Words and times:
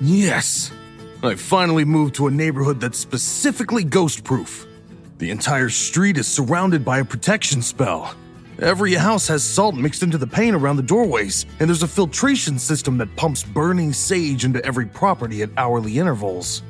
Yes! 0.00 0.70
I 1.22 1.34
finally 1.34 1.84
moved 1.84 2.14
to 2.16 2.28
a 2.28 2.30
neighborhood 2.30 2.80
that's 2.80 2.98
specifically 2.98 3.82
ghost 3.82 4.22
proof. 4.22 4.66
The 5.18 5.30
entire 5.30 5.68
street 5.68 6.16
is 6.16 6.28
surrounded 6.28 6.84
by 6.84 6.98
a 6.98 7.04
protection 7.04 7.60
spell. 7.60 8.14
Every 8.60 8.94
house 8.94 9.26
has 9.28 9.42
salt 9.42 9.74
mixed 9.74 10.04
into 10.04 10.18
the 10.18 10.26
paint 10.26 10.54
around 10.54 10.76
the 10.76 10.82
doorways, 10.82 11.46
and 11.58 11.68
there's 11.68 11.82
a 11.82 11.88
filtration 11.88 12.58
system 12.58 12.98
that 12.98 13.14
pumps 13.16 13.42
burning 13.42 13.92
sage 13.92 14.44
into 14.44 14.64
every 14.64 14.86
property 14.86 15.42
at 15.42 15.50
hourly 15.56 15.98
intervals. 15.98 16.62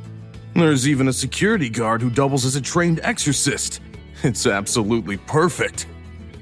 There's 0.55 0.89
even 0.89 1.09
a 1.09 1.13
security 1.13 1.69
guard 1.69 2.01
who 2.01 2.11
doubles 2.11 2.47
as 2.47 2.57
a 2.57 2.61
trained 2.61 3.01
exorcist. 3.03 3.81
It's 4.23 4.47
absolutely 4.47 5.19
perfect. 5.19 5.87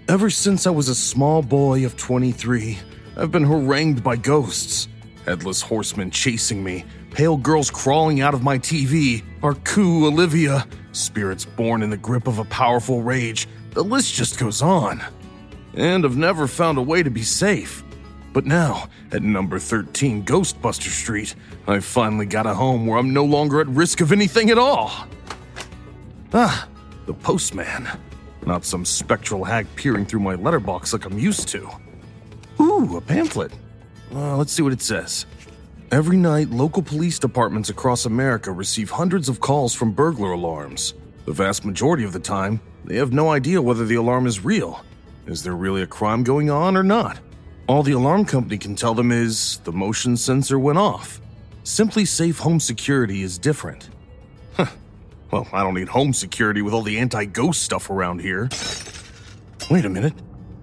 Ever 0.09 0.31
since 0.31 0.67
I 0.67 0.71
was 0.71 0.89
a 0.89 0.95
small 0.95 1.43
boy 1.43 1.85
of 1.85 1.97
23, 1.97 2.79
I've 3.17 3.33
been 3.33 3.45
harangued 3.45 4.05
by 4.05 4.17
ghosts. 4.17 4.89
Headless 5.27 5.61
horsemen 5.61 6.13
chasing 6.13 6.63
me, 6.63 6.85
pale 7.11 7.37
girls 7.37 7.69
crawling 7.69 8.21
out 8.21 8.33
of 8.33 8.45
my 8.45 8.59
TV, 8.59 9.25
our 9.43 9.55
coup 9.55 10.07
Olivia, 10.07 10.65
spirits 10.93 11.45
born 11.45 11.83
in 11.83 11.91
the 11.91 11.97
grip 11.97 12.29
of 12.29 12.39
a 12.39 12.45
powerful 12.45 13.03
rage. 13.03 13.49
The 13.73 13.83
list 13.83 14.15
just 14.15 14.39
goes 14.39 14.63
on. 14.63 15.03
And 15.75 16.05
I've 16.05 16.17
never 16.17 16.47
found 16.47 16.79
a 16.79 16.83
way 16.83 17.03
to 17.03 17.11
be 17.11 17.25
safe. 17.25 17.83
But 18.33 18.47
now, 18.47 18.89
at 19.11 19.25
number 19.25 19.59
13 19.59 20.25
Ghostbuster 20.25 20.91
Street, 20.91 21.35
I've 21.67 21.85
finally 21.85 22.27
got 22.27 22.47
a 22.47 22.55
home 22.55 22.87
where 22.87 22.99
I'm 22.99 23.13
no 23.13 23.25
longer 23.25 23.61
at 23.61 23.67
risk 23.67 24.01
of 24.01 24.13
anything 24.13 24.51
at 24.51 24.59
all. 24.59 24.93
Ah, 26.33 26.69
the 27.07 27.15
postman. 27.15 27.89
Not 28.47 28.65
some 28.65 28.85
spectral 28.85 29.43
hag 29.43 29.67
peering 29.75 30.07
through 30.07 30.21
my 30.21 30.37
letterbox 30.37 30.93
like 30.93 31.05
I'm 31.05 31.19
used 31.19 31.49
to. 31.49 31.69
Ooh, 32.61 32.97
a 32.97 33.01
pamphlet. 33.01 33.53
Uh, 34.15 34.37
let's 34.37 34.53
see 34.53 34.63
what 34.63 34.73
it 34.73 34.83
says. 34.83 35.27
Every 35.93 36.17
night, 36.17 36.51
local 36.51 36.83
police 36.83 37.19
departments 37.19 37.71
across 37.71 38.07
America 38.07 38.51
receive 38.51 38.91
hundreds 38.91 39.29
of 39.29 39.41
calls 39.41 39.75
from 39.75 39.93
burglar 39.93 40.33
alarms. 40.33 40.95
The 41.27 41.33
vast 41.33 41.65
majority 41.65 42.05
of 42.05 42.13
the 42.13 42.19
time, 42.19 42.61
they 42.85 42.97
have 42.97 43.13
no 43.13 43.31
idea 43.31 43.63
whether 43.63 43.85
the 43.85 43.95
alarm 43.95 44.27
is 44.27 44.45
real. 44.45 44.85
Is 45.27 45.43
there 45.43 45.55
really 45.55 45.83
a 45.83 45.87
crime 45.87 46.23
going 46.25 46.51
on 46.51 46.77
or 46.77 46.83
not? 46.83 47.19
All 47.69 47.83
the 47.83 47.93
alarm 47.93 48.25
company 48.25 48.59
can 48.59 48.77
tell 48.77 48.95
them 48.95 49.11
is 49.11 49.59
the 49.65 49.73
motion 49.73 50.17
sensor 50.17 50.59
went 50.59 50.79
off. 50.79 51.21
SimpliSafe 51.65 52.39
Home 52.39 52.61
Security 52.61 53.23
is 53.23 53.39
different. 53.39 53.91
Huh. 54.57 54.67
Well, 55.33 55.49
I 55.53 55.65
don't 55.65 55.75
need 55.75 55.89
home 55.89 56.13
security 56.13 56.63
with 56.63 56.73
all 56.73 56.83
the 56.83 56.99
anti 56.99 57.25
ghost 57.25 57.63
stuff 57.63 57.91
around 57.91 58.21
here. 58.21 58.49
Wait 59.69 59.85
a 59.85 59.89
minute. 59.89 60.15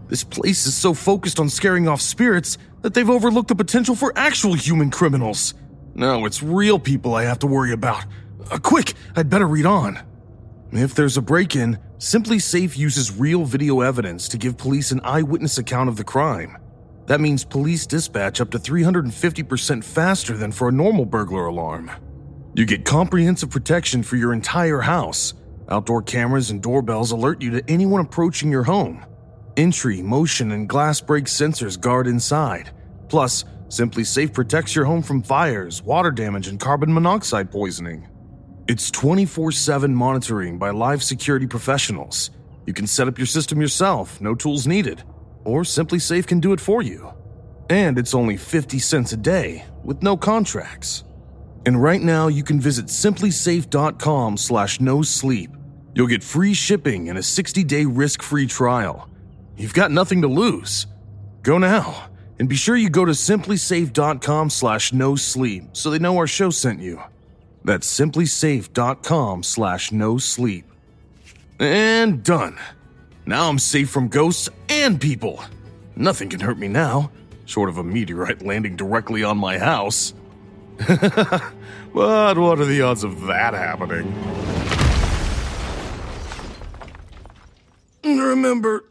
This 0.07 0.23
place 0.23 0.66
is 0.66 0.75
so 0.75 0.94
focused 0.94 1.39
on 1.39 1.50
scaring 1.50 1.89
off 1.89 2.00
spirits 2.00 2.57
that 2.83 2.93
they've 2.93 3.09
overlooked 3.09 3.47
the 3.47 3.55
potential 3.55 3.95
for 3.95 4.13
actual 4.15 4.53
human 4.53 4.91
criminals. 4.91 5.55
Now 5.95 6.25
it's 6.25 6.43
real 6.43 6.77
people 6.77 7.15
I 7.15 7.23
have 7.23 7.39
to 7.39 7.47
worry 7.47 7.71
about. 7.71 8.05
Uh, 8.51 8.59
quick, 8.59 8.93
I'd 9.15 9.29
better 9.29 9.47
read 9.47 9.65
on. 9.65 9.99
If 10.71 10.93
there's 10.93 11.17
a 11.17 11.21
break 11.21 11.55
in, 11.55 11.79
SimpliSafe 11.97 12.77
uses 12.77 13.15
real 13.15 13.45
video 13.45 13.81
evidence 13.81 14.27
to 14.29 14.37
give 14.37 14.57
police 14.57 14.91
an 14.91 15.01
eyewitness 15.03 15.57
account 15.57 15.87
of 15.89 15.95
the 15.95 16.03
crime. 16.03 16.57
That 17.05 17.21
means 17.21 17.45
police 17.45 17.85
dispatch 17.85 18.41
up 18.41 18.51
to 18.51 18.59
350% 18.59 19.83
faster 19.83 20.35
than 20.35 20.51
for 20.51 20.69
a 20.69 20.71
normal 20.71 21.05
burglar 21.05 21.45
alarm. 21.45 21.91
You 22.55 22.65
get 22.65 22.85
comprehensive 22.85 23.49
protection 23.49 24.03
for 24.03 24.15
your 24.15 24.33
entire 24.33 24.81
house. 24.81 25.33
Outdoor 25.69 26.01
cameras 26.01 26.49
and 26.49 26.61
doorbells 26.61 27.11
alert 27.11 27.41
you 27.41 27.51
to 27.51 27.63
anyone 27.69 28.01
approaching 28.01 28.51
your 28.51 28.63
home. 28.63 29.05
Entry, 29.55 30.01
motion, 30.01 30.51
and 30.51 30.67
glass 30.67 30.99
break 30.99 31.25
sensors 31.25 31.79
guard 31.79 32.07
inside. 32.07 32.71
Plus, 33.07 33.45
SimpliSafe 33.67 34.33
protects 34.33 34.75
your 34.75 34.85
home 34.85 35.03
from 35.03 35.21
fires, 35.21 35.83
water 35.83 36.09
damage, 36.09 36.47
and 36.47 36.59
carbon 36.59 36.91
monoxide 36.91 37.51
poisoning. 37.51 38.07
It's 38.67 38.89
24 38.89 39.51
7 39.51 39.93
monitoring 39.93 40.57
by 40.57 40.71
live 40.71 41.03
security 41.03 41.45
professionals. 41.45 42.31
You 42.65 42.73
can 42.73 42.87
set 42.87 43.07
up 43.07 43.19
your 43.19 43.28
system 43.28 43.61
yourself, 43.61 44.19
no 44.19 44.33
tools 44.33 44.66
needed. 44.66 45.03
Or 45.44 45.61
SimpliSafe 45.61 46.25
can 46.25 46.39
do 46.39 46.53
it 46.53 46.59
for 46.59 46.81
you. 46.81 47.13
And 47.69 47.99
it's 47.99 48.16
only 48.16 48.38
50 48.38 48.79
cents 48.79 49.13
a 49.13 49.17
day, 49.17 49.66
with 49.83 50.01
no 50.01 50.17
contracts. 50.17 51.03
And 51.67 51.81
right 51.81 52.01
now, 52.01 52.28
you 52.28 52.44
can 52.44 52.59
visit 52.59 52.88
simplisafe.com 52.88 54.38
slash 54.38 54.79
no 54.79 55.03
sleep. 55.03 55.51
You'll 55.94 56.07
get 56.07 56.23
free 56.23 56.55
shipping 56.55 57.09
and 57.09 57.19
a 57.19 57.22
60-day 57.22 57.85
risk-free 57.85 58.47
trial. 58.47 59.09
You've 59.58 59.74
got 59.74 59.91
nothing 59.91 60.22
to 60.22 60.28
lose. 60.28 60.88
Go 61.44 61.58
now, 61.58 62.09
and 62.40 62.50
be 62.50 62.56
sure 62.56 62.75
you 62.75 62.90
go 62.90 63.06
to 63.06 63.12
simplisafe.com 63.12 64.50
slash 64.50 64.94
no 64.94 65.16
sleep 65.16 65.66
so 65.74 65.90
they 65.91 66.00
know 66.00 66.18
our 66.18 66.28
show 66.28 66.50
sent 66.50 66.81
you. 66.81 67.02
That's 67.64 67.88
simplisafe.com 67.88 69.44
slash 69.44 69.91
no 69.91 70.18
sleep. 70.18 70.66
And 71.59 72.24
done. 72.24 72.58
Now 73.25 73.47
I'm 73.47 73.59
safe 73.59 73.90
from 73.90 74.09
ghosts 74.09 74.50
and 74.69 75.00
people. 75.00 75.44
Nothing 75.96 76.30
can 76.30 76.40
hurt 76.40 76.58
me 76.58 76.68
now, 76.68 77.12
short 77.46 77.70
of 77.70 77.78
a 77.78 77.84
meteorite 77.84 78.41
landing 78.41 78.75
directly 78.75 79.24
on 79.24 79.38
my 79.38 79.58
house. 79.59 80.14
but 80.88 81.53
what 81.94 82.59
are 82.59 82.66
the 82.66 82.81
odds 82.81 83.03
of 83.03 83.22
that 83.28 83.53
happening? 83.53 84.14
Remember, 88.03 88.84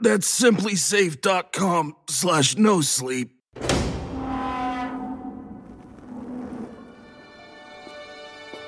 that's 0.00 0.40
simplisafe.com 0.40 1.96
slash 2.08 2.56
no 2.56 2.80
sleep. 2.80 3.32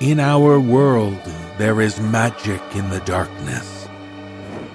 In 0.01 0.21
our 0.21 0.61
world, 0.61 1.21
there 1.59 1.81
is 1.81 1.99
magic 1.99 2.63
in 2.75 2.89
the 2.89 3.01
darkness. 3.01 3.89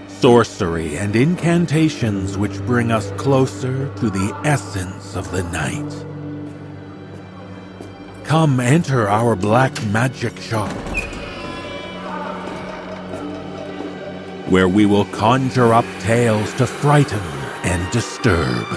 Sorcery 0.07 0.97
and 0.97 1.15
incantations 1.15 2.37
which 2.37 2.59
bring 2.65 2.91
us 2.91 3.09
closer 3.11 3.93
to 3.95 4.09
the 4.09 4.33
essence 4.43 5.15
of 5.15 5.31
the 5.31 5.43
night. 5.43 6.05
Come 8.25 8.59
enter 8.59 9.07
our 9.07 9.35
black 9.37 9.73
magic 9.87 10.37
shop, 10.37 10.75
where 14.53 14.69
we 14.69 14.85
will 14.85 15.05
conjure 15.05 15.73
up 15.73 15.85
tales 15.99 16.53
to 16.53 16.67
frighten 16.67 17.19
and 17.63 17.91
disturb. 17.91 18.67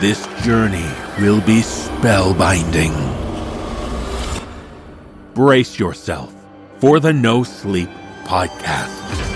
This 0.00 0.26
journey 0.44 0.90
will 1.20 1.40
be 1.42 1.60
spellbinding. 1.60 2.96
Brace 5.32 5.78
yourself 5.78 6.34
for 6.80 6.98
the 6.98 7.12
No 7.12 7.44
Sleep 7.44 7.88
Podcast. 8.24 9.31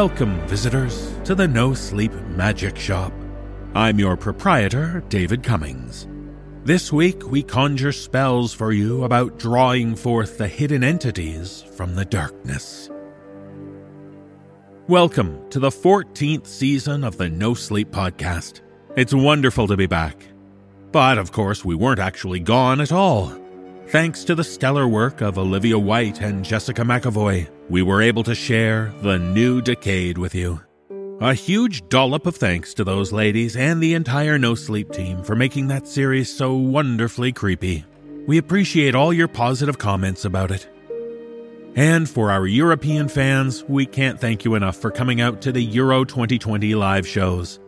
Welcome, 0.00 0.40
visitors, 0.46 1.12
to 1.24 1.34
the 1.34 1.46
No 1.46 1.74
Sleep 1.74 2.14
Magic 2.28 2.78
Shop. 2.78 3.12
I'm 3.74 3.98
your 3.98 4.16
proprietor, 4.16 5.04
David 5.10 5.42
Cummings. 5.42 6.08
This 6.64 6.90
week, 6.90 7.30
we 7.30 7.42
conjure 7.42 7.92
spells 7.92 8.54
for 8.54 8.72
you 8.72 9.04
about 9.04 9.38
drawing 9.38 9.94
forth 9.94 10.38
the 10.38 10.48
hidden 10.48 10.82
entities 10.82 11.60
from 11.76 11.96
the 11.96 12.06
darkness. 12.06 12.88
Welcome 14.88 15.46
to 15.50 15.58
the 15.58 15.68
14th 15.68 16.46
season 16.46 17.04
of 17.04 17.18
the 17.18 17.28
No 17.28 17.52
Sleep 17.52 17.90
Podcast. 17.90 18.62
It's 18.96 19.12
wonderful 19.12 19.66
to 19.66 19.76
be 19.76 19.86
back. 19.86 20.16
But 20.92 21.18
of 21.18 21.30
course, 21.30 21.62
we 21.62 21.74
weren't 21.74 22.00
actually 22.00 22.40
gone 22.40 22.80
at 22.80 22.90
all. 22.90 23.38
Thanks 23.90 24.22
to 24.22 24.36
the 24.36 24.44
stellar 24.44 24.86
work 24.86 25.20
of 25.20 25.36
Olivia 25.36 25.76
White 25.76 26.20
and 26.20 26.44
Jessica 26.44 26.82
McEvoy, 26.82 27.50
we 27.68 27.82
were 27.82 28.00
able 28.00 28.22
to 28.22 28.36
share 28.36 28.94
The 29.02 29.18
New 29.18 29.60
Decade 29.60 30.16
with 30.16 30.32
you. 30.32 30.60
A 31.20 31.34
huge 31.34 31.88
dollop 31.88 32.24
of 32.24 32.36
thanks 32.36 32.72
to 32.74 32.84
those 32.84 33.12
ladies 33.12 33.56
and 33.56 33.82
the 33.82 33.94
entire 33.94 34.38
No 34.38 34.54
Sleep 34.54 34.92
team 34.92 35.24
for 35.24 35.34
making 35.34 35.66
that 35.68 35.88
series 35.88 36.32
so 36.32 36.54
wonderfully 36.54 37.32
creepy. 37.32 37.84
We 38.28 38.38
appreciate 38.38 38.94
all 38.94 39.12
your 39.12 39.26
positive 39.26 39.78
comments 39.78 40.24
about 40.24 40.52
it. 40.52 40.68
And 41.74 42.08
for 42.08 42.30
our 42.30 42.46
European 42.46 43.08
fans, 43.08 43.64
we 43.64 43.86
can't 43.86 44.20
thank 44.20 44.44
you 44.44 44.54
enough 44.54 44.76
for 44.76 44.92
coming 44.92 45.20
out 45.20 45.40
to 45.42 45.50
the 45.50 45.64
Euro 45.64 46.04
2020 46.04 46.76
live 46.76 47.08
shows. 47.08 47.58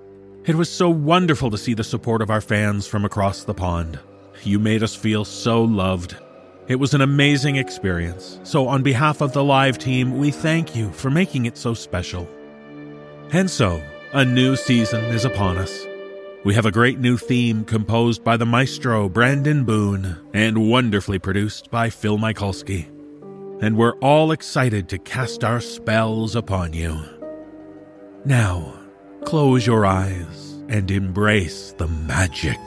It 0.45 0.55
was 0.55 0.71
so 0.71 0.89
wonderful 0.89 1.51
to 1.51 1.59
see 1.59 1.75
the 1.75 1.83
support 1.83 2.23
of 2.23 2.31
our 2.31 2.41
fans 2.41 2.87
from 2.87 3.05
across 3.05 3.43
the 3.43 3.55
pond. 3.55 3.99
You 4.45 4.59
made 4.59 4.83
us 4.83 4.95
feel 4.95 5.25
so 5.25 5.63
loved. 5.63 6.17
It 6.69 6.77
was 6.77 6.95
an 6.95 7.01
amazing 7.01 7.57
experience, 7.57 8.41
so 8.45 8.69
on 8.69 8.83
behalf 8.83 9.21
of 9.21 9.33
the 9.33 9.45
live 9.45 9.79
team, 9.79 10.19
we 10.19 10.31
thank 10.31 10.75
you 10.77 10.91
for 10.93 11.11
making 11.11 11.47
it 11.47 11.57
so 11.57 11.75
special. 11.75 12.29
And 13.31 13.51
so, 13.51 13.83
a 14.13 14.25
new 14.25 14.57
season 14.57 15.05
is 15.07 15.25
upon 15.25 15.59
us. 15.59 15.87
We 16.45 16.55
have 16.55 16.67
a 16.67 16.73
great 16.73 16.99
new 16.99 17.17
theme 17.17 17.65
composed 17.65 18.25
by 18.25 18.37
the 18.37 18.47
maestro 18.47 19.09
Brandon 19.09 19.65
Boone 19.65 20.19
and 20.35 20.69
wonderfully 20.69 21.19
produced 21.19 21.71
by 21.71 21.89
Phil 21.89 22.19
Michalski. 22.19 22.89
And 23.63 23.77
we're 23.77 23.97
all 23.99 24.33
excited 24.33 24.89
to 24.89 24.99
cast 24.99 25.45
our 25.45 25.61
spells 25.61 26.35
upon 26.35 26.73
you. 26.73 27.01
Now, 28.25 28.75
close 29.25 29.67
your 29.67 29.87
eyes 29.87 30.61
and 30.69 30.91
embrace 30.91 31.75
the 31.79 31.87
magic. 31.87 32.59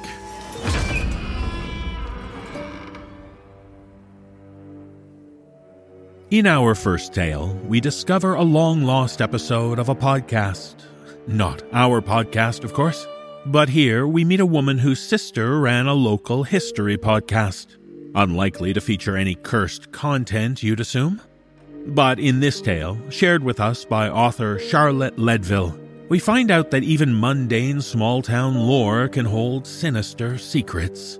In 6.35 6.47
our 6.47 6.75
first 6.75 7.13
tale, 7.13 7.57
we 7.65 7.79
discover 7.79 8.33
a 8.33 8.41
long 8.41 8.83
lost 8.83 9.21
episode 9.21 9.79
of 9.79 9.87
a 9.87 9.95
podcast. 9.95 10.75
Not 11.27 11.63
our 11.71 12.01
podcast, 12.01 12.65
of 12.65 12.73
course. 12.73 13.07
But 13.45 13.69
here 13.69 14.05
we 14.05 14.25
meet 14.25 14.41
a 14.41 14.45
woman 14.45 14.77
whose 14.77 14.99
sister 14.99 15.61
ran 15.61 15.87
a 15.87 15.93
local 15.93 16.43
history 16.43 16.97
podcast. 16.97 17.77
Unlikely 18.15 18.73
to 18.73 18.81
feature 18.81 19.15
any 19.15 19.35
cursed 19.35 19.93
content, 19.93 20.61
you'd 20.61 20.81
assume. 20.81 21.21
But 21.87 22.19
in 22.19 22.41
this 22.41 22.59
tale, 22.59 22.97
shared 23.09 23.41
with 23.41 23.61
us 23.61 23.85
by 23.85 24.09
author 24.09 24.59
Charlotte 24.59 25.15
Ledville, 25.15 25.79
we 26.09 26.19
find 26.19 26.51
out 26.51 26.69
that 26.71 26.83
even 26.83 27.17
mundane 27.17 27.79
small 27.79 28.21
town 28.21 28.55
lore 28.55 29.07
can 29.07 29.25
hold 29.25 29.65
sinister 29.65 30.37
secrets. 30.37 31.17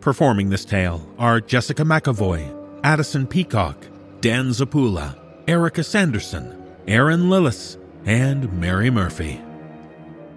Performing 0.00 0.50
this 0.50 0.64
tale 0.64 1.04
are 1.18 1.40
Jessica 1.40 1.82
McEvoy, 1.82 2.57
Addison 2.84 3.26
Peacock, 3.26 3.76
Dan 4.20 4.50
Zappula, 4.50 5.16
Erika 5.46 5.82
Sanderson, 5.82 6.64
Erin 6.86 7.28
Lillis, 7.28 7.76
and 8.04 8.52
Mary 8.52 8.90
Murphy. 8.90 9.40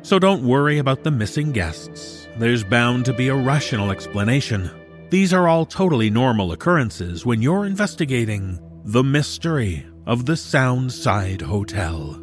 So 0.01 0.19
don't 0.19 0.43
worry 0.43 0.79
about 0.79 1.03
the 1.03 1.11
missing 1.11 1.51
guests. 1.51 2.27
There's 2.37 2.63
bound 2.63 3.05
to 3.05 3.13
be 3.13 3.27
a 3.27 3.35
rational 3.35 3.91
explanation. 3.91 4.69
These 5.09 5.33
are 5.33 5.47
all 5.47 5.65
totally 5.65 6.09
normal 6.09 6.51
occurrences 6.51 7.25
when 7.25 7.41
you're 7.41 7.65
investigating 7.65 8.59
the 8.85 9.03
mystery 9.03 9.85
of 10.07 10.25
the 10.25 10.33
Soundside 10.33 11.41
Hotel. 11.41 12.20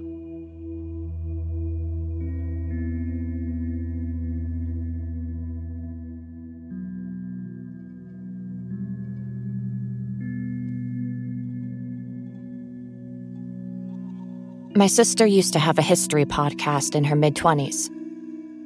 My 14.79 14.87
sister 14.87 15.27
used 15.27 15.55
to 15.55 15.59
have 15.59 15.81
a 15.81 15.83
history 15.83 16.25
podcast 16.25 16.95
in 16.95 17.03
her 17.03 17.17
mid 17.17 17.35
20s. 17.35 17.91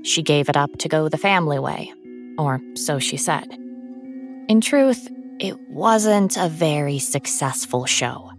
She 0.04 0.22
gave 0.22 0.50
it 0.50 0.58
up 0.58 0.76
to 0.80 0.86
go 0.86 1.08
the 1.08 1.16
family 1.16 1.58
way, 1.58 1.90
or 2.36 2.60
so 2.74 2.98
she 2.98 3.16
said. 3.16 3.50
In 4.46 4.60
truth, 4.60 5.08
it 5.40 5.58
wasn't 5.70 6.36
a 6.36 6.50
very 6.50 6.98
successful 6.98 7.86
show. 7.86 8.30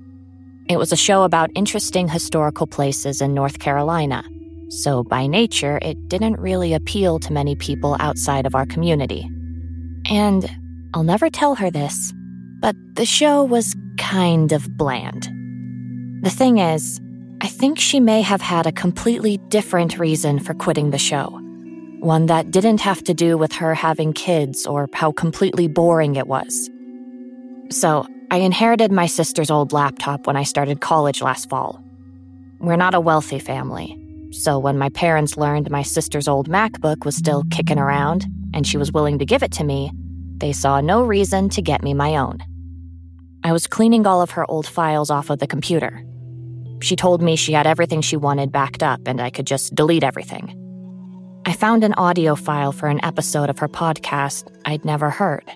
It 0.69 0.77
was 0.77 0.91
a 0.91 0.95
show 0.95 1.23
about 1.23 1.49
interesting 1.55 2.07
historical 2.07 2.67
places 2.67 3.21
in 3.21 3.33
North 3.33 3.57
Carolina, 3.57 4.23
so 4.69 5.03
by 5.03 5.25
nature, 5.25 5.79
it 5.81 6.07
didn't 6.07 6.39
really 6.39 6.75
appeal 6.75 7.17
to 7.21 7.33
many 7.33 7.55
people 7.55 7.97
outside 7.99 8.45
of 8.45 8.53
our 8.53 8.67
community. 8.67 9.27
And 10.11 10.47
I'll 10.93 11.01
never 11.01 11.27
tell 11.27 11.55
her 11.55 11.71
this, 11.71 12.13
but 12.61 12.75
the 12.93 13.07
show 13.07 13.43
was 13.43 13.75
kind 13.97 14.51
of 14.51 14.77
bland. 14.77 15.27
The 16.21 16.29
thing 16.29 16.59
is, 16.59 17.01
I 17.43 17.47
think 17.47 17.77
she 17.77 17.99
may 17.99 18.21
have 18.21 18.39
had 18.39 18.67
a 18.67 18.71
completely 18.71 19.35
different 19.49 19.99
reason 19.99 20.39
for 20.39 20.53
quitting 20.53 20.91
the 20.91 20.97
show. 20.97 21.25
One 21.99 22.27
that 22.27 22.51
didn't 22.51 22.79
have 22.79 23.03
to 23.03 23.13
do 23.13 23.37
with 23.37 23.51
her 23.51 23.75
having 23.75 24.13
kids 24.13 24.65
or 24.65 24.87
how 24.93 25.11
completely 25.11 25.67
boring 25.67 26.15
it 26.15 26.27
was. 26.27 26.69
So, 27.69 28.07
I 28.31 28.37
inherited 28.37 28.93
my 28.93 29.07
sister's 29.07 29.51
old 29.51 29.73
laptop 29.73 30.25
when 30.25 30.37
I 30.37 30.43
started 30.43 30.79
college 30.79 31.21
last 31.21 31.49
fall. 31.49 31.83
We're 32.59 32.77
not 32.77 32.95
a 32.95 33.01
wealthy 33.01 33.39
family, 33.39 33.99
so 34.31 34.57
when 34.57 34.77
my 34.77 34.87
parents 34.87 35.35
learned 35.35 35.69
my 35.69 35.81
sister's 35.81 36.29
old 36.29 36.49
MacBook 36.49 37.03
was 37.03 37.17
still 37.17 37.43
kicking 37.51 37.77
around 37.77 38.25
and 38.53 38.65
she 38.65 38.77
was 38.77 38.93
willing 38.93 39.19
to 39.19 39.25
give 39.25 39.43
it 39.43 39.51
to 39.53 39.65
me, 39.65 39.91
they 40.37 40.53
saw 40.53 40.79
no 40.79 41.03
reason 41.03 41.49
to 41.49 41.61
get 41.61 41.83
me 41.83 41.93
my 41.93 42.15
own. 42.15 42.37
I 43.43 43.51
was 43.51 43.67
cleaning 43.67 44.07
all 44.07 44.21
of 44.21 44.31
her 44.31 44.49
old 44.49 44.65
files 44.65 45.09
off 45.09 45.29
of 45.29 45.39
the 45.39 45.47
computer 45.47 46.05
she 46.83 46.97
told 46.97 47.21
me 47.21 47.37
she 47.37 47.53
had 47.53 47.65
everything 47.65 48.01
she 48.01 48.17
wanted 48.17 48.51
backed 48.51 48.83
up 48.83 49.07
and 49.07 49.21
I 49.21 49.29
could 49.29 49.47
just 49.47 49.73
delete 49.73 50.03
everything. 50.03 50.59
I 51.45 51.53
found 51.53 51.85
an 51.85 51.93
audio 51.93 52.35
file 52.35 52.73
for 52.73 52.89
an 52.89 53.03
episode 53.05 53.49
of 53.49 53.59
her 53.59 53.69
podcast 53.69 54.53
I'd 54.65 54.83
never 54.83 55.09
heard. 55.09 55.49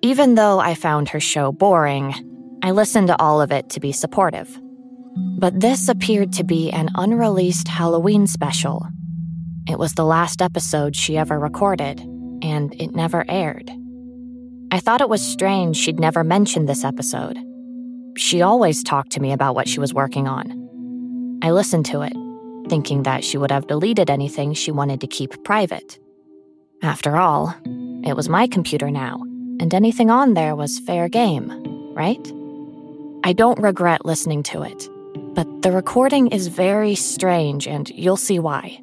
Even 0.00 0.34
though 0.34 0.58
I 0.58 0.74
found 0.74 1.10
her 1.10 1.20
show 1.20 1.52
boring, 1.52 2.14
I 2.62 2.70
listened 2.70 3.08
to 3.08 3.20
all 3.20 3.42
of 3.42 3.52
it 3.52 3.68
to 3.70 3.80
be 3.80 3.92
supportive. 3.92 4.58
But 5.38 5.60
this 5.60 5.88
appeared 5.90 6.32
to 6.34 6.44
be 6.44 6.70
an 6.70 6.88
unreleased 6.94 7.68
Halloween 7.68 8.26
special. 8.26 8.86
It 9.68 9.78
was 9.78 9.94
the 9.94 10.06
last 10.06 10.40
episode 10.40 10.96
she 10.96 11.18
ever 11.18 11.38
recorded, 11.38 12.00
and 12.42 12.74
it 12.80 12.94
never 12.94 13.26
aired. 13.28 13.70
I 14.70 14.80
thought 14.80 15.02
it 15.02 15.10
was 15.10 15.20
strange 15.20 15.76
she'd 15.76 16.00
never 16.00 16.24
mentioned 16.24 16.70
this 16.70 16.84
episode 16.84 17.38
she 18.16 18.42
always 18.42 18.82
talked 18.82 19.12
to 19.12 19.20
me 19.20 19.32
about 19.32 19.54
what 19.54 19.68
she 19.68 19.80
was 19.80 19.94
working 19.94 20.28
on. 20.28 21.40
I 21.42 21.50
listened 21.50 21.86
to 21.86 22.02
it, 22.02 22.12
thinking 22.68 23.02
that 23.02 23.24
she 23.24 23.38
would 23.38 23.50
have 23.50 23.66
deleted 23.66 24.10
anything 24.10 24.54
she 24.54 24.70
wanted 24.70 25.00
to 25.00 25.06
keep 25.06 25.42
private. 25.44 25.98
After 26.82 27.16
all, 27.16 27.54
it 28.04 28.14
was 28.14 28.28
my 28.28 28.46
computer 28.46 28.90
now, 28.90 29.22
and 29.60 29.72
anything 29.72 30.10
on 30.10 30.34
there 30.34 30.54
was 30.54 30.80
fair 30.80 31.08
game, 31.08 31.48
right? 31.94 32.32
I 33.24 33.32
don't 33.32 33.60
regret 33.60 34.04
listening 34.04 34.42
to 34.44 34.62
it, 34.62 34.88
but 35.34 35.62
the 35.62 35.72
recording 35.72 36.28
is 36.28 36.48
very 36.48 36.94
strange, 36.94 37.66
and 37.66 37.88
you'll 37.90 38.16
see 38.16 38.38
why. 38.38 38.80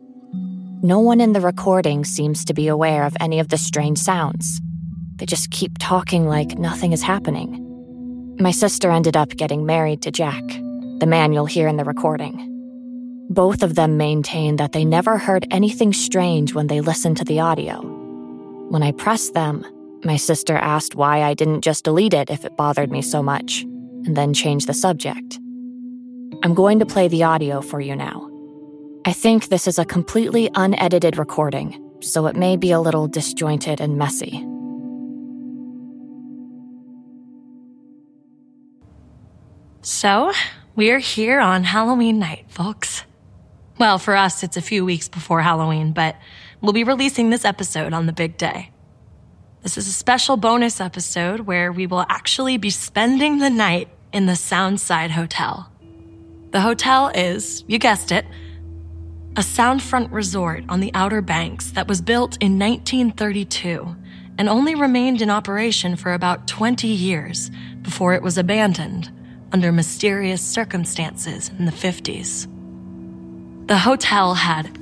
No 0.81 0.99
one 0.99 1.19
in 1.19 1.33
the 1.33 1.41
recording 1.41 2.05
seems 2.05 2.45
to 2.45 2.53
be 2.53 2.69
aware 2.69 3.03
of 3.03 3.17
any 3.19 3.39
of 3.39 3.49
the 3.49 3.57
strange 3.57 3.97
sounds. 3.97 4.61
They 5.17 5.25
just 5.25 5.51
keep 5.51 5.77
talking 5.77 6.25
like 6.25 6.57
nothing 6.57 6.93
is 6.93 7.03
happening. 7.03 7.68
My 8.41 8.51
sister 8.51 8.89
ended 8.89 9.17
up 9.17 9.35
getting 9.35 9.65
married 9.65 10.01
to 10.03 10.11
Jack, 10.11 10.43
the 10.99 11.05
man 11.05 11.33
you'll 11.33 11.45
hear 11.45 11.67
in 11.67 11.75
the 11.75 11.83
recording. 11.83 12.45
Both 13.29 13.63
of 13.63 13.75
them 13.75 13.97
maintain 13.97 14.55
that 14.55 14.71
they 14.71 14.85
never 14.85 15.17
heard 15.17 15.45
anything 15.51 15.91
strange 15.91 16.53
when 16.53 16.67
they 16.67 16.79
listened 16.79 17.17
to 17.17 17.25
the 17.25 17.41
audio. 17.41 17.81
When 18.69 18.81
I 18.81 18.93
pressed 18.93 19.33
them, 19.33 19.65
my 20.05 20.15
sister 20.15 20.55
asked 20.55 20.95
why 20.95 21.23
I 21.23 21.33
didn't 21.33 21.65
just 21.65 21.83
delete 21.83 22.13
it 22.13 22.29
if 22.29 22.45
it 22.45 22.55
bothered 22.55 22.89
me 22.89 23.01
so 23.01 23.21
much, 23.21 23.63
and 24.05 24.15
then 24.15 24.33
change 24.33 24.67
the 24.67 24.73
subject. 24.73 25.37
I'm 26.41 26.53
going 26.53 26.79
to 26.79 26.85
play 26.85 27.09
the 27.09 27.23
audio 27.23 27.59
for 27.59 27.81
you 27.81 27.93
now. 27.93 28.25
I 29.05 29.11
think 29.11 29.49
this 29.49 29.67
is 29.67 29.79
a 29.79 29.83
completely 29.83 30.49
unedited 30.55 31.17
recording, 31.17 31.77
so 31.99 32.25
it 32.27 32.37
may 32.37 32.55
be 32.55 32.71
a 32.71 32.79
little 32.79 33.09
disjointed 33.09 33.81
and 33.81 33.97
messy. 33.97 34.45
So, 39.81 40.33
we're 40.75 40.99
here 40.99 41.39
on 41.39 41.63
Halloween 41.63 42.19
night, 42.19 42.47
folks. 42.49 43.05
Well, 43.77 43.97
for 43.97 44.13
us, 44.13 44.43
it's 44.43 44.57
a 44.57 44.61
few 44.61 44.83
weeks 44.83 45.07
before 45.07 45.41
Halloween, 45.41 45.93
but 45.93 46.17
we'll 46.59 46.73
be 46.73 46.83
releasing 46.83 47.29
this 47.29 47.45
episode 47.45 47.93
on 47.93 48.05
the 48.05 48.11
big 48.11 48.37
day. 48.37 48.71
This 49.63 49.77
is 49.77 49.87
a 49.87 49.93
special 49.93 50.35
bonus 50.35 50.81
episode 50.81 51.41
where 51.41 51.71
we 51.71 51.87
will 51.87 52.05
actually 52.09 52.57
be 52.57 52.69
spending 52.69 53.37
the 53.37 53.49
night 53.49 53.87
in 54.11 54.25
the 54.25 54.33
Soundside 54.33 55.11
Hotel. 55.11 55.71
The 56.51 56.59
hotel 56.59 57.07
is, 57.15 57.63
you 57.65 57.79
guessed 57.79 58.11
it, 58.11 58.25
a 59.37 59.41
soundfront 59.41 60.11
resort 60.11 60.65
on 60.67 60.81
the 60.81 60.91
Outer 60.93 61.21
Banks 61.21 61.71
that 61.71 61.87
was 61.87 62.01
built 62.01 62.35
in 62.41 62.59
1932 62.59 63.95
and 64.37 64.49
only 64.49 64.75
remained 64.75 65.21
in 65.21 65.29
operation 65.29 65.95
for 65.95 66.13
about 66.13 66.47
20 66.47 66.85
years 66.85 67.49
before 67.81 68.13
it 68.13 68.21
was 68.21 68.37
abandoned 68.37 69.09
under 69.51 69.71
mysterious 69.71 70.41
circumstances 70.41 71.49
in 71.57 71.65
the 71.65 71.71
50s. 71.71 72.47
The 73.67 73.77
hotel 73.77 74.33
had. 74.33 74.77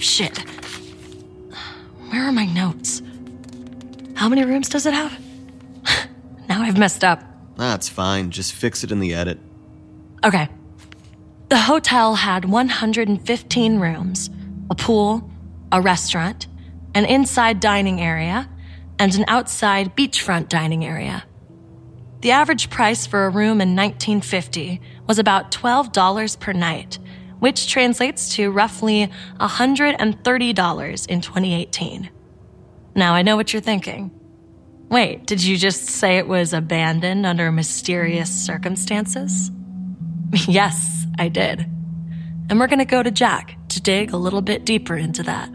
Shit. 0.00 0.38
Where 2.10 2.22
are 2.24 2.32
my 2.32 2.46
notes? 2.46 3.02
How 4.14 4.28
many 4.28 4.44
rooms 4.44 4.68
does 4.68 4.86
it 4.86 4.94
have? 4.94 5.20
now 6.48 6.62
I've 6.62 6.78
messed 6.78 7.04
up. 7.04 7.22
That's 7.56 7.88
fine. 7.88 8.30
Just 8.30 8.52
fix 8.52 8.84
it 8.84 8.92
in 8.92 9.00
the 9.00 9.14
edit. 9.14 9.38
Okay. 10.24 10.48
The 11.48 11.58
hotel 11.58 12.16
had 12.16 12.44
115 12.44 13.78
rooms, 13.78 14.30
a 14.70 14.74
pool, 14.74 15.30
a 15.70 15.80
restaurant, 15.80 16.48
an 16.94 17.04
inside 17.04 17.60
dining 17.60 18.00
area, 18.00 18.48
and 18.98 19.14
an 19.14 19.24
outside 19.28 19.96
beachfront 19.96 20.48
dining 20.48 20.84
area. 20.84 21.24
The 22.20 22.30
average 22.30 22.70
price 22.70 23.06
for 23.06 23.26
a 23.26 23.30
room 23.30 23.60
in 23.60 23.76
1950 23.76 24.80
was 25.06 25.18
about 25.18 25.52
$12 25.52 26.40
per 26.40 26.52
night, 26.52 26.98
which 27.38 27.68
translates 27.68 28.34
to 28.36 28.50
roughly 28.50 29.10
$130 29.38 31.06
in 31.08 31.20
2018. 31.20 32.10
Now 32.94 33.12
I 33.12 33.22
know 33.22 33.36
what 33.36 33.52
you're 33.52 33.62
thinking. 33.62 34.10
Wait, 34.88 35.26
did 35.26 35.44
you 35.44 35.58
just 35.58 35.84
say 35.84 36.16
it 36.16 36.28
was 36.28 36.52
abandoned 36.52 37.26
under 37.26 37.52
mysterious 37.52 38.30
circumstances? 38.30 39.50
yes, 40.48 41.06
I 41.18 41.28
did. 41.28 41.60
And 42.48 42.58
we're 42.58 42.68
going 42.68 42.78
to 42.78 42.84
go 42.84 43.02
to 43.02 43.10
Jack 43.10 43.58
to 43.68 43.82
dig 43.82 44.12
a 44.12 44.16
little 44.16 44.42
bit 44.42 44.64
deeper 44.64 44.96
into 44.96 45.22
that. 45.24 45.50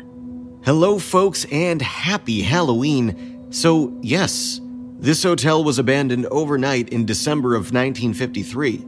Hello, 0.64 1.00
folks, 1.00 1.46
and 1.46 1.82
happy 1.82 2.42
Halloween. 2.42 3.48
So, 3.52 3.98
yes, 4.02 4.61
this 5.02 5.24
hotel 5.24 5.64
was 5.64 5.80
abandoned 5.80 6.28
overnight 6.28 6.90
in 6.90 7.08
December 7.08 7.56
of 7.56 7.74
1953. 7.74 8.86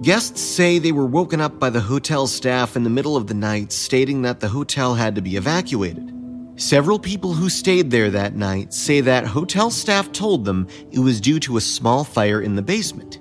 Guests 0.00 0.40
say 0.40 0.78
they 0.78 0.92
were 0.92 1.04
woken 1.04 1.40
up 1.40 1.58
by 1.58 1.68
the 1.68 1.80
hotel 1.80 2.28
staff 2.28 2.76
in 2.76 2.84
the 2.84 2.90
middle 2.90 3.16
of 3.16 3.26
the 3.26 3.34
night 3.34 3.72
stating 3.72 4.22
that 4.22 4.38
the 4.38 4.46
hotel 4.46 4.94
had 4.94 5.16
to 5.16 5.20
be 5.20 5.34
evacuated. 5.34 6.14
Several 6.54 6.96
people 6.96 7.32
who 7.32 7.48
stayed 7.48 7.90
there 7.90 8.08
that 8.10 8.36
night 8.36 8.72
say 8.72 9.00
that 9.00 9.26
hotel 9.26 9.68
staff 9.68 10.12
told 10.12 10.44
them 10.44 10.68
it 10.92 11.00
was 11.00 11.20
due 11.20 11.40
to 11.40 11.56
a 11.56 11.60
small 11.60 12.04
fire 12.04 12.40
in 12.40 12.54
the 12.54 12.62
basement. 12.62 13.18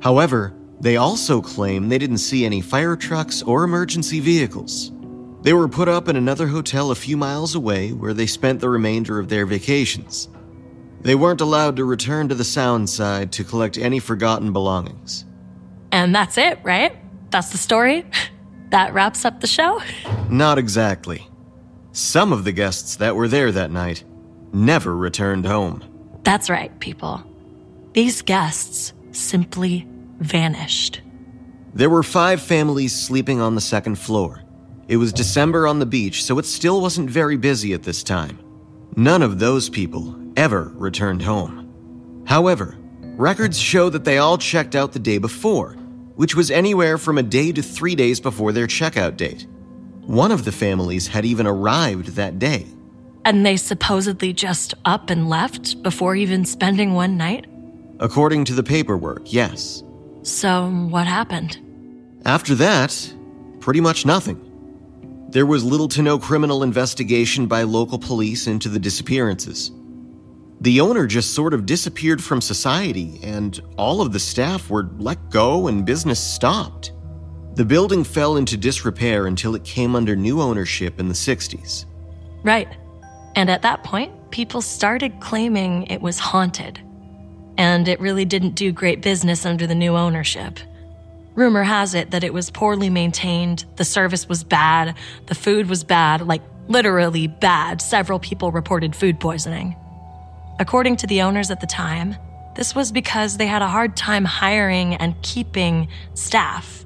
However, 0.00 0.54
they 0.80 0.96
also 0.96 1.42
claim 1.42 1.90
they 1.90 1.98
didn't 1.98 2.18
see 2.18 2.46
any 2.46 2.62
fire 2.62 2.96
trucks 2.96 3.42
or 3.42 3.64
emergency 3.64 4.18
vehicles. 4.18 4.92
They 5.42 5.52
were 5.52 5.68
put 5.68 5.88
up 5.88 6.08
in 6.08 6.16
another 6.16 6.46
hotel 6.46 6.90
a 6.90 6.94
few 6.94 7.18
miles 7.18 7.54
away 7.54 7.92
where 7.92 8.14
they 8.14 8.26
spent 8.26 8.60
the 8.60 8.70
remainder 8.70 9.18
of 9.18 9.28
their 9.28 9.44
vacations. 9.44 10.30
They 11.00 11.14
weren't 11.14 11.40
allowed 11.40 11.76
to 11.76 11.84
return 11.84 12.28
to 12.28 12.34
the 12.34 12.44
sound 12.44 12.90
side 12.90 13.32
to 13.32 13.44
collect 13.44 13.78
any 13.78 14.00
forgotten 14.00 14.52
belongings. 14.52 15.24
And 15.92 16.14
that's 16.14 16.36
it, 16.36 16.58
right? 16.62 16.96
That's 17.30 17.50
the 17.50 17.58
story? 17.58 18.04
That 18.70 18.94
wraps 18.94 19.24
up 19.24 19.40
the 19.40 19.48
show? 19.48 19.80
Not 20.28 20.56
exactly. 20.56 21.26
Some 21.90 22.32
of 22.32 22.44
the 22.44 22.52
guests 22.52 22.94
that 22.96 23.16
were 23.16 23.26
there 23.26 23.50
that 23.50 23.72
night 23.72 24.04
never 24.52 24.96
returned 24.96 25.44
home. 25.44 25.82
That's 26.22 26.48
right, 26.48 26.78
people. 26.78 27.20
These 27.94 28.22
guests 28.22 28.92
simply 29.10 29.88
vanished. 30.20 31.00
There 31.74 31.90
were 31.90 32.04
five 32.04 32.40
families 32.40 32.94
sleeping 32.94 33.40
on 33.40 33.56
the 33.56 33.60
second 33.60 33.96
floor. 33.96 34.40
It 34.86 34.98
was 34.98 35.12
December 35.12 35.66
on 35.66 35.80
the 35.80 35.86
beach, 35.86 36.22
so 36.22 36.38
it 36.38 36.44
still 36.44 36.80
wasn't 36.80 37.10
very 37.10 37.36
busy 37.36 37.72
at 37.72 37.82
this 37.82 38.04
time. 38.04 38.38
None 38.94 39.22
of 39.22 39.40
those 39.40 39.68
people 39.68 40.19
ever 40.36 40.72
returned 40.74 41.22
home. 41.22 42.24
However, 42.26 42.76
records 43.16 43.58
show 43.58 43.90
that 43.90 44.04
they 44.04 44.18
all 44.18 44.38
checked 44.38 44.74
out 44.74 44.92
the 44.92 44.98
day 44.98 45.18
before, 45.18 45.72
which 46.16 46.34
was 46.34 46.50
anywhere 46.50 46.98
from 46.98 47.18
a 47.18 47.22
day 47.22 47.52
to 47.52 47.62
three 47.62 47.94
days 47.94 48.20
before 48.20 48.52
their 48.52 48.66
checkout 48.66 49.16
date. 49.16 49.46
One 50.02 50.32
of 50.32 50.44
the 50.44 50.52
families 50.52 51.06
had 51.06 51.24
even 51.24 51.46
arrived 51.46 52.08
that 52.16 52.38
day. 52.38 52.66
And 53.24 53.44
they 53.44 53.56
supposedly 53.56 54.32
just 54.32 54.74
up 54.84 55.10
and 55.10 55.28
left 55.28 55.82
before 55.82 56.16
even 56.16 56.44
spending 56.44 56.94
one 56.94 57.16
night? 57.16 57.46
According 57.98 58.46
to 58.46 58.54
the 58.54 58.62
paperwork, 58.62 59.32
yes. 59.32 59.82
So, 60.22 60.70
what 60.70 61.06
happened? 61.06 61.58
After 62.24 62.54
that, 62.56 63.14
pretty 63.60 63.80
much 63.80 64.06
nothing. 64.06 64.46
There 65.30 65.46
was 65.46 65.62
little 65.64 65.88
to 65.88 66.02
no 66.02 66.18
criminal 66.18 66.62
investigation 66.62 67.46
by 67.46 67.62
local 67.62 67.98
police 67.98 68.46
into 68.46 68.68
the 68.68 68.78
disappearances. 68.78 69.70
The 70.60 70.80
owner 70.80 71.06
just 71.06 71.32
sort 71.32 71.54
of 71.54 71.64
disappeared 71.64 72.22
from 72.22 72.42
society, 72.42 73.18
and 73.22 73.58
all 73.78 74.02
of 74.02 74.12
the 74.12 74.18
staff 74.18 74.68
were 74.68 74.90
let 74.98 75.30
go 75.30 75.68
and 75.68 75.86
business 75.86 76.20
stopped. 76.20 76.92
The 77.54 77.64
building 77.64 78.04
fell 78.04 78.36
into 78.36 78.58
disrepair 78.58 79.26
until 79.26 79.54
it 79.54 79.64
came 79.64 79.96
under 79.96 80.14
new 80.14 80.40
ownership 80.40 81.00
in 81.00 81.08
the 81.08 81.14
60s. 81.14 81.86
Right. 82.42 82.68
And 83.36 83.50
at 83.50 83.62
that 83.62 83.84
point, 83.84 84.30
people 84.30 84.60
started 84.60 85.18
claiming 85.20 85.84
it 85.84 86.02
was 86.02 86.18
haunted. 86.18 86.78
And 87.56 87.88
it 87.88 88.00
really 88.00 88.24
didn't 88.24 88.54
do 88.54 88.70
great 88.70 89.02
business 89.02 89.46
under 89.46 89.66
the 89.66 89.74
new 89.74 89.96
ownership. 89.96 90.58
Rumor 91.34 91.62
has 91.62 91.94
it 91.94 92.10
that 92.10 92.24
it 92.24 92.34
was 92.34 92.50
poorly 92.50 92.90
maintained, 92.90 93.64
the 93.76 93.84
service 93.84 94.28
was 94.28 94.44
bad, 94.44 94.94
the 95.26 95.34
food 95.34 95.68
was 95.68 95.84
bad, 95.84 96.26
like 96.26 96.42
literally 96.68 97.28
bad. 97.28 97.80
Several 97.80 98.18
people 98.18 98.52
reported 98.52 98.94
food 98.94 99.20
poisoning. 99.20 99.74
According 100.60 100.96
to 100.98 101.06
the 101.06 101.22
owners 101.22 101.50
at 101.50 101.60
the 101.60 101.66
time, 101.66 102.16
this 102.54 102.74
was 102.74 102.92
because 102.92 103.38
they 103.38 103.46
had 103.46 103.62
a 103.62 103.66
hard 103.66 103.96
time 103.96 104.26
hiring 104.26 104.94
and 104.96 105.20
keeping 105.22 105.88
staff 106.12 106.84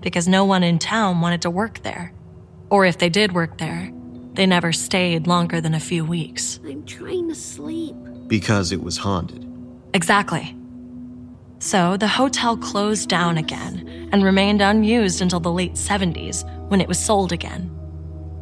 because 0.00 0.26
no 0.26 0.44
one 0.44 0.64
in 0.64 0.80
town 0.80 1.20
wanted 1.20 1.42
to 1.42 1.50
work 1.50 1.84
there. 1.84 2.12
Or 2.68 2.84
if 2.84 2.98
they 2.98 3.08
did 3.08 3.30
work 3.30 3.58
there, 3.58 3.92
they 4.32 4.44
never 4.44 4.72
stayed 4.72 5.28
longer 5.28 5.60
than 5.60 5.72
a 5.72 5.78
few 5.78 6.04
weeks. 6.04 6.58
I'm 6.66 6.84
trying 6.84 7.28
to 7.28 7.34
sleep. 7.36 7.94
Because 8.26 8.72
it 8.72 8.82
was 8.82 8.96
haunted. 8.96 9.46
Exactly. 9.94 10.56
So 11.60 11.96
the 11.96 12.08
hotel 12.08 12.56
closed 12.56 13.08
down 13.08 13.38
again 13.38 14.08
and 14.10 14.24
remained 14.24 14.62
unused 14.62 15.22
until 15.22 15.38
the 15.38 15.52
late 15.52 15.74
70s 15.74 16.42
when 16.68 16.80
it 16.80 16.88
was 16.88 16.98
sold 16.98 17.30
again. 17.30 17.70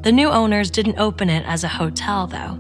The 0.04 0.12
new 0.12 0.30
owners 0.30 0.70
didn't 0.70 0.99
open 0.99 1.28
it 1.28 1.44
as 1.44 1.64
a 1.64 1.68
hotel, 1.68 2.26
though. 2.26 2.58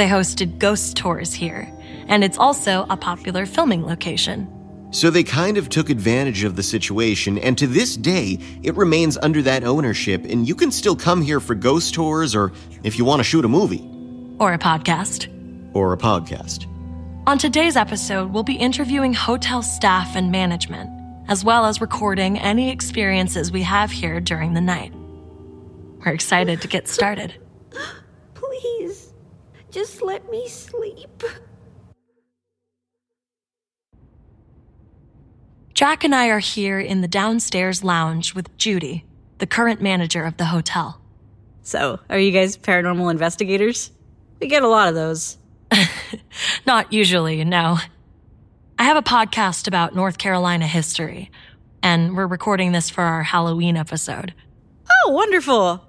They 0.00 0.08
hosted 0.08 0.58
ghost 0.58 0.96
tours 0.96 1.34
here, 1.34 1.70
and 2.08 2.24
it's 2.24 2.38
also 2.38 2.86
a 2.88 2.96
popular 2.96 3.44
filming 3.44 3.84
location. 3.84 4.48
So 4.92 5.10
they 5.10 5.22
kind 5.22 5.58
of 5.58 5.68
took 5.68 5.90
advantage 5.90 6.42
of 6.42 6.56
the 6.56 6.62
situation, 6.62 7.36
and 7.36 7.58
to 7.58 7.66
this 7.66 7.98
day, 7.98 8.38
it 8.62 8.74
remains 8.76 9.18
under 9.18 9.42
that 9.42 9.62
ownership, 9.62 10.24
and 10.24 10.48
you 10.48 10.54
can 10.54 10.72
still 10.72 10.96
come 10.96 11.20
here 11.20 11.38
for 11.38 11.54
ghost 11.54 11.92
tours 11.92 12.34
or 12.34 12.50
if 12.82 12.96
you 12.96 13.04
want 13.04 13.20
to 13.20 13.24
shoot 13.24 13.44
a 13.44 13.48
movie. 13.48 13.86
Or 14.38 14.54
a 14.54 14.58
podcast. 14.58 15.28
Or 15.74 15.92
a 15.92 15.98
podcast. 15.98 16.64
On 17.26 17.36
today's 17.36 17.76
episode, 17.76 18.32
we'll 18.32 18.42
be 18.42 18.54
interviewing 18.54 19.12
hotel 19.12 19.62
staff 19.62 20.16
and 20.16 20.32
management, 20.32 20.88
as 21.28 21.44
well 21.44 21.66
as 21.66 21.82
recording 21.82 22.38
any 22.38 22.70
experiences 22.70 23.52
we 23.52 23.60
have 23.64 23.90
here 23.90 24.18
during 24.18 24.54
the 24.54 24.62
night. 24.62 24.94
We're 24.94 26.12
excited 26.12 26.62
to 26.62 26.68
get 26.68 26.88
started. 26.88 27.34
Please, 28.34 29.09
just 29.70 30.02
let 30.02 30.30
me 30.30 30.48
sleep. 30.48 31.22
Jack 35.74 36.04
and 36.04 36.14
I 36.14 36.28
are 36.28 36.40
here 36.40 36.78
in 36.78 37.00
the 37.00 37.08
downstairs 37.08 37.82
lounge 37.82 38.34
with 38.34 38.54
Judy, 38.58 39.06
the 39.38 39.46
current 39.46 39.80
manager 39.80 40.24
of 40.24 40.36
the 40.36 40.46
hotel. 40.46 41.00
So, 41.62 42.00
are 42.10 42.18
you 42.18 42.32
guys 42.32 42.56
paranormal 42.56 43.10
investigators? 43.10 43.90
We 44.40 44.48
get 44.48 44.62
a 44.62 44.68
lot 44.68 44.88
of 44.88 44.94
those. 44.94 45.38
Not 46.66 46.92
usually, 46.92 47.44
no. 47.44 47.78
I 48.78 48.84
have 48.84 48.96
a 48.96 49.02
podcast 49.02 49.68
about 49.68 49.94
North 49.94 50.18
Carolina 50.18 50.66
history, 50.66 51.30
and 51.82 52.16
we're 52.16 52.26
recording 52.26 52.72
this 52.72 52.90
for 52.90 53.02
our 53.02 53.22
Halloween 53.22 53.76
episode. 53.76 54.34
Oh, 55.06 55.12
wonderful. 55.12 55.84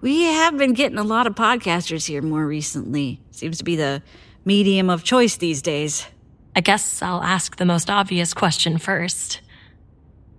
We 0.00 0.24
have 0.24 0.58
been 0.58 0.74
getting 0.74 0.98
a 0.98 1.04
lot 1.04 1.26
of 1.26 1.34
podcasters 1.34 2.06
here 2.06 2.20
more 2.20 2.46
recently. 2.46 3.20
Seems 3.30 3.58
to 3.58 3.64
be 3.64 3.76
the 3.76 4.02
medium 4.44 4.90
of 4.90 5.04
choice 5.04 5.36
these 5.36 5.62
days. 5.62 6.06
I 6.54 6.60
guess 6.60 7.00
I'll 7.00 7.22
ask 7.22 7.56
the 7.56 7.64
most 7.64 7.88
obvious 7.88 8.34
question 8.34 8.76
first. 8.78 9.40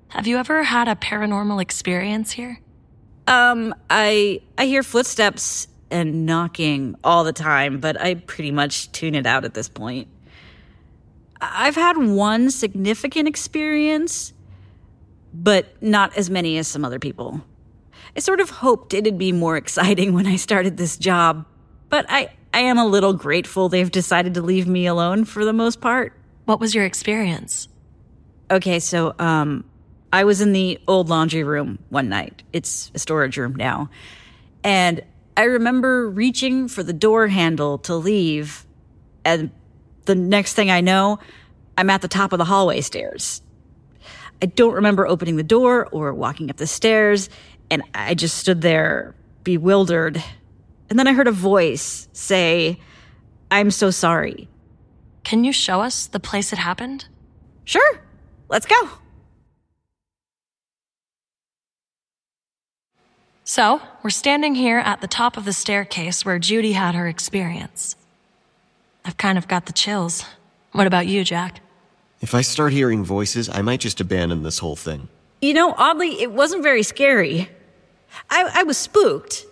Have 0.10 0.28
you 0.28 0.38
ever 0.38 0.64
had 0.64 0.88
a 0.88 0.96
paranormal 0.96 1.62
experience 1.62 2.32
here? 2.32 2.60
Um, 3.26 3.74
I 3.90 4.42
I 4.58 4.68
hear 4.68 4.84
footsteps 4.84 5.68
and 5.90 6.26
knocking 6.26 6.96
all 7.04 7.24
the 7.24 7.34
time, 7.34 7.80
but 7.80 8.00
I 8.00 8.16
pretty 8.16 8.52
much 8.52 8.92
tune 8.92 9.16
it 9.16 9.26
out 9.26 9.44
at 9.44 9.54
this 9.54 9.70
point. 9.70 10.08
I've 11.42 11.76
had 11.76 11.98
one 11.98 12.52
significant 12.52 13.28
experience, 13.28 14.34
but 15.34 15.82
not 15.82 16.16
as 16.16 16.30
many 16.30 16.58
as 16.58 16.68
some 16.68 16.86
other 16.86 17.00
people. 17.00 17.44
I 18.16 18.20
sort 18.20 18.40
of 18.40 18.50
hoped 18.50 18.94
it'd 18.94 19.18
be 19.18 19.32
more 19.32 19.58
exciting 19.58 20.14
when 20.14 20.28
I 20.28 20.36
started 20.36 20.78
this 20.78 20.98
job, 20.98 21.46
but 21.90 22.06
I, 22.10 22.30
I 22.54 22.60
am 22.62 22.78
a 22.78 22.86
little 22.86 23.14
grateful 23.14 23.70
they've 23.70 23.92
decided 23.92 24.34
to 24.36 24.42
leave 24.42 24.68
me 24.68 24.86
alone 24.86 25.26
for 25.26 25.46
the 25.46 25.54
most 25.54 25.82
part. 25.82 26.14
What 26.46 26.60
was 26.60 26.74
your 26.74 26.86
experience? 26.86 27.68
Okay, 28.50 28.80
so 28.80 29.14
um 29.20 29.66
I 30.12 30.24
was 30.24 30.40
in 30.40 30.54
the 30.54 30.80
old 30.88 31.10
laundry 31.10 31.44
room 31.44 31.80
one 31.90 32.08
night. 32.08 32.44
It's 32.54 32.92
a 32.96 33.00
storage 33.00 33.38
room 33.38 33.56
now. 33.56 33.90
And 34.64 35.04
I 35.36 35.44
remember 35.44 36.10
reaching 36.10 36.68
for 36.70 36.82
the 36.82 36.94
door 36.94 37.28
handle 37.28 37.78
to 37.80 37.96
leave 37.96 38.66
and 39.26 39.52
the 40.06 40.16
next 40.16 40.54
thing 40.54 40.72
I 40.72 40.80
know, 40.80 41.20
I'm 41.78 41.90
at 41.90 42.02
the 42.02 42.08
top 42.08 42.32
of 42.32 42.40
the 42.40 42.46
hallway 42.46 42.80
stairs. 42.82 43.42
I 44.42 44.46
don't 44.46 44.74
remember 44.74 45.06
opening 45.06 45.36
the 45.36 45.44
door 45.44 45.88
or 45.92 46.14
walking 46.14 46.50
up 46.50 46.58
the 46.58 46.68
stairs, 46.68 47.30
and 47.70 47.84
I 47.94 48.14
just 48.14 48.38
stood 48.38 48.62
there 48.62 49.14
bewildered 49.44 50.24
And 50.90 50.98
then 50.98 51.08
I 51.08 51.14
heard 51.14 51.28
a 51.28 51.32
voice 51.32 52.08
say, 52.14 52.80
I'm 53.52 53.72
so 53.72 53.92
sorry. 53.92 54.48
Can 55.24 55.44
you 55.44 55.52
show 55.52 55.82
us 55.82 56.08
the 56.08 56.20
place 56.20 56.54
it 56.54 56.60
happened? 56.60 57.08
Sure, 57.66 58.02
let's 58.50 58.66
go. 58.66 58.90
So, 63.44 63.82
we're 64.04 64.10
standing 64.10 64.56
here 64.56 64.80
at 64.80 65.00
the 65.00 65.08
top 65.08 65.38
of 65.38 65.46
the 65.46 65.54
staircase 65.54 66.26
where 66.26 66.38
Judy 66.40 66.74
had 66.74 66.96
her 66.96 67.08
experience. 67.08 67.96
I've 69.06 69.18
kind 69.18 69.38
of 69.38 69.48
got 69.48 69.66
the 69.66 69.74
chills. 69.74 70.26
What 70.74 70.88
about 70.88 71.08
you, 71.08 71.24
Jack? 71.24 71.62
If 72.20 72.36
I 72.36 72.42
start 72.42 72.74
hearing 72.74 73.06
voices, 73.06 73.50
I 73.50 73.62
might 73.62 73.80
just 73.80 74.02
abandon 74.02 74.44
this 74.44 74.60
whole 74.60 74.76
thing. 74.76 75.08
You 75.42 75.54
know, 75.54 75.74
oddly, 75.78 76.22
it 76.22 76.32
wasn't 76.32 76.64
very 76.64 76.84
scary. 76.84 77.50
I, 78.30 78.50
I 78.54 78.64
was 78.64 78.78
spooked. 78.78 79.46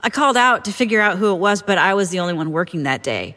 I 0.00 0.10
called 0.10 0.36
out 0.36 0.64
to 0.64 0.72
figure 0.72 1.00
out 1.00 1.18
who 1.18 1.32
it 1.32 1.38
was, 1.38 1.62
but 1.62 1.78
I 1.78 1.94
was 1.94 2.10
the 2.10 2.20
only 2.20 2.34
one 2.34 2.50
working 2.50 2.82
that 2.82 3.02
day. 3.02 3.36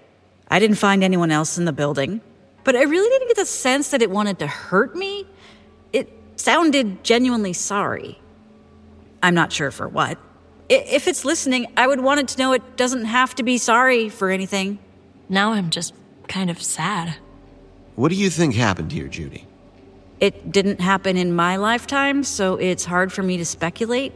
I 0.50 0.60
didn't 0.60 0.78
find 0.78 1.04
anyone 1.04 1.32
else 1.32 1.58
in 1.58 1.66
the 1.66 1.74
building, 1.74 2.22
but 2.64 2.76
I 2.76 2.84
really 2.84 3.10
didn't 3.10 3.28
get 3.30 3.38
the 3.38 3.46
sense 3.46 3.90
that 3.90 4.02
it 4.02 4.10
wanted 4.10 4.40
to 4.40 4.48
hurt 4.48 4.96
me. 4.96 5.28
It 5.94 6.12
sounded 6.36 7.04
genuinely 7.04 7.54
sorry. 7.54 8.20
I'm 9.22 9.36
not 9.36 9.52
sure 9.52 9.72
for 9.72 9.88
what. 9.88 10.18
If 10.70 11.08
it's 11.08 11.26
listening, 11.26 11.68
I 11.78 11.86
would 11.86 12.00
want 12.00 12.20
it 12.20 12.28
to 12.30 12.38
know 12.40 12.54
it 12.54 12.78
doesn't 12.78 13.06
have 13.06 13.36
to 13.36 13.44
be 13.44 13.58
sorry 13.58 14.10
for 14.10 14.30
anything. 14.30 14.80
Now 15.30 15.54
I'm 15.54 15.70
just 15.70 15.94
kind 16.28 16.50
of 16.50 16.62
sad. 16.62 17.16
What 17.96 18.10
do 18.10 18.16
you 18.16 18.30
think 18.30 18.56
happened 18.56 18.92
here, 18.92 19.08
Judy? 19.08 19.48
It 20.20 20.52
didn't 20.52 20.82
happen 20.82 21.18
in 21.18 21.34
my 21.34 21.58
lifetime, 21.58 22.24
so 22.24 22.56
it's 22.56 22.86
hard 22.86 23.14
for 23.14 23.22
me 23.22 23.38
to 23.38 23.46
speculate. 23.46 24.14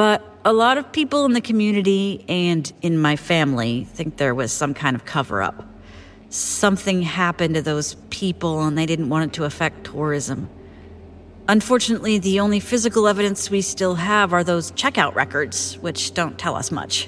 But 0.00 0.24
a 0.46 0.52
lot 0.54 0.78
of 0.78 0.92
people 0.92 1.26
in 1.26 1.34
the 1.34 1.42
community 1.42 2.24
and 2.26 2.72
in 2.80 2.96
my 2.96 3.16
family 3.16 3.84
think 3.84 4.16
there 4.16 4.34
was 4.34 4.50
some 4.50 4.72
kind 4.72 4.96
of 4.96 5.04
cover 5.04 5.42
up. 5.42 5.62
Something 6.30 7.02
happened 7.02 7.54
to 7.56 7.60
those 7.60 7.96
people 8.08 8.62
and 8.62 8.78
they 8.78 8.86
didn't 8.86 9.10
want 9.10 9.26
it 9.26 9.34
to 9.34 9.44
affect 9.44 9.84
tourism. 9.84 10.48
Unfortunately, 11.48 12.16
the 12.16 12.40
only 12.40 12.60
physical 12.60 13.06
evidence 13.08 13.50
we 13.50 13.60
still 13.60 13.94
have 13.96 14.32
are 14.32 14.42
those 14.42 14.72
checkout 14.72 15.14
records, 15.14 15.76
which 15.82 16.14
don't 16.14 16.38
tell 16.38 16.56
us 16.56 16.70
much. 16.70 17.06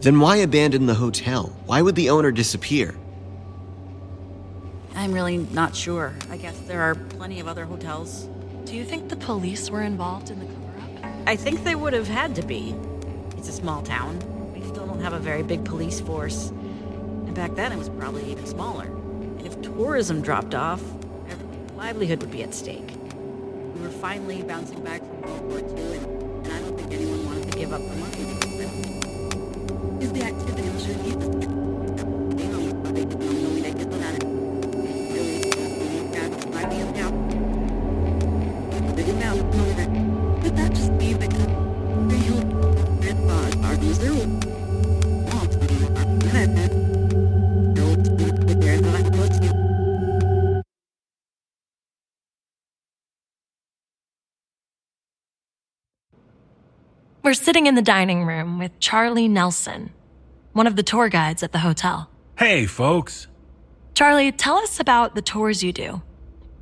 Then 0.00 0.20
why 0.20 0.36
abandon 0.36 0.86
the 0.86 0.94
hotel? 0.94 1.52
Why 1.66 1.82
would 1.82 1.96
the 1.96 2.10
owner 2.10 2.30
disappear? 2.30 2.94
I'm 4.94 5.12
really 5.12 5.38
not 5.38 5.74
sure. 5.74 6.14
I 6.30 6.36
guess 6.36 6.56
there 6.60 6.82
are 6.82 6.94
plenty 6.94 7.40
of 7.40 7.48
other 7.48 7.64
hotels. 7.64 8.28
Do 8.66 8.76
you 8.76 8.84
think 8.84 9.08
the 9.08 9.16
police 9.16 9.68
were 9.68 9.82
involved 9.82 10.30
in 10.30 10.38
the 10.38 10.44
cover 10.44 10.54
up? 10.58 10.59
I 11.26 11.36
think 11.36 11.64
they 11.64 11.74
would 11.74 11.92
have 11.92 12.08
had 12.08 12.34
to 12.36 12.42
be. 12.42 12.74
It's 13.36 13.48
a 13.48 13.52
small 13.52 13.82
town. 13.82 14.18
We 14.52 14.60
still 14.62 14.86
don't 14.86 15.00
have 15.00 15.12
a 15.12 15.18
very 15.18 15.42
big 15.42 15.64
police 15.64 16.00
force. 16.00 16.48
And 16.48 17.34
back 17.34 17.54
then 17.54 17.72
it 17.72 17.78
was 17.78 17.88
probably 17.88 18.30
even 18.30 18.46
smaller. 18.46 18.84
And 18.84 19.46
if 19.46 19.60
tourism 19.62 20.22
dropped 20.22 20.54
off, 20.54 20.82
everyone's 21.28 21.72
livelihood 21.72 22.20
would 22.20 22.30
be 22.30 22.42
at 22.42 22.54
stake. 22.54 22.90
We 23.74 23.80
were 23.80 23.90
finally 23.90 24.42
bouncing 24.42 24.82
back 24.82 25.00
from 25.00 25.22
World 25.22 25.42
War 25.42 25.58
II, 25.58 25.96
and, 25.96 26.46
and 26.46 26.52
I 26.52 26.60
don't 26.60 26.78
think 26.78 26.92
anyone 26.92 27.24
wanted 27.26 27.52
to 27.52 27.58
give 27.58 27.72
up 27.72 27.80
the 27.80 27.96
money. 27.96 28.20
Is 30.04 30.12
the 30.12 30.22
activity 30.22 30.68
was 30.70 31.39
We're 57.22 57.34
sitting 57.34 57.66
in 57.66 57.76
the 57.76 57.82
dining 57.82 58.24
room 58.24 58.58
with 58.58 58.80
Charlie 58.80 59.28
Nelson, 59.28 59.90
one 60.52 60.66
of 60.66 60.74
the 60.74 60.82
tour 60.82 61.08
guides 61.08 61.44
at 61.44 61.52
the 61.52 61.60
hotel. 61.60 62.10
Hey, 62.36 62.66
folks. 62.66 63.28
Charlie, 63.94 64.32
tell 64.32 64.56
us 64.56 64.80
about 64.80 65.14
the 65.14 65.22
tours 65.22 65.62
you 65.62 65.72
do. 65.72 66.02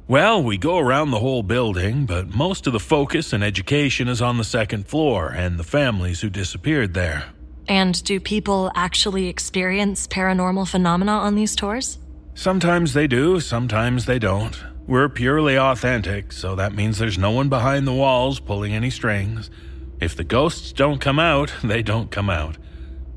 Well, 0.08 0.42
we 0.42 0.56
go 0.56 0.78
around 0.78 1.10
the 1.10 1.18
whole 1.18 1.42
building, 1.42 2.06
but 2.06 2.34
most 2.34 2.66
of 2.66 2.72
the 2.72 2.80
focus 2.80 3.34
and 3.34 3.44
education 3.44 4.08
is 4.08 4.22
on 4.22 4.38
the 4.38 4.42
second 4.42 4.88
floor 4.88 5.28
and 5.28 5.58
the 5.58 5.64
families 5.64 6.22
who 6.22 6.30
disappeared 6.30 6.94
there. 6.94 7.26
And 7.68 8.02
do 8.04 8.18
people 8.18 8.72
actually 8.74 9.28
experience 9.28 10.06
paranormal 10.06 10.66
phenomena 10.66 11.12
on 11.12 11.34
these 11.34 11.54
tours? 11.54 11.98
Sometimes 12.32 12.94
they 12.94 13.06
do, 13.06 13.38
sometimes 13.38 14.06
they 14.06 14.18
don't. 14.18 14.58
We're 14.86 15.10
purely 15.10 15.58
authentic, 15.58 16.32
so 16.32 16.54
that 16.54 16.72
means 16.72 16.96
there's 16.96 17.18
no 17.18 17.32
one 17.32 17.50
behind 17.50 17.86
the 17.86 17.92
walls 17.92 18.40
pulling 18.40 18.72
any 18.72 18.88
strings. 18.88 19.50
If 20.00 20.16
the 20.16 20.24
ghosts 20.24 20.72
don't 20.72 21.02
come 21.02 21.18
out, 21.18 21.52
they 21.62 21.82
don't 21.82 22.10
come 22.10 22.30
out. 22.30 22.56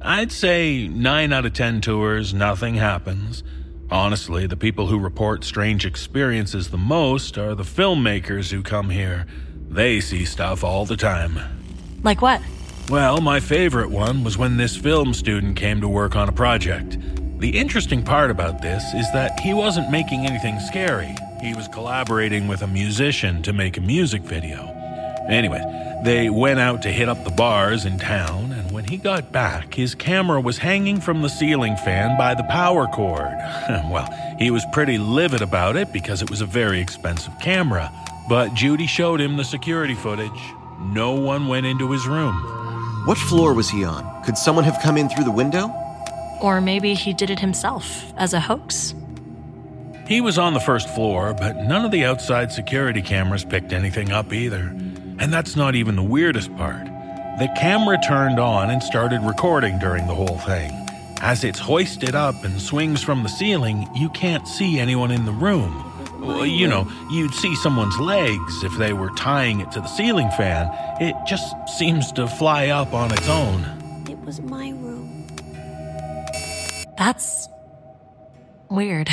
I'd 0.02 0.34
say 0.34 0.90
9 0.90 1.32
out 1.32 1.46
of 1.46 1.54
10 1.54 1.80
tours, 1.80 2.34
nothing 2.34 2.76
happens. 2.76 3.44
Honestly, 3.92 4.48
the 4.48 4.56
people 4.56 4.88
who 4.88 4.98
report 4.98 5.44
strange 5.44 5.86
experiences 5.86 6.70
the 6.70 6.78
most 6.78 7.38
are 7.38 7.56
the 7.56 7.64
filmmakers 7.64 8.50
who 8.50 8.64
come 8.64 8.90
here. 8.90 9.26
They 9.70 10.00
see 10.00 10.24
stuff 10.24 10.64
all 10.64 10.86
the 10.86 10.96
time. 10.96 11.38
Like 12.02 12.22
what? 12.22 12.42
Well, 12.90 13.20
my 13.20 13.42
favorite 13.42 13.92
one 13.92 14.24
was 14.24 14.38
when 14.38 14.56
this 14.56 14.78
film 14.78 15.14
student 15.14 15.58
came 15.58 15.82
to 15.82 15.90
work 15.90 16.16
on 16.16 16.30
a 16.30 16.32
project. 16.32 17.00
The 17.40 17.58
interesting 17.58 18.02
part 18.02 18.32
about 18.32 18.62
this 18.62 18.82
is 18.94 19.12
that 19.12 19.38
he 19.42 19.54
wasn't 19.54 19.92
making 19.92 20.26
anything 20.26 20.58
scary. 20.62 21.14
He 21.42 21.54
was 21.54 21.68
collaborating 21.68 22.48
with 22.48 22.62
a 22.62 22.68
musician 22.68 23.44
to 23.44 23.52
make 23.52 23.76
a 23.76 23.82
music 23.82 24.22
video. 24.22 24.68
Anyway, 25.28 25.62
they 26.06 26.30
went 26.30 26.62
out 26.62 26.82
to 26.84 26.90
hit 26.90 27.10
up 27.10 27.26
the 27.26 27.32
bars 27.32 27.84
in 27.84 28.00
town, 28.00 28.54
when 28.82 28.90
he 28.90 28.98
got 28.98 29.32
back, 29.32 29.76
his 29.76 29.94
camera 29.94 30.42
was 30.42 30.58
hanging 30.58 31.00
from 31.00 31.22
the 31.22 31.30
ceiling 31.30 31.76
fan 31.76 32.18
by 32.18 32.34
the 32.34 32.42
power 32.46 32.88
cord. 32.88 33.32
well, 33.92 34.10
he 34.40 34.50
was 34.50 34.66
pretty 34.74 34.98
livid 34.98 35.44
about 35.44 35.76
it 35.76 35.94
because 35.94 36.24
it 36.24 36.32
was 36.32 36.42
a 36.42 36.48
very 36.48 36.82
expensive 36.82 37.32
camera. 37.40 37.92
But 38.28 38.56
Judy 38.56 38.88
showed 38.88 39.22
him 39.22 39.38
the 39.38 39.44
security 39.44 39.94
footage. 39.94 40.32
No 40.80 41.12
one 41.12 41.48
went 41.48 41.68
into 41.68 41.92
his 41.92 42.08
room. 42.08 42.34
What 43.06 43.20
floor 43.20 43.54
was 43.54 43.70
he 43.70 43.84
on? 43.84 44.24
Could 44.24 44.36
someone 44.36 44.64
have 44.64 44.82
come 44.82 44.98
in 44.98 45.10
through 45.10 45.26
the 45.26 45.32
window? 45.32 45.72
Or 46.42 46.60
maybe 46.60 46.96
he 46.96 47.14
did 47.14 47.30
it 47.30 47.40
himself 47.40 48.12
as 48.18 48.34
a 48.34 48.40
hoax? 48.40 48.96
He 50.08 50.22
was 50.22 50.40
on 50.40 50.56
the 50.56 50.60
first 50.60 50.90
floor, 50.90 51.36
but 51.36 51.56
none 51.56 51.86
of 51.86 51.92
the 51.92 52.06
outside 52.06 52.52
security 52.52 53.04
cameras 53.04 53.46
picked 53.46 53.74
anything 53.74 54.12
up 54.12 54.34
either. 54.34 54.76
And 55.20 55.32
that's 55.32 55.56
not 55.56 55.76
even 55.76 55.96
the 55.96 56.02
weirdest 56.02 56.56
part. 56.58 56.91
The 57.40 57.48
camera 57.58 57.98
turned 57.98 58.40
on 58.40 58.70
and 58.70 58.84
started 58.84 59.22
recording 59.22 59.80
during 59.80 60.06
the 60.06 60.14
whole 60.14 60.38
thing. 60.40 60.72
As 61.22 61.44
it's 61.44 61.60
hoisted 61.60 62.14
up 62.14 62.44
and 62.44 62.62
swings 62.62 63.02
from 63.02 63.24
the 63.24 63.30
ceiling, 63.30 63.88
you 63.96 64.10
can't 64.10 64.48
see 64.48 64.80
anyone 64.80 65.12
in 65.12 65.26
the 65.26 65.32
room. 65.32 65.88
Well, 66.20 66.46
you 66.46 66.68
know, 66.68 66.92
you'd 67.10 67.34
see 67.34 67.56
someone's 67.56 67.98
legs 68.00 68.64
if 68.64 68.78
they 68.78 68.94
were 68.94 69.10
tying 69.12 69.60
it 69.62 69.72
to 69.72 69.82
the 69.82 69.88
ceiling 69.88 70.30
fan. 70.32 70.70
It 71.00 71.16
just 71.26 71.56
seems 71.68 72.12
to 72.14 72.28
fly 72.28 72.68
up 72.68 72.94
on 72.94 73.12
its 73.12 73.28
own. 73.28 73.66
It 74.10 74.20
was 74.20 74.40
my 74.42 74.70
room. 74.70 75.26
That's 76.98 77.48
weird. 78.70 79.10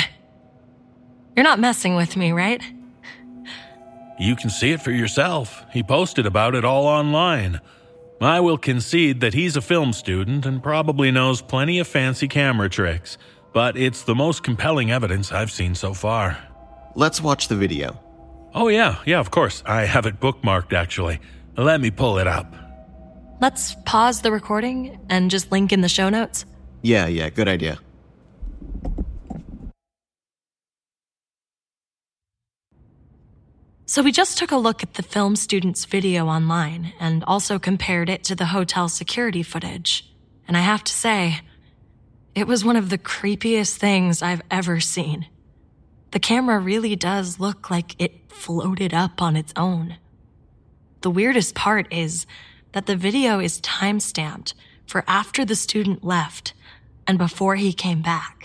You're 1.35 1.45
not 1.45 1.59
messing 1.59 1.95
with 1.95 2.15
me, 2.15 2.31
right? 2.31 2.61
You 4.19 4.35
can 4.35 4.49
see 4.49 4.71
it 4.71 4.81
for 4.81 4.91
yourself. 4.91 5.63
He 5.71 5.81
posted 5.81 6.25
about 6.25 6.53
it 6.53 6.65
all 6.65 6.85
online. 6.85 7.61
I 8.21 8.41
will 8.41 8.57
concede 8.57 9.21
that 9.21 9.33
he's 9.33 9.55
a 9.55 9.61
film 9.61 9.93
student 9.93 10.45
and 10.45 10.61
probably 10.61 11.09
knows 11.09 11.41
plenty 11.41 11.79
of 11.79 11.87
fancy 11.87 12.27
camera 12.27 12.69
tricks, 12.69 13.17
but 13.53 13.77
it's 13.77 14.03
the 14.03 14.13
most 14.13 14.43
compelling 14.43 14.91
evidence 14.91 15.31
I've 15.31 15.51
seen 15.51 15.73
so 15.73 15.93
far. 15.93 16.37
Let's 16.95 17.21
watch 17.21 17.47
the 17.47 17.55
video. 17.55 17.97
Oh, 18.53 18.67
yeah, 18.67 18.97
yeah, 19.05 19.19
of 19.19 19.31
course. 19.31 19.63
I 19.65 19.85
have 19.85 20.05
it 20.05 20.19
bookmarked, 20.19 20.73
actually. 20.73 21.21
Let 21.55 21.79
me 21.79 21.91
pull 21.91 22.17
it 22.17 22.27
up. 22.27 22.53
Let's 23.39 23.75
pause 23.85 24.21
the 24.21 24.33
recording 24.33 24.99
and 25.09 25.31
just 25.31 25.49
link 25.49 25.71
in 25.71 25.79
the 25.79 25.87
show 25.87 26.09
notes. 26.09 26.45
Yeah, 26.81 27.07
yeah, 27.07 27.29
good 27.29 27.47
idea. 27.47 27.79
So 33.89 34.03
we 34.03 34.11
just 34.11 34.37
took 34.37 34.51
a 34.51 34.57
look 34.57 34.83
at 34.83 34.93
the 34.93 35.01
film 35.01 35.35
student's 35.35 35.85
video 35.85 36.27
online 36.27 36.93
and 36.99 37.23
also 37.23 37.57
compared 37.57 38.07
it 38.07 38.23
to 38.25 38.35
the 38.35 38.45
hotel 38.45 38.87
security 38.87 39.41
footage. 39.41 40.13
And 40.47 40.55
I 40.55 40.59
have 40.59 40.83
to 40.83 40.93
say, 40.93 41.41
it 42.35 42.45
was 42.45 42.63
one 42.63 42.75
of 42.75 42.91
the 42.91 42.99
creepiest 42.99 43.77
things 43.77 44.21
I've 44.21 44.43
ever 44.51 44.79
seen. 44.79 45.25
The 46.11 46.19
camera 46.19 46.59
really 46.59 46.95
does 46.95 47.39
look 47.39 47.71
like 47.71 47.99
it 47.99 48.31
floated 48.31 48.93
up 48.93 49.23
on 49.23 49.35
its 49.35 49.53
own. 49.55 49.97
The 51.01 51.09
weirdest 51.09 51.55
part 51.55 51.91
is 51.91 52.27
that 52.73 52.85
the 52.85 52.95
video 52.95 53.39
is 53.39 53.59
time 53.59 53.99
stamped 53.99 54.53
for 54.85 55.03
after 55.07 55.43
the 55.43 55.55
student 55.55 56.03
left 56.03 56.53
and 57.07 57.17
before 57.17 57.55
he 57.55 57.73
came 57.73 58.03
back. 58.03 58.38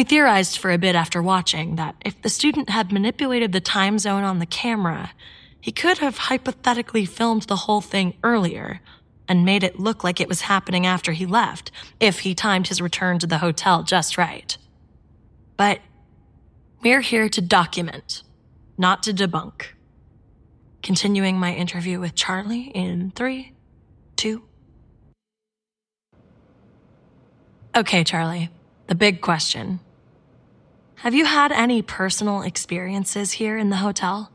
We 0.00 0.04
theorized 0.04 0.56
for 0.56 0.70
a 0.70 0.78
bit 0.78 0.94
after 0.94 1.22
watching 1.22 1.76
that 1.76 1.94
if 2.06 2.22
the 2.22 2.30
student 2.30 2.70
had 2.70 2.90
manipulated 2.90 3.52
the 3.52 3.60
time 3.60 3.98
zone 3.98 4.24
on 4.24 4.38
the 4.38 4.46
camera, 4.46 5.10
he 5.60 5.72
could 5.72 5.98
have 5.98 6.16
hypothetically 6.16 7.04
filmed 7.04 7.42
the 7.42 7.56
whole 7.56 7.82
thing 7.82 8.14
earlier 8.24 8.80
and 9.28 9.44
made 9.44 9.62
it 9.62 9.78
look 9.78 10.02
like 10.02 10.18
it 10.18 10.26
was 10.26 10.40
happening 10.40 10.86
after 10.86 11.12
he 11.12 11.26
left 11.26 11.70
if 12.00 12.20
he 12.20 12.34
timed 12.34 12.68
his 12.68 12.80
return 12.80 13.18
to 13.18 13.26
the 13.26 13.36
hotel 13.36 13.82
just 13.82 14.16
right. 14.16 14.56
But 15.58 15.80
we're 16.82 17.02
here 17.02 17.28
to 17.28 17.42
document, 17.42 18.22
not 18.78 19.02
to 19.02 19.12
debunk. 19.12 19.66
Continuing 20.82 21.38
my 21.38 21.54
interview 21.54 22.00
with 22.00 22.14
Charlie 22.14 22.72
in 22.74 23.10
three, 23.10 23.52
two. 24.16 24.44
Okay, 27.76 28.02
Charlie, 28.02 28.48
the 28.86 28.94
big 28.94 29.20
question. 29.20 29.80
Have 31.00 31.14
you 31.14 31.24
had 31.24 31.50
any 31.50 31.80
personal 31.80 32.42
experiences 32.42 33.32
here 33.32 33.56
in 33.56 33.70
the 33.70 33.76
hotel? 33.76 34.30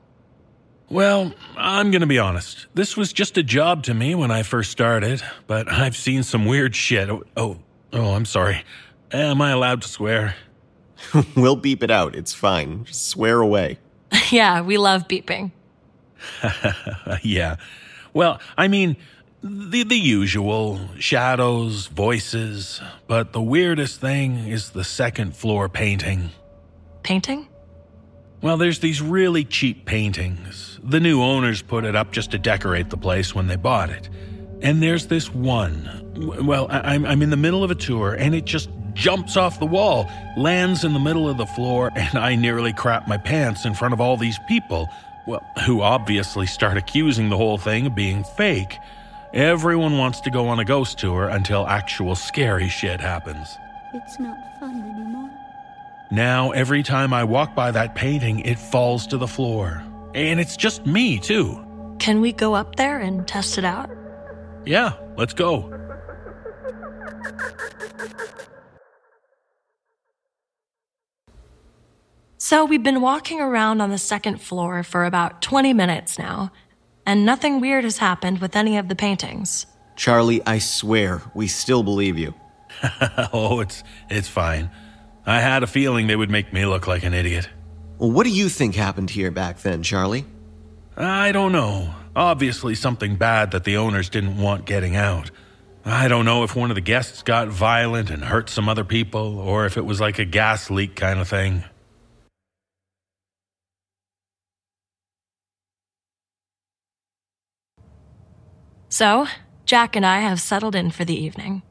Well, 0.90 1.32
I'm 1.56 1.92
going 1.92 2.02
to 2.02 2.08
be 2.08 2.18
honest. 2.18 2.66
This 2.74 2.98
was 2.98 3.14
just 3.14 3.38
a 3.38 3.44
job 3.44 3.84
to 3.84 3.94
me 3.94 4.16
when 4.16 4.32
I 4.32 4.42
first 4.42 4.72
started, 4.72 5.22
but 5.46 5.72
I've 5.72 5.96
seen 5.96 6.24
some 6.24 6.48
weird 6.48 6.76
shit. 6.76 7.08
Oh, 7.08 7.24
oh, 7.38 7.60
oh 7.94 8.16
I'm 8.16 8.26
sorry. 8.26 8.64
Am 9.12 9.44
I 9.44 9.52
allowed 9.52 9.84
to 9.84 9.88
swear? 9.88 10.38
we'll 11.36 11.56
beep 11.56 11.84
it 11.84 11.92
out. 11.92 12.16
It's 12.16 12.34
fine. 12.34 12.86
Just 12.86 13.10
swear 13.10 13.42
away. 13.42 13.78
yeah, 14.32 14.62
we 14.62 14.80
love 14.80 15.08
beeping. 15.08 15.52
yeah. 17.22 17.58
Well, 18.12 18.40
I 18.58 18.70
mean, 18.70 18.98
the 19.44 19.84
the 19.84 20.00
usual 20.00 20.80
shadows, 20.98 21.86
voices, 21.86 22.82
but 23.06 23.34
the 23.34 23.42
weirdest 23.42 24.02
thing 24.02 24.48
is 24.48 24.72
the 24.72 24.84
second 24.84 25.36
floor 25.36 25.70
painting. 25.70 26.32
Painting? 27.06 27.48
Well, 28.42 28.58
there's 28.58 28.80
these 28.80 29.00
really 29.00 29.44
cheap 29.46 29.86
paintings. 29.86 30.80
The 30.82 31.00
new 31.00 31.22
owners 31.22 31.62
put 31.62 31.86
it 31.86 31.96
up 31.96 32.12
just 32.12 32.32
to 32.32 32.40
decorate 32.40 32.90
the 32.90 32.98
place 32.98 33.36
when 33.36 33.46
they 33.46 33.58
bought 33.58 33.92
it. 33.92 34.10
And 34.64 34.82
there's 34.82 35.06
this 35.06 35.32
one. 35.32 35.88
Well, 36.16 36.66
I'm, 36.72 37.06
I'm 37.06 37.22
in 37.22 37.30
the 37.30 37.38
middle 37.38 37.64
of 37.64 37.70
a 37.70 37.76
tour 37.76 38.16
and 38.16 38.34
it 38.34 38.46
just 38.46 38.72
jumps 38.94 39.38
off 39.38 39.60
the 39.60 39.68
wall, 39.68 40.10
lands 40.36 40.84
in 40.84 40.94
the 40.94 41.00
middle 41.00 41.30
of 41.30 41.38
the 41.38 41.46
floor, 41.46 41.92
and 41.96 42.18
I 42.18 42.34
nearly 42.34 42.74
crap 42.74 43.08
my 43.08 43.18
pants 43.18 43.66
in 43.66 43.76
front 43.76 43.94
of 43.94 44.02
all 44.02 44.18
these 44.18 44.40
people. 44.48 44.90
Well, 45.28 45.46
who 45.68 45.84
obviously 45.84 46.48
start 46.48 46.76
accusing 46.76 47.30
the 47.30 47.38
whole 47.38 47.60
thing 47.60 47.86
of 47.86 47.94
being 47.94 48.24
fake. 48.24 48.80
Everyone 49.32 50.00
wants 50.00 50.22
to 50.22 50.32
go 50.32 50.48
on 50.48 50.58
a 50.58 50.66
ghost 50.66 50.98
tour 50.98 51.30
until 51.30 51.68
actual 51.68 52.16
scary 52.16 52.68
shit 52.68 53.00
happens. 53.00 53.48
It's 53.94 54.20
not 54.20 54.60
fun 54.60 54.82
anymore. 54.82 55.25
Now, 56.16 56.52
every 56.52 56.82
time 56.82 57.14
I 57.14 57.26
walk 57.26 57.56
by 57.56 57.72
that 57.72 57.94
painting, 57.94 58.40
it 58.40 58.58
falls 58.58 59.06
to 59.08 59.18
the 59.18 59.28
floor. 59.28 59.84
And 60.14 60.40
it's 60.40 60.56
just 60.56 60.86
me, 60.86 61.20
too. 61.20 61.62
Can 62.00 62.22
we 62.22 62.32
go 62.32 62.56
up 62.56 62.78
there 62.78 63.00
and 63.00 63.28
test 63.28 63.58
it 63.58 63.66
out? 63.66 63.90
Yeah, 64.66 64.94
let's 65.18 65.34
go. 65.34 65.70
So, 72.38 72.64
we've 72.64 72.82
been 72.82 73.02
walking 73.02 73.42
around 73.42 73.82
on 73.82 73.90
the 73.90 73.98
second 73.98 74.42
floor 74.42 74.84
for 74.84 75.04
about 75.04 75.42
20 75.42 75.74
minutes 75.74 76.18
now, 76.18 76.50
and 77.06 77.26
nothing 77.26 77.60
weird 77.60 77.84
has 77.84 77.98
happened 77.98 78.40
with 78.40 78.56
any 78.56 78.78
of 78.78 78.88
the 78.88 78.96
paintings. 78.96 79.66
Charlie, 79.98 80.42
I 80.48 80.60
swear, 80.60 81.22
we 81.34 81.48
still 81.48 81.84
believe 81.84 82.18
you. 82.18 82.34
oh, 83.34 83.60
it's 83.60 83.84
it's 84.10 84.30
fine. 84.30 84.70
I 85.26 85.40
had 85.40 85.64
a 85.64 85.68
feeling 85.68 86.08
they 86.08 86.16
would 86.16 86.30
make 86.30 86.54
me 86.54 86.66
look 86.66 86.88
like 86.88 87.04
an 87.04 87.14
idiot. 87.14 87.50
Well, 87.98 88.12
what 88.12 88.26
do 88.26 88.30
you 88.30 88.48
think 88.50 88.76
happened 88.76 89.10
here 89.10 89.32
back 89.32 89.60
then, 89.60 89.82
Charlie? 89.82 90.26
I 90.96 91.32
don't 91.32 91.52
know. 91.52 91.96
Obviously, 92.16 92.76
something 92.76 93.16
bad 93.16 93.52
that 93.52 93.64
the 93.64 93.78
owners 93.78 94.10
didn't 94.10 94.38
want 94.38 94.66
getting 94.66 94.96
out. 94.96 95.32
I 95.84 96.08
don't 96.08 96.26
know 96.26 96.44
if 96.44 96.56
one 96.56 96.72
of 96.72 96.76
the 96.76 96.82
guests 96.82 97.24
got 97.24 97.48
violent 97.48 98.10
and 98.10 98.24
hurt 98.24 98.50
some 98.50 98.70
other 98.70 98.84
people, 98.84 99.40
or 99.40 99.66
if 99.66 99.78
it 99.78 99.86
was 99.86 100.00
like 100.00 100.20
a 100.20 100.26
gas 100.26 100.70
leak 100.70 100.96
kind 100.96 101.20
of 101.20 101.28
thing. 101.28 101.64
So, 108.90 109.28
Jack 109.66 109.96
and 109.96 110.06
I 110.06 110.22
have 110.22 110.40
settled 110.40 110.76
in 110.76 110.90
for 110.92 111.04
the 111.04 111.16
evening. 111.16 111.64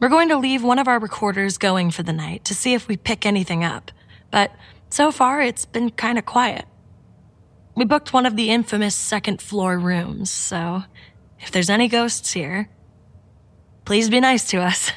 We're 0.00 0.08
going 0.08 0.28
to 0.28 0.38
leave 0.38 0.62
one 0.62 0.78
of 0.78 0.86
our 0.86 1.00
recorders 1.00 1.58
going 1.58 1.90
for 1.90 2.04
the 2.04 2.12
night 2.12 2.44
to 2.44 2.54
see 2.54 2.74
if 2.74 2.86
we 2.86 2.96
pick 2.96 3.26
anything 3.26 3.64
up, 3.64 3.90
but 4.30 4.52
so 4.90 5.10
far 5.10 5.42
it's 5.42 5.64
been 5.64 5.90
kind 5.90 6.18
of 6.18 6.24
quiet. 6.24 6.66
We 7.74 7.84
booked 7.84 8.12
one 8.12 8.24
of 8.24 8.36
the 8.36 8.50
infamous 8.50 8.94
second 8.94 9.42
floor 9.42 9.76
rooms, 9.76 10.30
so 10.30 10.84
if 11.40 11.50
there's 11.50 11.68
any 11.68 11.88
ghosts 11.88 12.32
here, 12.32 12.68
please 13.84 14.08
be 14.08 14.20
nice 14.20 14.48
to 14.50 14.58
us. 14.58 14.92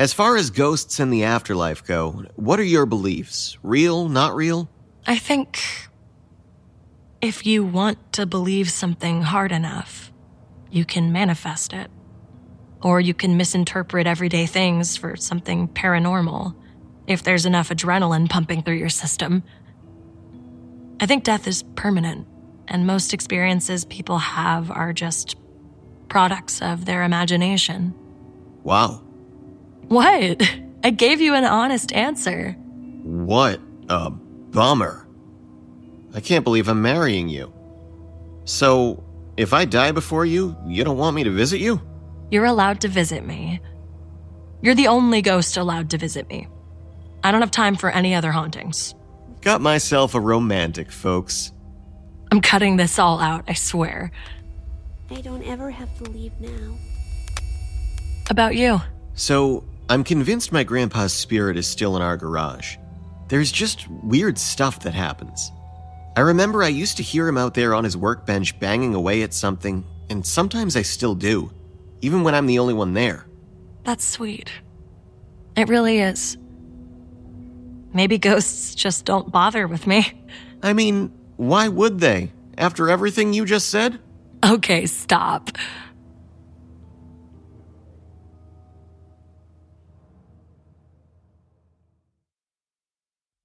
As 0.00 0.12
far 0.12 0.36
as 0.36 0.50
ghosts 0.50 0.98
and 0.98 1.12
the 1.12 1.22
afterlife 1.22 1.84
go, 1.84 2.24
what 2.34 2.58
are 2.58 2.64
your 2.64 2.86
beliefs? 2.86 3.56
Real, 3.62 4.08
not 4.08 4.34
real? 4.34 4.68
I 5.06 5.16
think 5.16 5.60
if 7.20 7.46
you 7.46 7.62
want 7.62 8.12
to 8.14 8.26
believe 8.26 8.70
something 8.70 9.22
hard 9.22 9.52
enough, 9.52 10.10
you 10.70 10.84
can 10.84 11.12
manifest 11.12 11.72
it. 11.72 11.90
Or 12.82 13.00
you 13.00 13.14
can 13.14 13.36
misinterpret 13.36 14.06
everyday 14.06 14.46
things 14.46 14.96
for 14.96 15.16
something 15.16 15.68
paranormal 15.68 16.54
if 17.06 17.22
there's 17.22 17.46
enough 17.46 17.68
adrenaline 17.68 18.28
pumping 18.28 18.62
through 18.62 18.76
your 18.76 18.88
system. 18.88 19.42
I 21.00 21.06
think 21.06 21.24
death 21.24 21.46
is 21.46 21.62
permanent, 21.74 22.26
and 22.68 22.86
most 22.86 23.12
experiences 23.12 23.84
people 23.84 24.18
have 24.18 24.70
are 24.70 24.92
just 24.92 25.36
products 26.08 26.62
of 26.62 26.84
their 26.84 27.02
imagination. 27.02 27.94
Wow. 28.62 29.02
What? 29.88 30.42
I 30.84 30.90
gave 30.90 31.20
you 31.20 31.34
an 31.34 31.44
honest 31.44 31.92
answer. 31.92 32.52
What 33.02 33.60
a 33.88 34.10
bummer. 34.10 35.06
I 36.14 36.20
can't 36.20 36.44
believe 36.44 36.68
I'm 36.68 36.80
marrying 36.82 37.28
you. 37.28 37.52
So, 38.44 39.04
if 39.36 39.52
I 39.52 39.64
die 39.64 39.92
before 39.92 40.24
you, 40.24 40.56
you 40.66 40.84
don't 40.84 40.96
want 40.96 41.14
me 41.14 41.24
to 41.24 41.30
visit 41.30 41.60
you? 41.60 41.80
You're 42.30 42.44
allowed 42.44 42.80
to 42.82 42.88
visit 42.88 43.26
me. 43.26 43.60
You're 44.62 44.74
the 44.74 44.88
only 44.88 45.22
ghost 45.22 45.56
allowed 45.56 45.90
to 45.90 45.98
visit 45.98 46.28
me. 46.28 46.46
I 47.24 47.32
don't 47.32 47.40
have 47.40 47.50
time 47.50 47.76
for 47.76 47.90
any 47.90 48.14
other 48.14 48.30
hauntings. 48.30 48.94
Got 49.40 49.60
myself 49.60 50.14
a 50.14 50.20
romantic, 50.20 50.92
folks. 50.92 51.52
I'm 52.30 52.40
cutting 52.40 52.76
this 52.76 52.98
all 52.98 53.18
out, 53.20 53.44
I 53.48 53.54
swear. 53.54 54.12
I 55.10 55.20
don't 55.20 55.42
ever 55.42 55.70
have 55.70 55.88
to 55.98 56.10
leave 56.10 56.32
now. 56.40 56.76
About 58.28 58.54
you. 58.54 58.80
So, 59.14 59.64
I'm 59.88 60.04
convinced 60.04 60.52
my 60.52 60.62
grandpa's 60.62 61.12
spirit 61.12 61.56
is 61.56 61.66
still 61.66 61.96
in 61.96 62.02
our 62.02 62.16
garage. 62.16 62.76
There's 63.28 63.50
just 63.50 63.88
weird 63.88 64.38
stuff 64.38 64.80
that 64.80 64.94
happens. 64.94 65.50
I 66.16 66.20
remember 66.20 66.62
I 66.62 66.68
used 66.68 66.96
to 66.98 67.02
hear 67.02 67.26
him 67.26 67.38
out 67.38 67.54
there 67.54 67.74
on 67.74 67.82
his 67.82 67.96
workbench 67.96 68.58
banging 68.60 68.94
away 68.94 69.22
at 69.22 69.34
something, 69.34 69.84
and 70.10 70.24
sometimes 70.24 70.76
I 70.76 70.82
still 70.82 71.14
do, 71.14 71.50
even 72.00 72.22
when 72.22 72.34
I'm 72.34 72.46
the 72.46 72.58
only 72.58 72.74
one 72.74 72.94
there. 72.94 73.26
That's 73.84 74.04
sweet. 74.04 74.50
It 75.56 75.68
really 75.68 75.98
is. 75.98 76.36
Maybe 77.92 78.18
ghosts 78.18 78.74
just 78.74 79.04
don't 79.04 79.32
bother 79.32 79.66
with 79.66 79.86
me. 79.86 80.22
I 80.62 80.72
mean, 80.72 81.12
why 81.36 81.68
would 81.68 82.00
they? 82.00 82.30
After 82.56 82.88
everything 82.88 83.32
you 83.32 83.44
just 83.44 83.68
said? 83.68 83.98
Okay, 84.44 84.86
stop. 84.86 85.50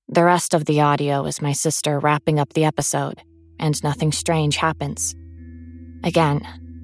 The 0.07 0.23
rest 0.23 0.53
of 0.53 0.65
the 0.65 0.81
audio 0.81 1.25
is 1.25 1.41
my 1.41 1.51
sister 1.51 1.99
wrapping 1.99 2.39
up 2.39 2.53
the 2.53 2.63
episode, 2.63 3.21
and 3.59 3.81
nothing 3.83 4.11
strange 4.11 4.55
happens. 4.55 5.15
Again, 6.03 6.41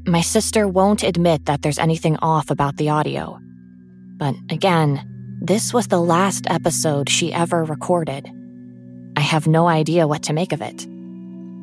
my 0.07 0.21
sister 0.21 0.67
won't 0.67 1.03
admit 1.03 1.45
that 1.45 1.61
there's 1.61 1.79
anything 1.79 2.17
off 2.17 2.49
about 2.49 2.77
the 2.77 2.89
audio. 2.89 3.39
But 4.17 4.35
again, 4.49 5.07
this 5.41 5.73
was 5.73 5.87
the 5.87 5.99
last 6.01 6.45
episode 6.49 7.09
she 7.09 7.33
ever 7.33 7.63
recorded. 7.63 8.29
I 9.15 9.21
have 9.21 9.47
no 9.47 9.67
idea 9.67 10.07
what 10.07 10.23
to 10.23 10.33
make 10.33 10.51
of 10.51 10.61
it. 10.61 10.87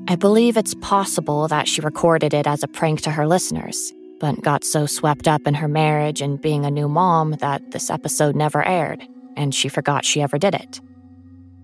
I 0.09 0.17
believe 0.17 0.57
it's 0.57 0.75
possible 0.81 1.49
that 1.49 1.69
she 1.69 1.81
recorded 1.81 2.35
it 2.35 2.47
as 2.47 2.63
a 2.63 2.69
prank 2.69 3.03
to 3.03 3.11
her 3.11 3.27
listeners, 3.27 3.93
but 4.21 4.43
got 4.43 4.65
so 4.65 4.87
swept 4.87 5.29
up 5.29 5.47
in 5.47 5.55
her 5.55 5.69
marriage 5.69 6.21
and 6.21 6.41
being 6.41 6.65
a 6.65 6.71
new 6.71 6.89
mom 6.89 7.33
that 7.41 7.71
this 7.71 7.91
episode 7.91 8.35
never 8.35 8.67
aired, 8.67 9.07
and 9.37 9.55
she 9.55 9.69
forgot 9.69 10.05
she 10.05 10.23
ever 10.23 10.39
did 10.39 10.55
it. 10.55 10.81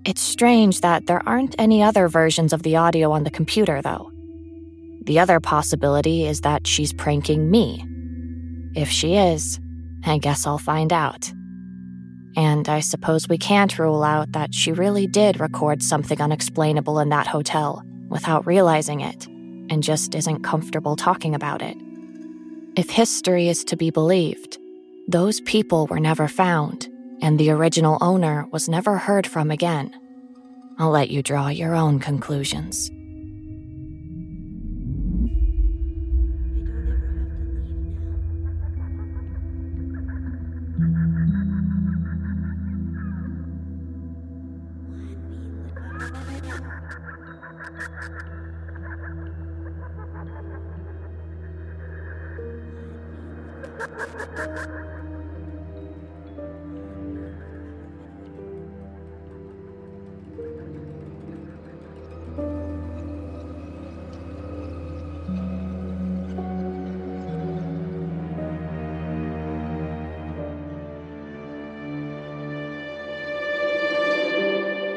It's 0.05 0.21
strange 0.21 0.83
that 0.83 1.07
there 1.07 1.27
aren't 1.27 1.55
any 1.59 1.83
other 1.83 2.09
versions 2.09 2.53
of 2.53 2.63
the 2.63 2.77
audio 2.77 3.11
on 3.13 3.25
the 3.25 3.31
computer, 3.31 3.81
though. 3.81 4.13
The 5.05 5.19
other 5.19 5.41
possibility 5.41 6.27
is 6.27 6.41
that 6.43 6.67
she's 6.67 6.93
pranking 6.93 7.51
me. 7.51 7.85
If 8.75 8.89
she 8.89 9.17
is, 9.17 9.61
I 10.05 10.19
guess 10.19 10.47
I'll 10.47 10.59
find 10.59 10.93
out. 10.93 11.33
And 12.37 12.69
I 12.69 12.81
suppose 12.81 13.29
we 13.29 13.39
can't 13.39 13.79
rule 13.79 14.03
out 14.03 14.33
that 14.33 14.55
she 14.55 14.73
really 14.73 15.07
did 15.07 15.39
record 15.39 15.83
something 15.83 16.21
unexplainable 16.21 16.99
in 16.99 17.11
that 17.11 17.27
hotel 17.27 17.83
without 18.09 18.47
realizing 18.47 19.01
it 19.01 19.27
and 19.71 19.83
just 19.83 20.15
isn't 20.15 20.43
comfortable 20.43 20.97
talking 20.97 21.35
about 21.35 21.63
it. 21.63 21.77
If 22.77 22.91
history 22.91 23.49
is 23.49 23.63
to 23.65 23.77
be 23.77 23.91
believed, 23.91 24.59
those 25.07 25.41
people 25.43 25.87
were 25.87 26.01
never 26.01 26.29
found, 26.29 26.89
and 27.23 27.39
the 27.39 27.51
original 27.51 27.99
owner 28.01 28.47
was 28.51 28.69
never 28.69 28.99
heard 28.99 29.27
from 29.27 29.51
again. 29.51 29.95
I'll 30.79 30.91
let 30.91 31.11
you 31.11 31.23
draw 31.23 31.49
your 31.49 31.75
own 31.75 32.01
conclusions. 32.01 32.91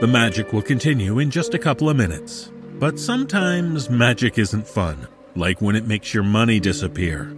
The 0.07 0.13
magic 0.13 0.53
will 0.53 0.61
continue 0.61 1.19
in 1.19 1.29
just 1.29 1.53
a 1.53 1.59
couple 1.59 1.89
of 1.89 1.97
minutes. 1.97 2.49
But 2.79 2.97
sometimes 2.97 3.89
magic 3.89 4.37
isn't 4.37 4.65
fun, 4.65 5.05
like 5.35 5.59
when 5.59 5.75
it 5.75 5.85
makes 5.85 6.13
your 6.13 6.23
money 6.23 6.61
disappear. 6.61 7.35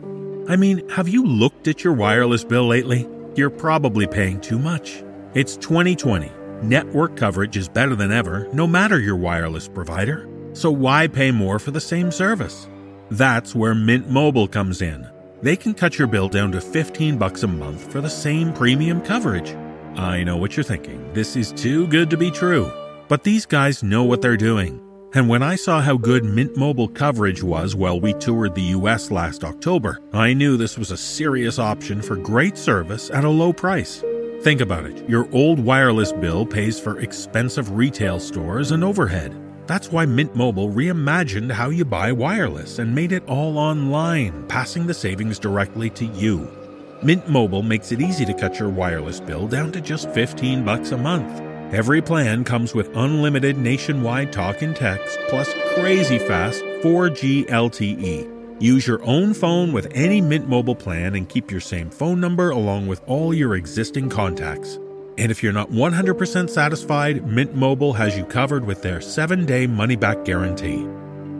I 0.47 0.55
mean, 0.55 0.87
have 0.89 1.09
you 1.09 1.25
looked 1.25 1.67
at 1.67 1.83
your 1.83 1.93
wireless 1.93 2.43
bill 2.43 2.67
lately? 2.67 3.09
You're 3.33 3.49
probably 3.49 4.05
paying 4.05 4.39
too 4.39 4.59
much. 4.59 5.03
It's 5.33 5.57
2020. 5.57 6.31
Network 6.61 7.17
coverage 7.17 7.57
is 7.57 7.67
better 7.67 7.95
than 7.95 8.11
ever, 8.11 8.47
no 8.53 8.67
matter 8.67 8.99
your 8.99 9.17
wireless 9.17 9.67
provider. 9.67 10.29
So 10.53 10.69
why 10.69 11.07
pay 11.07 11.31
more 11.31 11.57
for 11.57 11.71
the 11.71 11.81
same 11.81 12.11
service? 12.11 12.69
That's 13.09 13.55
where 13.55 13.73
Mint 13.73 14.11
Mobile 14.11 14.47
comes 14.47 14.83
in. 14.83 15.09
They 15.41 15.55
can 15.55 15.73
cut 15.73 15.97
your 15.97 16.07
bill 16.07 16.29
down 16.29 16.51
to 16.51 16.61
15 16.61 17.17
bucks 17.17 17.41
a 17.41 17.47
month 17.47 17.91
for 17.91 17.99
the 17.99 18.11
same 18.11 18.53
premium 18.53 19.01
coverage. 19.01 19.55
I 19.95 20.23
know 20.23 20.37
what 20.37 20.55
you're 20.55 20.63
thinking. 20.63 21.13
This 21.13 21.35
is 21.35 21.51
too 21.51 21.87
good 21.87 22.09
to 22.09 22.17
be 22.17 22.31
true. 22.31 22.71
But 23.07 23.23
these 23.23 23.45
guys 23.45 23.83
know 23.83 24.03
what 24.03 24.21
they're 24.21 24.37
doing. 24.37 24.81
And 25.13 25.27
when 25.27 25.41
I 25.41 25.55
saw 25.55 25.81
how 25.81 25.97
good 25.97 26.23
Mint 26.23 26.55
Mobile 26.55 26.87
coverage 26.87 27.41
was 27.41 27.75
while 27.75 27.99
we 27.99 28.13
toured 28.13 28.53
the 28.53 28.73
US 28.77 29.09
last 29.09 29.43
October, 29.43 29.99
I 30.13 30.33
knew 30.33 30.55
this 30.55 30.77
was 30.77 30.91
a 30.91 30.97
serious 30.97 31.57
option 31.57 32.01
for 32.01 32.15
great 32.15 32.57
service 32.57 33.09
at 33.09 33.23
a 33.23 33.29
low 33.29 33.51
price. 33.51 34.03
Think 34.41 34.61
about 34.61 34.85
it 34.85 35.09
your 35.09 35.27
old 35.33 35.59
wireless 35.59 36.11
bill 36.13 36.45
pays 36.45 36.79
for 36.79 36.99
expensive 36.99 37.71
retail 37.71 38.19
stores 38.19 38.71
and 38.71 38.83
overhead. 38.83 39.35
That's 39.65 39.91
why 39.91 40.05
Mint 40.05 40.35
Mobile 40.35 40.69
reimagined 40.69 41.51
how 41.51 41.69
you 41.69 41.85
buy 41.85 42.11
wireless 42.11 42.79
and 42.79 42.93
made 42.93 43.11
it 43.11 43.27
all 43.27 43.57
online, 43.57 44.45
passing 44.47 44.87
the 44.87 44.93
savings 44.93 45.39
directly 45.39 45.89
to 45.91 46.05
you. 46.05 46.58
Mint 47.01 47.29
Mobile 47.29 47.63
makes 47.63 47.93
it 47.93 48.01
easy 48.01 48.25
to 48.25 48.33
cut 48.33 48.59
your 48.59 48.67
wireless 48.67 49.21
bill 49.21 49.47
down 49.47 49.71
to 49.71 49.79
just 49.79 50.09
15 50.09 50.65
bucks 50.65 50.91
a 50.91 50.97
month. 50.97 51.29
Every 51.73 52.01
plan 52.01 52.43
comes 52.43 52.75
with 52.75 52.93
unlimited 52.93 53.57
nationwide 53.57 54.33
talk 54.33 54.61
and 54.61 54.75
text 54.75 55.17
plus 55.29 55.53
crazy 55.75 56.19
fast 56.19 56.61
4G 56.83 57.45
LTE. 57.47 58.61
Use 58.61 58.85
your 58.85 59.01
own 59.05 59.33
phone 59.33 59.71
with 59.71 59.87
any 59.93 60.19
Mint 60.19 60.49
Mobile 60.49 60.75
plan 60.75 61.15
and 61.15 61.29
keep 61.29 61.49
your 61.49 61.61
same 61.61 61.89
phone 61.89 62.19
number 62.19 62.49
along 62.49 62.87
with 62.87 63.01
all 63.07 63.33
your 63.33 63.55
existing 63.55 64.09
contacts. 64.09 64.75
And 65.17 65.31
if 65.31 65.41
you're 65.41 65.53
not 65.53 65.71
100% 65.71 66.49
satisfied, 66.49 67.25
Mint 67.25 67.55
Mobile 67.55 67.93
has 67.93 68.17
you 68.17 68.25
covered 68.25 68.65
with 68.65 68.81
their 68.81 68.99
7-day 68.99 69.67
money-back 69.67 70.25
guarantee. 70.25 70.85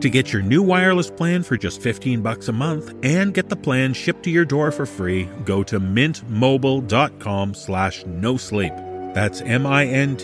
To 0.00 0.08
get 0.08 0.32
your 0.32 0.40
new 0.40 0.62
wireless 0.62 1.10
plan 1.10 1.42
for 1.42 1.58
just 1.58 1.82
15 1.82 2.22
bucks 2.22 2.48
a 2.48 2.52
month 2.52 2.94
and 3.02 3.34
get 3.34 3.50
the 3.50 3.56
plan 3.56 3.92
shipped 3.92 4.22
to 4.22 4.30
your 4.30 4.46
door 4.46 4.72
for 4.72 4.86
free, 4.86 5.24
go 5.44 5.62
to 5.64 5.78
mintmobile.com 5.78 7.54
slash 7.54 8.06
no 8.06 8.38
sleep. 8.38 8.72
That's 9.12 9.42
M-I-N-T-M-O-B-I-L-E 9.42 10.20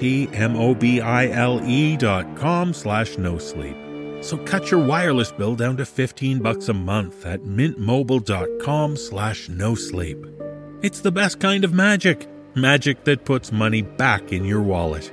dot 1.98 2.36
com 2.36 2.72
slash 2.72 3.18
no 3.18 3.36
sleep. 3.36 3.76
So 4.22 4.38
cut 4.38 4.70
your 4.70 4.82
wireless 4.86 5.30
bill 5.30 5.56
down 5.56 5.76
to 5.76 5.84
15 5.84 6.38
bucks 6.38 6.70
a 6.70 6.74
month 6.74 7.26
at 7.26 7.42
mintmobile.com 7.42 8.96
slash 8.96 9.50
no 9.50 9.74
sleep. 9.74 10.24
It's 10.82 11.00
the 11.00 11.12
best 11.12 11.38
kind 11.38 11.64
of 11.64 11.74
magic. 11.74 12.26
Magic 12.54 13.04
that 13.04 13.26
puts 13.26 13.52
money 13.52 13.82
back 13.82 14.32
in 14.32 14.46
your 14.46 14.62
wallet. 14.62 15.12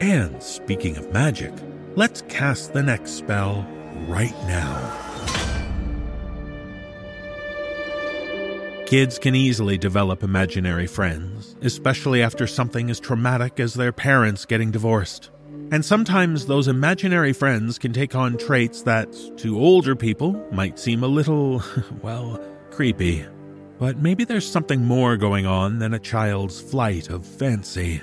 And 0.00 0.40
speaking 0.40 0.96
of 0.96 1.12
magic, 1.12 1.52
let's 1.96 2.22
cast 2.28 2.72
the 2.72 2.84
next 2.84 3.10
spell 3.12 3.66
right 4.06 4.34
now. 4.46 5.06
Kids 8.86 9.18
can 9.18 9.34
easily 9.34 9.76
develop 9.76 10.22
imaginary 10.22 10.86
friends, 10.86 11.56
especially 11.62 12.22
after 12.22 12.46
something 12.46 12.88
as 12.88 13.00
traumatic 13.00 13.58
as 13.58 13.74
their 13.74 13.90
parents 13.92 14.44
getting 14.44 14.70
divorced. 14.70 15.30
And 15.72 15.84
sometimes 15.84 16.46
those 16.46 16.68
imaginary 16.68 17.32
friends 17.32 17.78
can 17.78 17.92
take 17.92 18.14
on 18.14 18.36
traits 18.36 18.82
that, 18.82 19.12
to 19.38 19.58
older 19.58 19.96
people, 19.96 20.40
might 20.52 20.78
seem 20.78 21.02
a 21.02 21.08
little, 21.08 21.64
well, 22.02 22.40
creepy. 22.70 23.26
But 23.80 23.98
maybe 23.98 24.22
there's 24.22 24.48
something 24.48 24.84
more 24.84 25.16
going 25.16 25.46
on 25.46 25.80
than 25.80 25.92
a 25.92 25.98
child's 25.98 26.60
flight 26.60 27.10
of 27.10 27.26
fancy. 27.26 28.00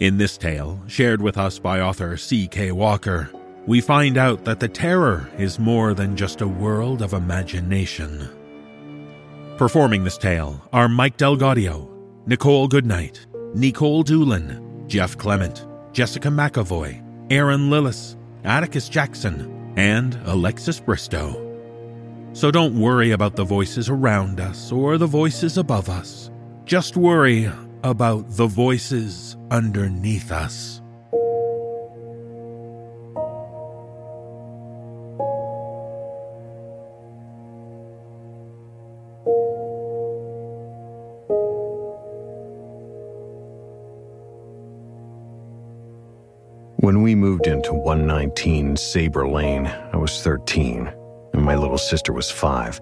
In 0.00 0.18
this 0.18 0.36
tale, 0.36 0.82
shared 0.88 1.22
with 1.22 1.38
us 1.38 1.60
by 1.60 1.80
author 1.80 2.16
C.K. 2.16 2.72
Walker, 2.72 3.30
we 3.66 3.80
find 3.80 4.16
out 4.16 4.44
that 4.44 4.60
the 4.60 4.68
terror 4.68 5.28
is 5.38 5.58
more 5.58 5.92
than 5.92 6.16
just 6.16 6.40
a 6.40 6.48
world 6.48 7.02
of 7.02 7.12
imagination. 7.12 8.28
Performing 9.56 10.04
this 10.04 10.18
tale 10.18 10.62
are 10.72 10.88
Mike 10.88 11.16
DelGaudio, 11.16 11.90
Nicole 12.26 12.68
Goodnight, 12.68 13.26
Nicole 13.54 14.02
Doolin, 14.02 14.84
Jeff 14.86 15.18
Clement, 15.18 15.66
Jessica 15.92 16.28
McEvoy, 16.28 17.02
Erin 17.30 17.70
Lillis, 17.70 18.16
Atticus 18.44 18.88
Jackson, 18.88 19.72
and 19.76 20.18
Alexis 20.24 20.78
Bristow. 20.78 21.42
So 22.34 22.50
don't 22.50 22.78
worry 22.78 23.12
about 23.12 23.34
the 23.34 23.44
voices 23.44 23.88
around 23.88 24.40
us 24.40 24.70
or 24.70 24.98
the 24.98 25.06
voices 25.06 25.58
above 25.58 25.88
us. 25.88 26.30
Just 26.66 26.96
worry 26.96 27.50
about 27.82 28.28
the 28.28 28.46
voices 28.46 29.36
underneath 29.50 30.30
us. 30.30 30.82
119 48.36 48.76
Sabre 48.76 49.26
Lane, 49.26 49.66
I 49.66 49.96
was 49.96 50.20
13, 50.20 50.92
and 51.32 51.42
my 51.42 51.56
little 51.56 51.78
sister 51.78 52.12
was 52.12 52.30
five. 52.30 52.78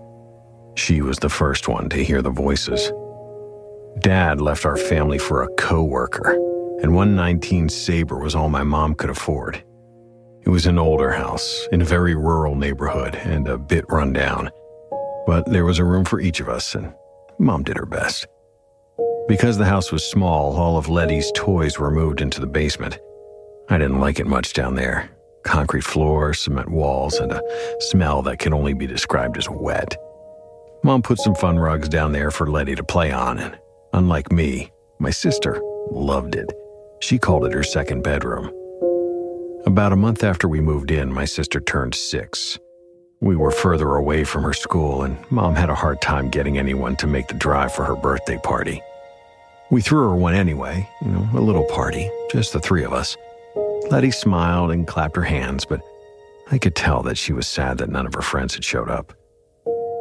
She 0.74 1.00
was 1.00 1.20
the 1.20 1.28
first 1.28 1.68
one 1.68 1.88
to 1.90 2.04
hear 2.04 2.22
the 2.22 2.30
voices. 2.30 2.90
Dad 4.00 4.40
left 4.40 4.66
our 4.66 4.76
family 4.76 5.16
for 5.16 5.44
a 5.44 5.54
co-worker, 5.54 6.32
and 6.82 6.92
119 6.92 7.68
Sabre 7.68 8.18
was 8.18 8.34
all 8.34 8.48
my 8.48 8.64
mom 8.64 8.96
could 8.96 9.10
afford. 9.10 9.62
It 10.42 10.48
was 10.48 10.66
an 10.66 10.76
older 10.76 11.12
house 11.12 11.68
in 11.70 11.80
a 11.80 11.84
very 11.84 12.16
rural 12.16 12.56
neighborhood 12.56 13.14
and 13.14 13.46
a 13.46 13.56
bit 13.56 13.84
run 13.88 14.12
down, 14.12 14.50
but 15.24 15.48
there 15.48 15.64
was 15.64 15.78
a 15.78 15.84
room 15.84 16.04
for 16.04 16.20
each 16.20 16.40
of 16.40 16.48
us, 16.48 16.74
and 16.74 16.92
mom 17.38 17.62
did 17.62 17.76
her 17.76 17.86
best. 17.86 18.26
Because 19.28 19.56
the 19.56 19.66
house 19.66 19.92
was 19.92 20.04
small, 20.04 20.56
all 20.56 20.76
of 20.76 20.88
Letty's 20.88 21.30
toys 21.36 21.78
were 21.78 21.92
moved 21.92 22.20
into 22.20 22.40
the 22.40 22.48
basement. 22.48 22.98
I 23.68 23.78
didn't 23.78 24.00
like 24.00 24.18
it 24.18 24.26
much 24.26 24.52
down 24.52 24.74
there. 24.74 25.13
Concrete 25.44 25.85
floors, 25.85 26.40
cement 26.40 26.70
walls, 26.70 27.14
and 27.14 27.33
a 27.33 27.42
smell 27.80 28.22
that 28.22 28.38
can 28.38 28.52
only 28.52 28.72
be 28.72 28.87
described 28.87 29.37
as 29.38 29.48
wet. 29.48 29.96
Mom 30.83 31.02
put 31.02 31.18
some 31.18 31.35
fun 31.35 31.59
rugs 31.59 31.88
down 31.88 32.12
there 32.12 32.30
for 32.30 32.46
Letty 32.46 32.74
to 32.74 32.85
play 32.85 33.12
on, 33.12 33.38
and 33.38 33.59
unlike 33.92 34.33
me, 34.33 34.70
my 34.98 35.11
sister 35.11 35.61
loved 35.90 36.35
it. 36.35 36.50
She 37.00 37.18
called 37.18 37.44
it 37.46 37.52
her 37.52 37.62
second 37.62 38.02
bedroom. 38.02 38.50
About 39.66 39.92
a 39.92 39.96
month 39.96 40.24
after 40.24 40.48
we 40.48 40.61
moved 40.61 40.90
in, 40.90 41.12
my 41.12 41.24
sister 41.24 41.61
turned 41.61 41.94
six. 41.94 42.59
We 43.20 43.37
were 43.37 43.50
further 43.50 43.94
away 43.94 44.24
from 44.24 44.42
her 44.42 44.52
school, 44.52 45.02
and 45.02 45.16
Mom 45.30 45.54
had 45.54 45.70
a 45.70 45.74
hard 45.74 46.02
time 46.02 46.28
getting 46.28 46.59
anyone 46.59 46.96
to 46.96 47.07
make 47.07 47.28
the 47.28 47.35
drive 47.35 47.72
for 47.72 47.85
her 47.85 47.96
birthday 47.96 48.38
party. 48.38 48.83
We 49.70 49.80
threw 49.80 50.11
her 50.11 50.14
one 50.14 50.35
anyway, 50.35 50.88
you 51.00 51.11
know, 51.11 51.28
a 51.35 51.40
little 51.40 51.64
party, 51.64 52.11
just 52.30 52.52
the 52.52 52.61
three 52.61 52.85
of 52.85 52.92
us. 52.92 53.16
Letty 53.90 54.11
smiled 54.11 54.70
and 54.70 54.87
clapped 54.87 55.16
her 55.16 55.23
hands, 55.23 55.64
but 55.64 55.81
I 56.51 56.59
could 56.59 56.75
tell 56.75 57.03
that 57.03 57.18
she 57.18 57.33
was 57.33 57.47
sad 57.47 57.79
that 57.79 57.90
none 57.90 58.07
of 58.07 58.14
her 58.14 58.23
friends 58.23 58.55
had 58.55 58.64
showed 58.64 58.88
up. 58.88 59.12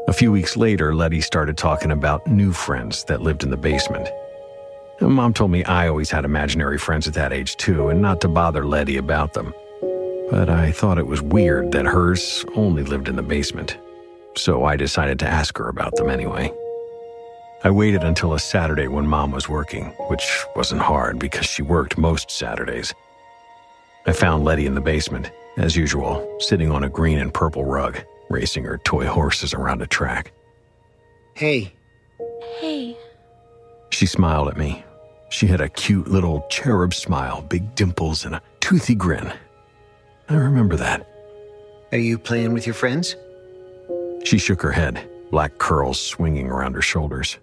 A 0.08 0.14
few 0.14 0.32
weeks 0.32 0.58
later, 0.58 0.94
Letty 0.94 1.22
started 1.22 1.58
talking 1.58 1.92
about 1.92 2.28
new 2.28 2.52
friends 2.52 3.04
that 3.06 3.22
lived 3.22 3.44
in 3.44 3.50
the 3.50 3.58
basement. 3.58 4.10
Mom 5.02 5.34
told 5.34 5.52
me 5.52 5.64
I 5.66 5.88
always 5.88 6.10
had 6.10 6.24
imaginary 6.24 6.78
friends 6.78 7.08
at 7.08 7.14
that 7.16 7.34
age 7.34 7.58
too, 7.58 7.90
and 7.90 8.02
not 8.02 8.22
to 8.22 8.28
bother 8.28 8.66
Letty 8.66 8.98
about 8.98 9.34
them. 9.34 9.54
But 10.30 10.50
I 10.50 10.72
thought 10.72 10.98
it 10.98 11.08
was 11.08 11.22
weird 11.22 11.72
that 11.74 11.86
hers 11.86 12.46
only 12.56 12.84
lived 12.84 13.10
in 13.10 13.16
the 13.16 13.24
basement, 13.24 13.78
so 14.36 14.66
I 14.66 14.76
decided 14.76 15.20
to 15.20 15.28
ask 15.28 15.58
her 15.58 15.68
about 15.68 15.96
them 15.96 16.10
anyway. 16.10 16.52
I 17.64 17.70
waited 17.70 18.04
until 18.04 18.34
a 18.34 18.40
Saturday 18.40 18.88
when 18.88 19.08
Mom 19.08 19.32
was 19.32 19.48
working, 19.48 19.86
which 20.10 20.44
wasn't 20.56 20.82
hard 20.82 21.20
because 21.20 21.46
she 21.46 21.62
worked 21.62 21.98
most 21.98 22.30
Saturdays. 22.30 22.94
I 24.06 24.12
found 24.12 24.44
Letty 24.44 24.66
in 24.66 24.76
the 24.76 24.82
basement, 24.82 25.32
as 25.58 25.78
usual, 25.78 26.38
sitting 26.40 26.72
on 26.72 26.84
a 26.84 26.90
green 26.90 27.20
and 27.20 27.34
purple 27.34 27.64
rug, 27.64 28.00
racing 28.30 28.66
her 28.66 28.78
toy 28.80 29.06
horses 29.06 29.54
around 29.54 29.82
a 29.82 29.88
track. 29.88 30.34
Hey. 31.36 31.74
Hey. 32.60 32.98
She 33.92 34.06
smiled 34.06 34.50
at 34.50 34.58
me. 34.58 34.84
She 35.30 35.48
had 35.48 35.62
a 35.62 35.70
cute 35.70 36.08
little 36.08 36.46
cherub 36.50 36.94
smile, 36.94 37.42
big 37.44 37.76
dimples, 37.76 38.26
and 38.26 38.36
a 38.36 38.42
toothy 38.60 38.94
grin. 38.94 39.32
I 40.28 40.36
remember 40.36 40.76
that. 40.76 41.08
Are 41.92 41.98
you 41.98 42.18
playing 42.18 42.54
with 42.54 42.68
your 42.68 42.74
friends? 42.74 43.16
She 44.26 44.38
shook 44.38 44.62
her 44.62 44.72
head, 44.72 45.08
black 45.32 45.58
curls 45.60 46.00
swinging 46.00 46.48
around 46.48 46.74
her 46.74 46.82
shoulders. 46.82 47.38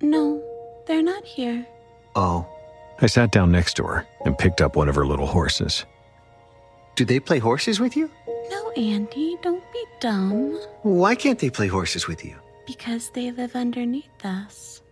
No, 0.00 0.42
they're 0.86 1.02
not 1.02 1.24
here. 1.24 1.66
Oh. 2.16 2.46
I 3.02 3.06
sat 3.06 3.32
down 3.32 3.50
next 3.50 3.74
to 3.74 3.84
her 3.84 4.06
and 4.24 4.36
picked 4.36 4.60
up 4.60 4.76
one 4.76 4.88
of 4.88 4.94
her 4.94 5.06
little 5.06 5.26
horses. 5.26 5.86
Do 6.96 7.04
they 7.04 7.18
play 7.18 7.38
horses 7.38 7.80
with 7.80 7.96
you? 7.96 8.10
No, 8.50 8.70
Andy, 8.72 9.36
don't 9.42 9.64
be 9.72 9.84
dumb. 10.00 10.58
Why 10.82 11.14
can't 11.14 11.38
they 11.38 11.48
play 11.50 11.66
horses 11.66 12.06
with 12.06 12.24
you? 12.24 12.36
Because 12.66 13.10
they 13.10 13.30
live 13.30 13.56
underneath 13.56 14.24
us. 14.24 14.82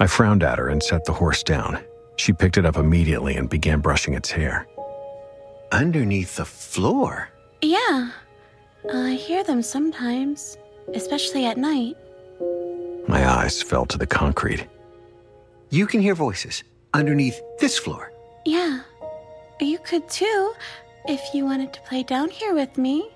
I 0.00 0.06
frowned 0.06 0.42
at 0.42 0.58
her 0.58 0.68
and 0.68 0.82
set 0.82 1.04
the 1.04 1.12
horse 1.12 1.42
down. 1.42 1.78
She 2.16 2.32
picked 2.32 2.58
it 2.58 2.66
up 2.66 2.76
immediately 2.76 3.36
and 3.36 3.48
began 3.48 3.80
brushing 3.80 4.14
its 4.14 4.30
hair. 4.30 4.66
Underneath 5.72 6.36
the 6.36 6.44
floor? 6.44 7.28
Yeah. 7.62 8.10
I 8.92 9.12
hear 9.12 9.44
them 9.44 9.62
sometimes, 9.62 10.56
especially 10.94 11.46
at 11.46 11.58
night. 11.58 11.96
My 13.06 13.28
eyes 13.28 13.62
fell 13.62 13.86
to 13.86 13.98
the 13.98 14.06
concrete. 14.06 14.66
You 15.68 15.86
can 15.86 16.00
hear 16.00 16.14
voices 16.14 16.64
underneath 16.94 17.40
this 17.58 17.78
floor. 17.78 18.12
Yeah. 18.44 18.80
You 19.60 19.78
could 19.78 20.08
too, 20.08 20.54
if 21.06 21.34
you 21.34 21.44
wanted 21.44 21.72
to 21.74 21.80
play 21.82 22.02
down 22.02 22.30
here 22.30 22.54
with 22.54 22.78
me. 22.78 23.10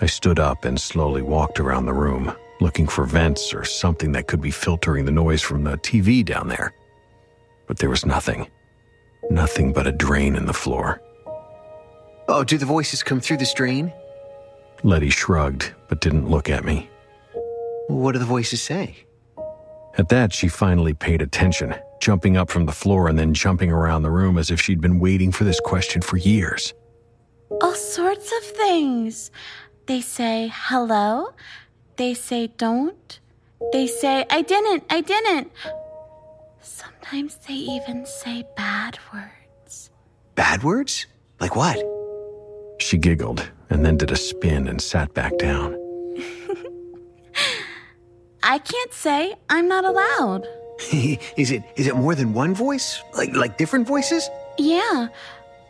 I 0.00 0.06
stood 0.06 0.38
up 0.38 0.64
and 0.64 0.80
slowly 0.80 1.22
walked 1.22 1.58
around 1.58 1.86
the 1.86 1.92
room, 1.92 2.32
looking 2.60 2.86
for 2.86 3.04
vents 3.04 3.52
or 3.52 3.64
something 3.64 4.12
that 4.12 4.28
could 4.28 4.40
be 4.40 4.52
filtering 4.52 5.04
the 5.04 5.10
noise 5.10 5.42
from 5.42 5.64
the 5.64 5.76
TV 5.78 6.24
down 6.24 6.48
there. 6.48 6.72
But 7.66 7.78
there 7.78 7.90
was 7.90 8.06
nothing. 8.06 8.48
Nothing 9.30 9.72
but 9.72 9.88
a 9.88 9.92
drain 9.92 10.36
in 10.36 10.46
the 10.46 10.52
floor. 10.52 11.00
Oh, 12.28 12.44
do 12.44 12.58
the 12.58 12.66
voices 12.66 13.02
come 13.02 13.20
through 13.20 13.38
this 13.38 13.54
drain? 13.54 13.92
Letty 14.84 15.10
shrugged, 15.10 15.74
but 15.88 16.00
didn't 16.00 16.28
look 16.28 16.48
at 16.48 16.64
me. 16.64 16.88
What 17.88 18.12
do 18.12 18.18
the 18.18 18.24
voices 18.24 18.62
say? 18.62 18.96
At 19.96 20.08
that, 20.10 20.32
she 20.32 20.48
finally 20.48 20.94
paid 20.94 21.22
attention, 21.22 21.74
jumping 22.00 22.36
up 22.36 22.50
from 22.50 22.66
the 22.66 22.72
floor 22.72 23.08
and 23.08 23.18
then 23.18 23.34
jumping 23.34 23.72
around 23.72 24.02
the 24.02 24.10
room 24.10 24.38
as 24.38 24.50
if 24.50 24.60
she'd 24.60 24.80
been 24.80 24.98
waiting 24.98 25.32
for 25.32 25.44
this 25.44 25.60
question 25.60 26.02
for 26.02 26.16
years. 26.16 26.74
All 27.62 27.74
sorts 27.74 28.30
of 28.32 28.44
things. 28.44 29.30
They 29.86 30.00
say 30.00 30.52
hello. 30.54 31.32
They 31.96 32.14
say 32.14 32.48
don't. 32.58 33.20
They 33.72 33.86
say 33.86 34.24
I 34.30 34.42
didn't, 34.42 34.84
I 34.90 35.00
didn't. 35.00 35.50
Sometimes 36.60 37.36
they 37.46 37.54
even 37.54 38.04
say 38.06 38.44
bad 38.56 38.98
words. 39.12 39.90
Bad 40.34 40.62
words? 40.62 41.06
Like 41.40 41.56
what? 41.56 41.78
She 42.78 42.98
giggled 42.98 43.50
and 43.70 43.84
then 43.84 43.96
did 43.96 44.10
a 44.10 44.16
spin 44.16 44.68
and 44.68 44.80
sat 44.80 45.12
back 45.14 45.36
down. 45.38 45.77
I 48.48 48.56
can't 48.56 48.94
say. 48.94 49.34
I'm 49.50 49.68
not 49.68 49.84
allowed. 49.84 50.48
is 51.36 51.50
it 51.50 51.62
is 51.76 51.86
it 51.86 51.94
more 51.94 52.14
than 52.14 52.32
one 52.32 52.54
voice? 52.54 53.02
Like 53.12 53.36
like 53.36 53.58
different 53.58 53.86
voices? 53.86 54.30
Yeah, 54.56 55.08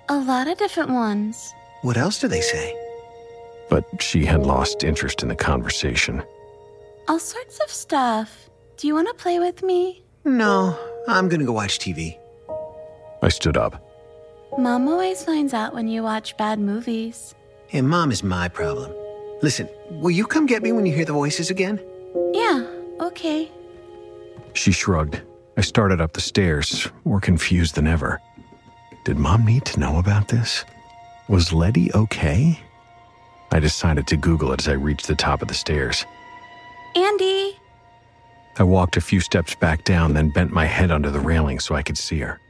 a 0.08 0.16
lot 0.16 0.46
of 0.46 0.58
different 0.58 0.90
ones. 0.90 1.52
What 1.82 1.96
else 1.96 2.20
do 2.20 2.28
they 2.28 2.40
say? 2.40 2.72
But 3.68 3.84
she 4.00 4.24
had 4.24 4.46
lost 4.46 4.84
interest 4.84 5.24
in 5.24 5.28
the 5.28 5.34
conversation. 5.34 6.22
All 7.08 7.18
sorts 7.18 7.58
of 7.58 7.68
stuff. 7.68 8.48
Do 8.76 8.86
you 8.86 8.94
want 8.94 9.08
to 9.08 9.14
play 9.14 9.40
with 9.40 9.64
me? 9.64 10.04
No, 10.24 10.78
I'm 11.08 11.28
gonna 11.28 11.44
go 11.44 11.52
watch 11.52 11.80
TV. 11.80 12.16
I 13.22 13.28
stood 13.28 13.56
up. 13.56 13.82
Mom 14.56 14.86
always 14.86 15.24
finds 15.24 15.52
out 15.52 15.74
when 15.74 15.88
you 15.88 16.04
watch 16.04 16.36
bad 16.36 16.60
movies. 16.60 17.34
And 17.72 17.88
mom 17.88 18.12
is 18.12 18.22
my 18.22 18.46
problem. 18.46 18.92
Listen, 19.42 19.68
will 19.90 20.12
you 20.12 20.26
come 20.26 20.46
get 20.46 20.62
me 20.62 20.70
when 20.70 20.86
you 20.86 20.94
hear 20.94 21.04
the 21.04 21.12
voices 21.12 21.50
again? 21.50 21.80
Yeah, 22.32 22.66
okay. 23.00 23.50
She 24.54 24.72
shrugged. 24.72 25.22
I 25.56 25.60
started 25.60 26.00
up 26.00 26.12
the 26.12 26.20
stairs, 26.20 26.88
more 27.04 27.20
confused 27.20 27.74
than 27.74 27.86
ever. 27.86 28.20
Did 29.04 29.18
mom 29.18 29.44
need 29.44 29.64
to 29.66 29.80
know 29.80 29.98
about 29.98 30.28
this? 30.28 30.64
Was 31.28 31.52
Letty 31.52 31.92
okay? 31.94 32.58
I 33.50 33.60
decided 33.60 34.06
to 34.08 34.16
Google 34.16 34.52
it 34.52 34.60
as 34.60 34.68
I 34.68 34.72
reached 34.72 35.06
the 35.06 35.14
top 35.14 35.42
of 35.42 35.48
the 35.48 35.54
stairs. 35.54 36.04
Andy! 36.94 37.58
I 38.58 38.62
walked 38.64 38.96
a 38.96 39.00
few 39.00 39.20
steps 39.20 39.54
back 39.54 39.84
down, 39.84 40.14
then 40.14 40.30
bent 40.30 40.52
my 40.52 40.64
head 40.64 40.90
under 40.90 41.10
the 41.10 41.20
railing 41.20 41.60
so 41.60 41.74
I 41.74 41.82
could 41.82 41.98
see 41.98 42.18
her. 42.18 42.40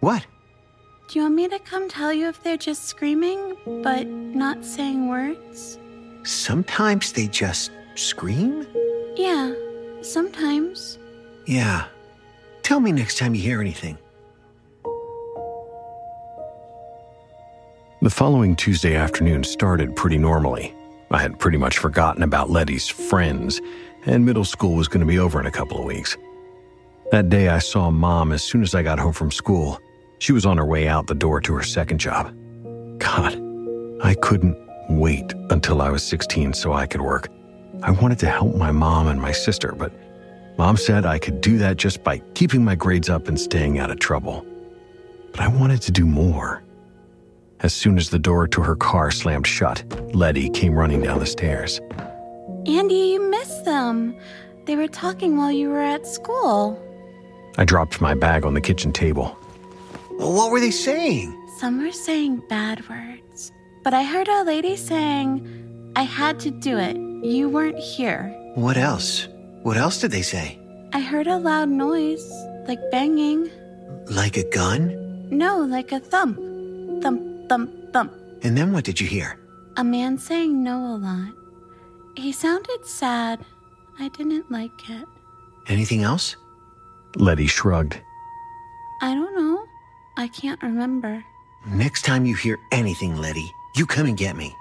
What? 0.00 0.24
Do 1.08 1.18
you 1.18 1.22
want 1.22 1.34
me 1.34 1.48
to 1.48 1.58
come 1.58 1.88
tell 1.88 2.12
you 2.12 2.28
if 2.28 2.42
they're 2.42 2.56
just 2.56 2.84
screaming, 2.84 3.56
but 3.82 4.06
not 4.06 4.64
saying 4.64 5.08
words? 5.08 5.78
Sometimes 6.22 7.12
they 7.12 7.26
just 7.26 7.70
scream? 7.98 8.66
Yeah, 9.16 9.52
sometimes. 10.02 10.98
Yeah. 11.46 11.86
Tell 12.62 12.80
me 12.80 12.92
next 12.92 13.18
time 13.18 13.34
you 13.34 13.42
hear 13.42 13.60
anything. 13.60 13.98
The 18.00 18.10
following 18.10 18.54
Tuesday 18.54 18.94
afternoon 18.94 19.42
started 19.42 19.96
pretty 19.96 20.18
normally. 20.18 20.74
I 21.10 21.18
had 21.18 21.38
pretty 21.38 21.58
much 21.58 21.78
forgotten 21.78 22.22
about 22.22 22.48
Letty's 22.48 22.86
friends, 22.86 23.60
and 24.06 24.24
middle 24.24 24.44
school 24.44 24.76
was 24.76 24.86
going 24.86 25.00
to 25.00 25.06
be 25.06 25.18
over 25.18 25.40
in 25.40 25.46
a 25.46 25.50
couple 25.50 25.78
of 25.78 25.84
weeks. 25.84 26.16
That 27.10 27.28
day, 27.28 27.48
I 27.48 27.58
saw 27.58 27.90
mom 27.90 28.32
as 28.32 28.42
soon 28.42 28.62
as 28.62 28.74
I 28.74 28.82
got 28.82 28.98
home 28.98 29.14
from 29.14 29.30
school. 29.30 29.80
She 30.18 30.32
was 30.32 30.46
on 30.46 30.58
her 30.58 30.64
way 30.64 30.86
out 30.86 31.06
the 31.06 31.14
door 31.14 31.40
to 31.40 31.54
her 31.54 31.62
second 31.62 31.98
job. 31.98 32.32
God, 32.98 33.34
I 34.02 34.14
couldn't 34.20 34.56
wait 34.90 35.32
until 35.50 35.80
I 35.80 35.90
was 35.90 36.02
16 36.02 36.52
so 36.52 36.72
I 36.72 36.86
could 36.86 37.00
work. 37.00 37.28
I 37.82 37.92
wanted 37.92 38.18
to 38.20 38.28
help 38.28 38.56
my 38.56 38.72
mom 38.72 39.06
and 39.06 39.20
my 39.20 39.32
sister, 39.32 39.74
but 39.76 39.92
mom 40.58 40.76
said 40.76 41.06
I 41.06 41.18
could 41.18 41.40
do 41.40 41.58
that 41.58 41.76
just 41.76 42.02
by 42.02 42.18
keeping 42.34 42.64
my 42.64 42.74
grades 42.74 43.08
up 43.08 43.28
and 43.28 43.38
staying 43.38 43.78
out 43.78 43.90
of 43.90 43.98
trouble. 44.00 44.44
But 45.30 45.40
I 45.40 45.48
wanted 45.48 45.82
to 45.82 45.92
do 45.92 46.04
more. 46.04 46.62
As 47.60 47.72
soon 47.72 47.96
as 47.96 48.10
the 48.10 48.18
door 48.18 48.48
to 48.48 48.62
her 48.62 48.76
car 48.76 49.10
slammed 49.10 49.46
shut, 49.46 49.84
Letty 50.14 50.50
came 50.50 50.74
running 50.74 51.02
down 51.02 51.18
the 51.20 51.26
stairs. 51.26 51.80
Andy, 52.66 52.94
you 52.94 53.30
missed 53.30 53.64
them. 53.64 54.16
They 54.66 54.76
were 54.76 54.88
talking 54.88 55.36
while 55.36 55.52
you 55.52 55.68
were 55.70 55.80
at 55.80 56.06
school. 56.06 56.80
I 57.56 57.64
dropped 57.64 58.00
my 58.00 58.14
bag 58.14 58.44
on 58.44 58.54
the 58.54 58.60
kitchen 58.60 58.92
table. 58.92 59.36
Well, 60.18 60.32
what 60.32 60.50
were 60.50 60.60
they 60.60 60.70
saying? 60.70 61.34
Some 61.58 61.82
were 61.82 61.92
saying 61.92 62.42
bad 62.48 62.88
words, 62.88 63.52
but 63.82 63.94
I 63.94 64.02
heard 64.02 64.28
a 64.28 64.44
lady 64.44 64.76
saying, 64.76 65.92
I 65.96 66.02
had 66.02 66.38
to 66.40 66.50
do 66.50 66.76
it. 66.78 67.07
You 67.22 67.48
weren't 67.48 67.78
here. 67.78 68.28
What 68.54 68.76
else? 68.76 69.28
What 69.62 69.76
else 69.76 70.00
did 70.00 70.10
they 70.10 70.22
say? 70.22 70.58
I 70.92 71.00
heard 71.00 71.26
a 71.26 71.36
loud 71.36 71.68
noise, 71.68 72.26
like 72.66 72.80
banging. 72.90 73.50
Like 74.06 74.36
a 74.36 74.48
gun? 74.50 75.28
No, 75.30 75.58
like 75.58 75.92
a 75.92 76.00
thump. 76.00 76.36
Thump, 77.02 77.48
thump, 77.48 77.92
thump. 77.92 78.12
And 78.42 78.56
then 78.56 78.72
what 78.72 78.84
did 78.84 79.00
you 79.00 79.06
hear? 79.06 79.38
A 79.76 79.84
man 79.84 80.16
saying 80.16 80.62
no 80.62 80.78
a 80.78 80.96
lot. 80.96 81.32
He 82.16 82.32
sounded 82.32 82.86
sad. 82.86 83.44
I 83.98 84.08
didn't 84.08 84.50
like 84.50 84.88
it. 84.88 85.06
Anything 85.66 86.02
else? 86.02 86.36
Letty 87.16 87.46
shrugged. 87.46 88.00
I 89.02 89.14
don't 89.14 89.34
know. 89.36 89.64
I 90.16 90.28
can't 90.28 90.62
remember. 90.62 91.24
Next 91.66 92.04
time 92.04 92.24
you 92.24 92.34
hear 92.34 92.58
anything, 92.72 93.16
Letty, 93.16 93.52
you 93.76 93.86
come 93.86 94.06
and 94.06 94.16
get 94.16 94.36
me. 94.36 94.54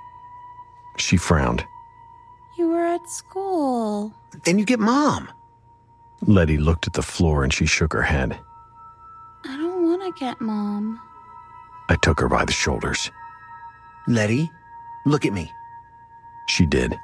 She 0.97 1.17
frowned. 1.17 1.65
You 2.57 2.69
were 2.69 2.85
at 2.85 3.07
school. 3.07 4.11
Then 4.43 4.57
you 4.57 4.65
get 4.65 4.79
mom. 4.79 5.29
Letty 6.25 6.57
looked 6.57 6.87
at 6.87 6.93
the 6.93 7.03
floor 7.03 7.43
and 7.43 7.53
she 7.53 7.67
shook 7.67 7.93
her 7.93 8.01
head. 8.01 8.39
I 9.45 9.55
don't 9.57 9.83
want 9.83 10.01
to 10.01 10.19
get 10.19 10.41
mom. 10.41 10.99
I 11.87 11.95
took 12.01 12.19
her 12.19 12.27
by 12.27 12.45
the 12.45 12.51
shoulders. 12.51 13.11
Letty, 14.07 14.51
look 15.05 15.25
at 15.25 15.33
me. 15.33 15.51
She 16.47 16.65
did. 16.65 16.97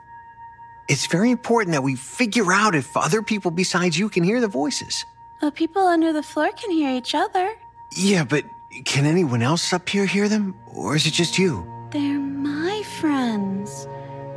It's 0.89 1.05
very 1.05 1.29
important 1.29 1.73
that 1.73 1.83
we 1.83 1.95
figure 1.95 2.51
out 2.51 2.73
if 2.73 2.97
other 2.97 3.21
people 3.21 3.51
besides 3.51 3.97
you 3.97 4.09
can 4.09 4.23
hear 4.23 4.41
the 4.41 4.47
voices. 4.47 5.05
The 5.39 5.51
people 5.51 5.83
under 5.83 6.11
the 6.11 6.23
floor 6.23 6.49
can 6.51 6.71
hear 6.71 6.89
each 6.89 7.13
other. 7.13 7.53
Yeah, 7.95 8.23
but 8.23 8.45
can 8.85 9.05
anyone 9.05 9.43
else 9.43 9.71
up 9.71 9.87
here 9.87 10.07
hear 10.07 10.27
them? 10.27 10.55
Or 10.73 10.95
is 10.95 11.05
it 11.05 11.11
just 11.13 11.37
you? 11.37 11.67
They're 11.91 12.19
my 12.19 12.81
friends. 12.99 13.87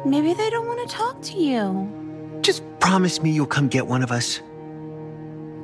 Maybe 0.06 0.34
they 0.34 0.50
don't 0.50 0.68
want 0.68 0.88
to 0.88 0.94
talk 0.94 1.20
to 1.22 1.36
you. 1.36 2.38
Just 2.40 2.62
promise 2.78 3.20
me 3.22 3.32
you'll 3.32 3.44
come 3.44 3.66
get 3.66 3.88
one 3.88 4.04
of 4.04 4.12
us. 4.12 4.40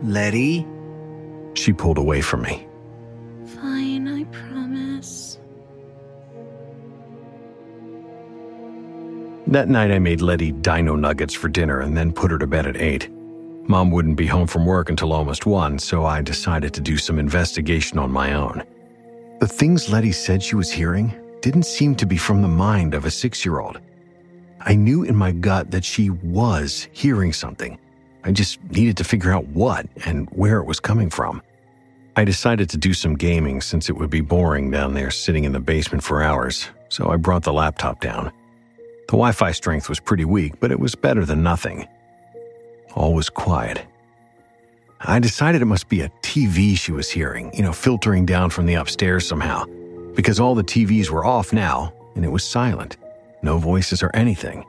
Letty? 0.02 0.66
She 1.54 1.72
pulled 1.72 1.96
away 1.96 2.22
from 2.22 2.42
me. 2.42 2.66
Fine, 3.46 4.08
I 4.08 4.24
promise. 4.24 5.38
That 9.46 9.68
night, 9.68 9.92
I 9.92 10.00
made 10.00 10.20
Letty 10.20 10.50
dino 10.50 10.96
nuggets 10.96 11.34
for 11.34 11.48
dinner 11.48 11.78
and 11.78 11.96
then 11.96 12.12
put 12.12 12.32
her 12.32 12.38
to 12.38 12.46
bed 12.48 12.66
at 12.66 12.76
8. 12.76 13.08
Mom 13.68 13.92
wouldn't 13.92 14.16
be 14.16 14.26
home 14.26 14.48
from 14.48 14.66
work 14.66 14.90
until 14.90 15.12
almost 15.12 15.46
1, 15.46 15.78
so 15.78 16.04
I 16.04 16.20
decided 16.20 16.74
to 16.74 16.80
do 16.80 16.96
some 16.96 17.20
investigation 17.20 17.96
on 17.96 18.10
my 18.10 18.32
own. 18.32 18.64
The 19.38 19.46
things 19.46 19.88
Letty 19.88 20.10
said 20.10 20.42
she 20.42 20.56
was 20.56 20.72
hearing 20.72 21.14
didn't 21.42 21.66
seem 21.66 21.94
to 21.94 22.06
be 22.06 22.16
from 22.16 22.42
the 22.42 22.48
mind 22.48 22.94
of 22.94 23.04
a 23.04 23.10
six 23.10 23.44
year 23.44 23.60
old. 23.60 23.78
I 24.64 24.74
knew 24.74 25.02
in 25.02 25.16
my 25.16 25.32
gut 25.32 25.70
that 25.72 25.84
she 25.84 26.10
was 26.10 26.88
hearing 26.92 27.32
something. 27.32 27.78
I 28.24 28.30
just 28.30 28.62
needed 28.70 28.96
to 28.98 29.04
figure 29.04 29.32
out 29.32 29.46
what 29.48 29.86
and 30.06 30.28
where 30.30 30.58
it 30.58 30.64
was 30.64 30.78
coming 30.78 31.10
from. 31.10 31.42
I 32.14 32.24
decided 32.24 32.70
to 32.70 32.76
do 32.76 32.94
some 32.94 33.16
gaming 33.16 33.60
since 33.60 33.88
it 33.88 33.96
would 33.96 34.10
be 34.10 34.20
boring 34.20 34.70
down 34.70 34.94
there 34.94 35.10
sitting 35.10 35.44
in 35.44 35.52
the 35.52 35.60
basement 35.60 36.04
for 36.04 36.22
hours, 36.22 36.68
so 36.88 37.10
I 37.10 37.16
brought 37.16 37.42
the 37.42 37.52
laptop 37.52 38.00
down. 38.00 38.32
The 39.08 39.16
Wi 39.18 39.32
Fi 39.32 39.52
strength 39.52 39.88
was 39.88 39.98
pretty 39.98 40.24
weak, 40.24 40.60
but 40.60 40.70
it 40.70 40.78
was 40.78 40.94
better 40.94 41.24
than 41.24 41.42
nothing. 41.42 41.88
All 42.94 43.14
was 43.14 43.30
quiet. 43.30 43.82
I 45.00 45.18
decided 45.18 45.62
it 45.62 45.66
must 45.66 45.88
be 45.88 46.02
a 46.02 46.10
TV 46.22 46.76
she 46.76 46.92
was 46.92 47.10
hearing, 47.10 47.52
you 47.54 47.62
know, 47.62 47.72
filtering 47.72 48.24
down 48.24 48.50
from 48.50 48.66
the 48.66 48.74
upstairs 48.74 49.26
somehow, 49.26 49.64
because 50.14 50.38
all 50.38 50.54
the 50.54 50.62
TVs 50.62 51.10
were 51.10 51.24
off 51.24 51.52
now 51.52 51.92
and 52.14 52.24
it 52.24 52.30
was 52.30 52.44
silent. 52.44 52.98
No 53.42 53.58
voices 53.58 54.02
or 54.02 54.10
anything. 54.14 54.64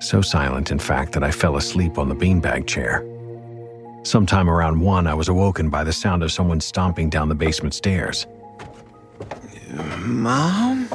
So 0.00 0.20
silent, 0.20 0.70
in 0.70 0.78
fact, 0.78 1.12
that 1.12 1.24
I 1.24 1.30
fell 1.30 1.56
asleep 1.56 1.98
on 1.98 2.08
the 2.08 2.14
beanbag 2.14 2.66
chair. 2.66 3.04
Sometime 4.02 4.50
around 4.50 4.80
one, 4.80 5.06
I 5.06 5.14
was 5.14 5.28
awoken 5.28 5.70
by 5.70 5.82
the 5.82 5.92
sound 5.92 6.22
of 6.22 6.30
someone 6.30 6.60
stomping 6.60 7.08
down 7.08 7.30
the 7.30 7.34
basement 7.34 7.72
stairs. 7.72 8.26
Mom? 10.00 10.88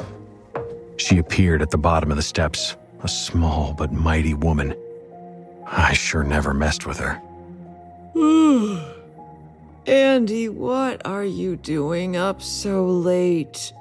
She 0.96 1.18
appeared 1.18 1.60
at 1.60 1.70
the 1.70 1.78
bottom 1.78 2.12
of 2.12 2.16
the 2.16 2.22
steps, 2.22 2.76
a 3.02 3.08
small 3.08 3.72
but 3.72 3.92
mighty 3.92 4.34
woman. 4.34 4.76
I 5.66 5.92
sure 5.92 6.22
never 6.22 6.54
messed 6.54 6.86
with 6.86 6.98
her. 6.98 7.20
Andy, 9.86 10.48
what 10.48 11.04
are 11.04 11.24
you 11.24 11.56
doing 11.56 12.16
up 12.16 12.40
so 12.40 12.86
late? 12.86 13.72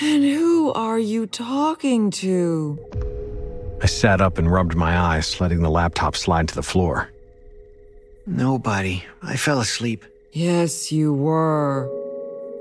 And 0.00 0.24
who 0.24 0.72
are 0.72 0.98
you 0.98 1.26
talking 1.26 2.10
to? 2.12 2.78
I 3.82 3.86
sat 3.86 4.20
up 4.20 4.38
and 4.38 4.50
rubbed 4.50 4.74
my 4.74 4.96
eyes, 4.98 5.40
letting 5.40 5.60
the 5.62 5.70
laptop 5.70 6.16
slide 6.16 6.48
to 6.48 6.54
the 6.54 6.62
floor. 6.62 7.10
Nobody. 8.26 9.04
I 9.22 9.36
fell 9.36 9.60
asleep. 9.60 10.04
Yes, 10.32 10.92
you 10.92 11.12
were. 11.12 11.90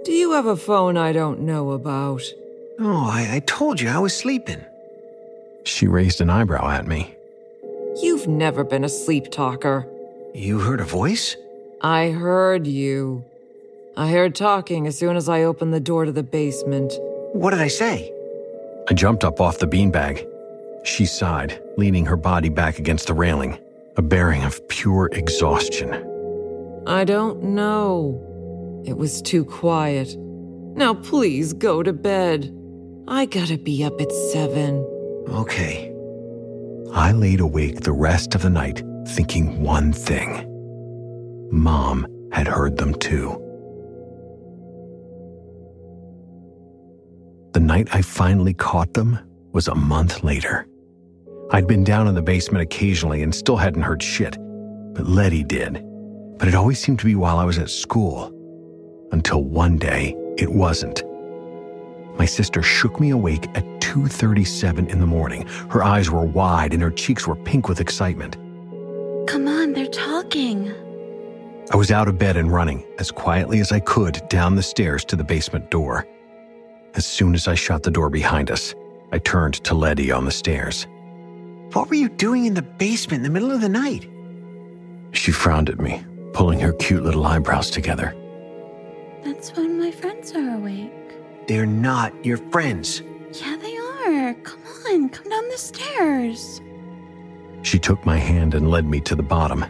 Do 0.03 0.11
you 0.11 0.31
have 0.31 0.47
a 0.47 0.57
phone 0.57 0.97
I 0.97 1.11
don't 1.13 1.41
know 1.41 1.71
about? 1.71 2.23
Oh, 2.79 3.05
I, 3.05 3.35
I 3.35 3.39
told 3.39 3.79
you 3.79 3.87
I 3.89 3.99
was 3.99 4.17
sleeping. 4.17 4.65
She 5.63 5.87
raised 5.87 6.21
an 6.21 6.29
eyebrow 6.31 6.69
at 6.69 6.87
me. 6.87 7.15
You've 8.01 8.27
never 8.27 8.63
been 8.63 8.83
a 8.83 8.89
sleep 8.89 9.31
talker. 9.31 9.87
You 10.33 10.59
heard 10.59 10.81
a 10.81 10.85
voice? 10.85 11.37
I 11.81 12.09
heard 12.09 12.65
you. 12.65 13.23
I 13.95 14.09
heard 14.09 14.33
talking 14.33 14.87
as 14.87 14.97
soon 14.97 15.15
as 15.15 15.29
I 15.29 15.43
opened 15.43 15.73
the 15.73 15.79
door 15.79 16.05
to 16.05 16.11
the 16.11 16.23
basement. 16.23 16.93
What 17.33 17.51
did 17.51 17.61
I 17.61 17.67
say? 17.67 18.11
I 18.89 18.93
jumped 18.93 19.23
up 19.23 19.39
off 19.39 19.59
the 19.59 19.67
beanbag. 19.67 20.27
She 20.83 21.05
sighed, 21.05 21.61
leaning 21.77 22.05
her 22.05 22.17
body 22.17 22.49
back 22.49 22.79
against 22.79 23.07
the 23.07 23.13
railing, 23.13 23.57
a 23.97 24.01
bearing 24.01 24.43
of 24.43 24.67
pure 24.67 25.09
exhaustion. 25.13 25.93
I 26.87 27.03
don't 27.03 27.43
know. 27.43 28.83
It 28.85 28.97
was 28.97 29.21
too 29.21 29.45
quiet. 29.45 30.15
Now 30.17 30.93
please 30.93 31.53
go 31.53 31.83
to 31.83 31.93
bed. 31.93 32.53
I 33.07 33.25
gotta 33.25 33.57
be 33.57 33.83
up 33.83 33.99
at 34.01 34.11
seven. 34.11 34.85
Okay. 35.29 35.93
I 36.93 37.11
laid 37.11 37.39
awake 37.39 37.81
the 37.81 37.91
rest 37.91 38.35
of 38.35 38.41
the 38.41 38.49
night 38.49 38.83
thinking 39.07 39.61
one 39.61 39.91
thing 39.93 40.47
Mom 41.51 42.07
had 42.31 42.47
heard 42.47 42.77
them 42.77 42.93
too. 42.95 43.40
The 47.53 47.59
night 47.59 47.89
I 47.93 48.01
finally 48.01 48.53
caught 48.53 48.93
them 48.93 49.19
was 49.51 49.67
a 49.67 49.75
month 49.75 50.23
later. 50.23 50.65
I'd 51.51 51.67
been 51.67 51.83
down 51.83 52.07
in 52.07 52.15
the 52.15 52.21
basement 52.21 52.63
occasionally 52.63 53.23
and 53.23 53.35
still 53.35 53.57
hadn't 53.57 53.81
heard 53.81 54.01
shit, 54.01 54.37
but 54.93 55.05
Letty 55.05 55.43
did. 55.43 55.83
But 56.37 56.47
it 56.47 56.55
always 56.55 56.79
seemed 56.79 56.99
to 56.99 57.05
be 57.05 57.15
while 57.15 57.37
I 57.37 57.43
was 57.43 57.57
at 57.57 57.69
school. 57.69 58.31
Until 59.11 59.43
one 59.43 59.77
day, 59.77 60.15
it 60.37 60.49
wasn't. 60.49 61.03
My 62.17 62.25
sister 62.25 62.63
shook 62.63 63.01
me 63.01 63.09
awake 63.09 63.49
at 63.53 63.65
2:37 63.81 64.87
in 64.87 65.01
the 65.01 65.05
morning. 65.05 65.45
Her 65.69 65.83
eyes 65.83 66.09
were 66.09 66.25
wide 66.25 66.73
and 66.73 66.81
her 66.81 66.91
cheeks 66.91 67.27
were 67.27 67.35
pink 67.35 67.67
with 67.67 67.81
excitement. 67.81 68.37
Come 69.27 69.49
on, 69.49 69.73
they're 69.73 69.87
talking. 69.87 70.71
I 71.73 71.75
was 71.75 71.91
out 71.91 72.07
of 72.07 72.17
bed 72.17 72.37
and 72.37 72.49
running 72.49 72.85
as 72.97 73.11
quietly 73.11 73.59
as 73.59 73.73
I 73.73 73.81
could 73.81 74.21
down 74.29 74.55
the 74.55 74.63
stairs 74.63 75.03
to 75.05 75.17
the 75.17 75.23
basement 75.25 75.69
door. 75.69 76.07
As 76.93 77.05
soon 77.05 77.33
as 77.33 77.47
I 77.47 77.55
shut 77.55 77.83
the 77.83 77.91
door 77.91 78.09
behind 78.09 78.51
us, 78.51 78.75
I 79.11 79.19
turned 79.19 79.55
to 79.63 79.73
Letty 79.73 80.11
on 80.11 80.25
the 80.25 80.31
stairs. 80.31 80.87
What 81.73 81.89
were 81.89 81.95
you 81.95 82.09
doing 82.09 82.45
in 82.45 82.53
the 82.53 82.61
basement 82.61 83.19
in 83.19 83.23
the 83.23 83.29
middle 83.29 83.51
of 83.51 83.61
the 83.61 83.69
night? 83.69 84.09
She 85.13 85.31
frowned 85.31 85.69
at 85.69 85.79
me, 85.79 86.03
pulling 86.33 86.59
her 86.59 86.73
cute 86.73 87.03
little 87.03 87.25
eyebrows 87.25 87.69
together. 87.69 88.15
That's 89.23 89.55
when 89.55 89.79
my 89.79 89.91
friends 89.91 90.33
are 90.33 90.55
awake. 90.55 90.91
They're 91.47 91.65
not 91.65 92.25
your 92.25 92.37
friends. 92.37 93.03
Yeah, 93.33 93.55
they 93.55 93.77
are. 93.77 94.33
Come 94.33 94.61
on, 94.89 95.09
come 95.09 95.29
down 95.29 95.49
the 95.49 95.57
stairs. 95.57 96.61
She 97.61 97.79
took 97.79 98.05
my 98.05 98.17
hand 98.17 98.53
and 98.53 98.69
led 98.69 98.85
me 98.85 98.99
to 99.01 99.15
the 99.15 99.23
bottom. 99.23 99.65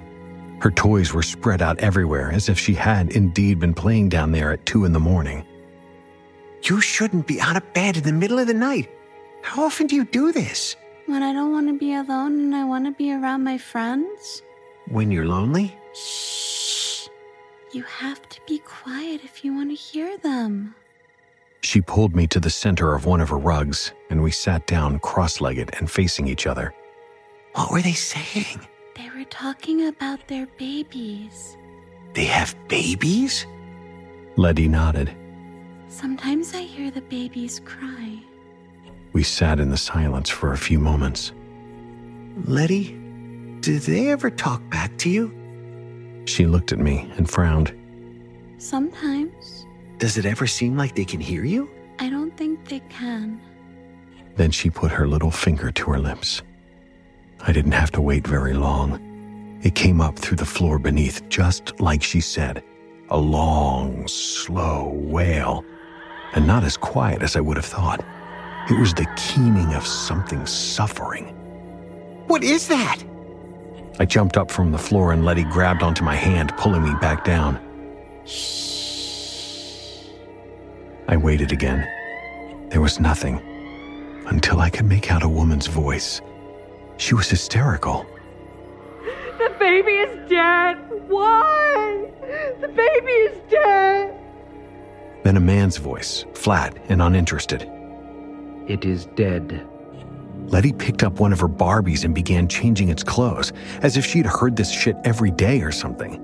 Her 0.60 0.72
toys 0.72 1.14
were 1.14 1.24
spread 1.24 1.62
out 1.62 1.80
everywhere 1.80 2.32
as 2.32 2.50
if 2.50 2.58
she 2.58 2.74
had 2.74 3.12
indeed 3.12 3.60
been 3.60 3.74
playing 3.74 4.10
down 4.10 4.32
there 4.32 4.52
at 4.52 4.66
two 4.66 4.86
in 4.86 4.94
the 4.94 5.00
morning. 5.00 5.46
You 6.64 6.80
shouldn't 6.82 7.28
be 7.28 7.42
out 7.42 7.58
of 7.58 7.74
bed 7.74 7.98
in 7.98 8.04
the 8.04 8.12
middle 8.12 8.40
of 8.40 8.48
the 8.48 8.54
night. 8.54 8.90
How 9.42 9.64
often 9.64 9.88
do 9.88 9.96
you 9.96 10.06
do 10.06 10.32
this? 10.32 10.76
When 11.08 11.24
I 11.24 11.34
don't 11.34 11.52
want 11.52 11.68
to 11.68 11.78
be 11.78 11.94
alone 11.94 12.34
and 12.40 12.56
I 12.56 12.64
want 12.64 12.86
to 12.86 12.92
be 12.92 13.12
around 13.12 13.44
my 13.44 13.58
friends. 13.58 14.44
When 14.88 15.12
you're 15.12 15.26
lonely? 15.26 15.76
Shh. 15.96 17.08
You 17.74 17.84
have 17.84 18.28
to 18.30 18.40
be 18.48 18.60
quiet 18.60 19.22
if 19.24 19.44
you 19.44 19.54
want 19.54 19.70
to 19.70 19.76
hear 19.76 20.18
them. 20.18 20.76
She 21.62 21.82
pulled 21.82 22.16
me 22.16 22.28
to 22.28 22.40
the 22.40 22.50
center 22.50 22.96
of 22.96 23.06
one 23.06 23.22
of 23.22 23.30
her 23.30 23.38
rugs, 23.38 23.94
and 24.10 24.22
we 24.22 24.32
sat 24.32 24.66
down 24.68 25.00
cross 25.00 25.42
legged 25.42 25.72
and 25.80 25.90
facing 25.90 26.28
each 26.28 26.48
other. 26.48 26.74
What 27.54 27.72
were 27.72 27.82
they 27.82 27.94
saying? 27.94 28.60
They 28.96 29.10
were 29.16 29.26
talking 29.26 29.88
about 29.88 30.28
their 30.28 30.48
babies. 30.58 31.58
They 32.14 32.26
have 32.26 32.56
babies? 32.68 33.46
Letty 34.36 34.68
nodded. 34.68 35.16
Sometimes 35.92 36.56
I 36.56 36.62
hear 36.62 36.90
the 36.90 37.02
babies 37.02 37.60
cry. 37.66 38.24
We 39.12 39.24
sat 39.24 39.60
in 39.60 39.70
the 39.70 39.78
silence 39.78 40.30
for 40.30 40.54
a 40.54 40.58
few 40.58 40.80
moments. 40.80 41.34
Letty, 42.46 42.98
do 43.60 43.78
they 43.78 44.08
ever 44.10 44.30
talk 44.30 44.62
back 44.70 44.98
to 45.00 45.10
you? 45.10 46.24
She 46.28 46.46
looked 46.46 46.72
at 46.72 46.80
me 46.80 47.12
and 47.18 47.30
frowned. 47.30 47.76
Sometimes. 48.58 49.66
Does 49.98 50.18
it 50.18 50.26
ever 50.26 50.48
seem 50.48 50.78
like 50.78 50.96
they 50.96 51.04
can 51.04 51.20
hear 51.20 51.44
you? 51.44 51.70
I 52.00 52.10
don't 52.10 52.36
think 52.38 52.70
they 52.70 52.80
can. 52.88 53.42
Then 54.38 54.52
she 54.52 54.70
put 54.70 54.92
her 54.92 55.10
little 55.10 55.30
finger 55.30 55.74
to 55.74 55.92
her 55.92 56.00
lips. 56.00 56.42
I 57.42 57.52
didn't 57.52 57.74
have 57.74 57.92
to 57.92 58.02
wait 58.02 58.26
very 58.26 58.54
long. 58.54 59.60
It 59.62 59.76
came 59.76 60.00
up 60.00 60.18
through 60.18 60.38
the 60.38 60.46
floor 60.46 60.80
beneath, 60.80 61.28
just 61.28 61.82
like 61.82 62.02
she 62.02 62.22
said. 62.22 62.64
A 63.10 63.18
long, 63.18 64.08
slow 64.08 64.88
wail, 64.88 65.66
and 66.34 66.48
not 66.48 66.64
as 66.64 66.78
quiet 66.78 67.22
as 67.22 67.36
I 67.36 67.42
would 67.42 67.58
have 67.58 67.66
thought. 67.66 68.04
It 68.70 68.80
was 68.80 68.94
the 68.94 69.08
keening 69.18 69.74
of 69.74 69.86
something 69.86 70.46
suffering. 70.46 71.26
What 72.28 72.44
is 72.44 72.68
that? 72.68 73.04
I 74.00 74.06
jumped 74.06 74.38
up 74.38 74.50
from 74.50 74.72
the 74.72 74.78
floor 74.78 75.12
and 75.12 75.26
Letty 75.26 75.44
grabbed 75.44 75.84
onto 75.84 76.04
my 76.04 76.16
hand, 76.16 76.56
pulling 76.58 76.84
me 76.84 76.94
back 77.02 77.24
down. 77.24 77.60
I 81.08 81.18
waited 81.18 81.52
again. 81.52 81.88
There 82.70 82.82
was 82.82 83.00
nothing 83.00 83.42
until 84.28 84.62
I 84.62 84.70
could 84.70 84.86
make 84.86 85.12
out 85.12 85.24
a 85.24 85.30
woman's 85.30 85.68
voice. 85.68 86.22
She 86.98 87.14
was 87.14 87.30
hysterical. 87.30 88.06
The 89.38 89.54
baby 89.60 89.92
is 89.92 90.30
dead. 90.30 90.78
Why? 91.10 92.10
The 92.62 92.70
baby 92.70 93.12
is 93.12 93.38
dead. 93.50 94.21
Then 95.24 95.38
a 95.38 95.42
man's 95.42 95.78
voice, 95.78 96.26
flat 96.34 96.76
and 96.90 97.02
uninterested. 97.02 97.70
It 98.68 98.86
is 98.86 99.06
dead. 99.16 99.68
Letty 100.48 100.74
picked 100.74 101.04
up 101.04 101.20
one 101.20 101.32
of 101.32 101.40
her 101.40 101.48
Barbies 101.48 102.04
and 102.04 102.16
began 102.16 102.48
changing 102.48 102.90
its 102.90 103.04
clothes, 103.04 103.54
as 103.82 103.98
if 103.98 104.06
she'd 104.06 104.26
heard 104.26 104.56
this 104.56 104.72
shit 104.72 104.96
every 105.04 105.32
day 105.32 105.62
or 105.62 105.72
something. 105.72 106.20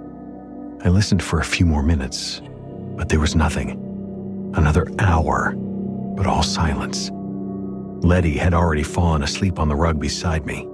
I 0.84 0.90
listened 0.90 1.22
for 1.22 1.40
a 1.40 1.46
few 1.46 1.66
more 1.66 1.84
minutes, 1.84 2.42
but 2.96 3.10
there 3.10 3.20
was 3.20 3.36
nothing. 3.36 3.72
Another 4.56 4.88
hour, 5.00 5.54
but 6.16 6.26
all 6.26 6.44
silence. 6.44 7.12
Letty 8.04 8.38
had 8.38 8.54
already 8.54 8.84
fallen 8.84 9.24
asleep 9.24 9.60
on 9.60 9.70
the 9.70 9.76
rug 9.76 10.00
beside 10.00 10.46
me. 10.46 10.68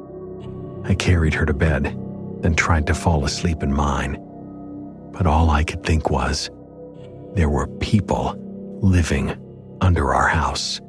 I 0.84 0.96
carried 0.96 1.34
her 1.34 1.46
to 1.46 1.54
bed, 1.54 1.98
then 2.42 2.56
tried 2.56 2.88
to 2.88 2.94
fall 2.94 3.26
asleep 3.26 3.64
in 3.64 3.74
mine. 3.74 4.18
But 5.12 5.28
all 5.28 5.50
I 5.50 5.64
could 5.64 5.84
think 5.84 6.10
was 6.10 6.50
there 7.34 7.50
were 7.50 7.68
people 7.80 8.36
living 8.82 9.36
under 9.82 10.14
our 10.14 10.28
house. 10.28 10.80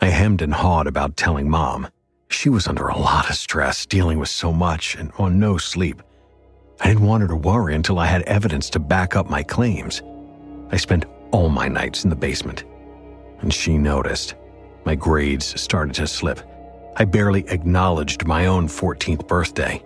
I 0.00 0.06
hemmed 0.06 0.42
and 0.42 0.52
hawed 0.52 0.86
about 0.86 1.16
telling 1.16 1.48
mom. 1.48 1.88
She 2.28 2.48
was 2.48 2.66
under 2.66 2.88
a 2.88 2.98
lot 2.98 3.28
of 3.28 3.36
stress, 3.36 3.86
dealing 3.86 4.18
with 4.18 4.28
so 4.28 4.52
much 4.52 4.94
and 4.94 5.12
on 5.18 5.38
no 5.38 5.58
sleep. 5.58 6.02
I 6.80 6.88
didn't 6.88 7.06
want 7.06 7.22
her 7.22 7.28
to 7.28 7.36
worry 7.36 7.74
until 7.74 7.98
I 7.98 8.06
had 8.06 8.22
evidence 8.22 8.70
to 8.70 8.80
back 8.80 9.14
up 9.14 9.30
my 9.30 9.42
claims. 9.42 10.02
I 10.70 10.76
spent 10.76 11.04
all 11.30 11.48
my 11.48 11.68
nights 11.68 12.04
in 12.04 12.10
the 12.10 12.16
basement. 12.16 12.64
And 13.40 13.52
she 13.52 13.78
noticed. 13.78 14.34
My 14.84 14.94
grades 14.94 15.60
started 15.60 15.94
to 15.96 16.06
slip. 16.06 16.40
I 16.96 17.04
barely 17.04 17.48
acknowledged 17.48 18.26
my 18.26 18.46
own 18.46 18.66
14th 18.66 19.28
birthday. 19.28 19.82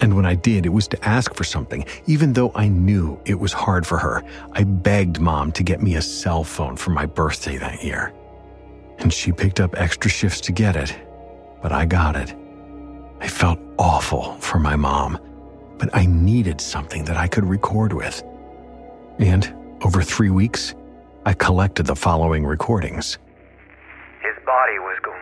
And 0.00 0.14
when 0.14 0.26
I 0.26 0.34
did, 0.34 0.64
it 0.64 0.68
was 0.68 0.86
to 0.88 1.04
ask 1.04 1.34
for 1.34 1.44
something, 1.44 1.84
even 2.06 2.32
though 2.32 2.52
I 2.54 2.68
knew 2.68 3.20
it 3.24 3.40
was 3.40 3.52
hard 3.52 3.86
for 3.86 3.98
her. 3.98 4.22
I 4.52 4.64
begged 4.64 5.20
mom 5.20 5.50
to 5.52 5.62
get 5.62 5.82
me 5.82 5.96
a 5.96 6.02
cell 6.02 6.44
phone 6.44 6.76
for 6.76 6.90
my 6.90 7.04
birthday 7.06 7.56
that 7.58 7.82
year. 7.82 8.12
And 8.98 9.12
she 9.12 9.32
picked 9.32 9.60
up 9.60 9.76
extra 9.76 10.10
shifts 10.10 10.40
to 10.42 10.52
get 10.52 10.76
it, 10.76 10.96
but 11.62 11.72
I 11.72 11.84
got 11.84 12.16
it. 12.16 12.34
I 13.20 13.26
felt 13.26 13.58
awful 13.78 14.34
for 14.34 14.60
my 14.60 14.76
mom, 14.76 15.18
but 15.78 15.90
I 15.92 16.06
needed 16.06 16.60
something 16.60 17.04
that 17.06 17.16
I 17.16 17.26
could 17.26 17.44
record 17.44 17.92
with. 17.92 18.22
And 19.18 19.52
over 19.82 20.02
three 20.02 20.30
weeks, 20.30 20.74
I 21.26 21.32
collected 21.34 21.86
the 21.86 21.96
following 21.96 22.46
recordings. 22.46 23.18
His 24.22 24.34
body 24.46 24.78
was 24.78 24.98
going. 25.02 25.18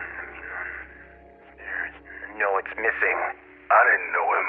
No, 2.37 2.57
it's 2.57 2.75
missing. 2.77 3.46
I 3.69 3.79
didn't 3.83 4.11
know 4.13 4.27
him. 4.33 4.47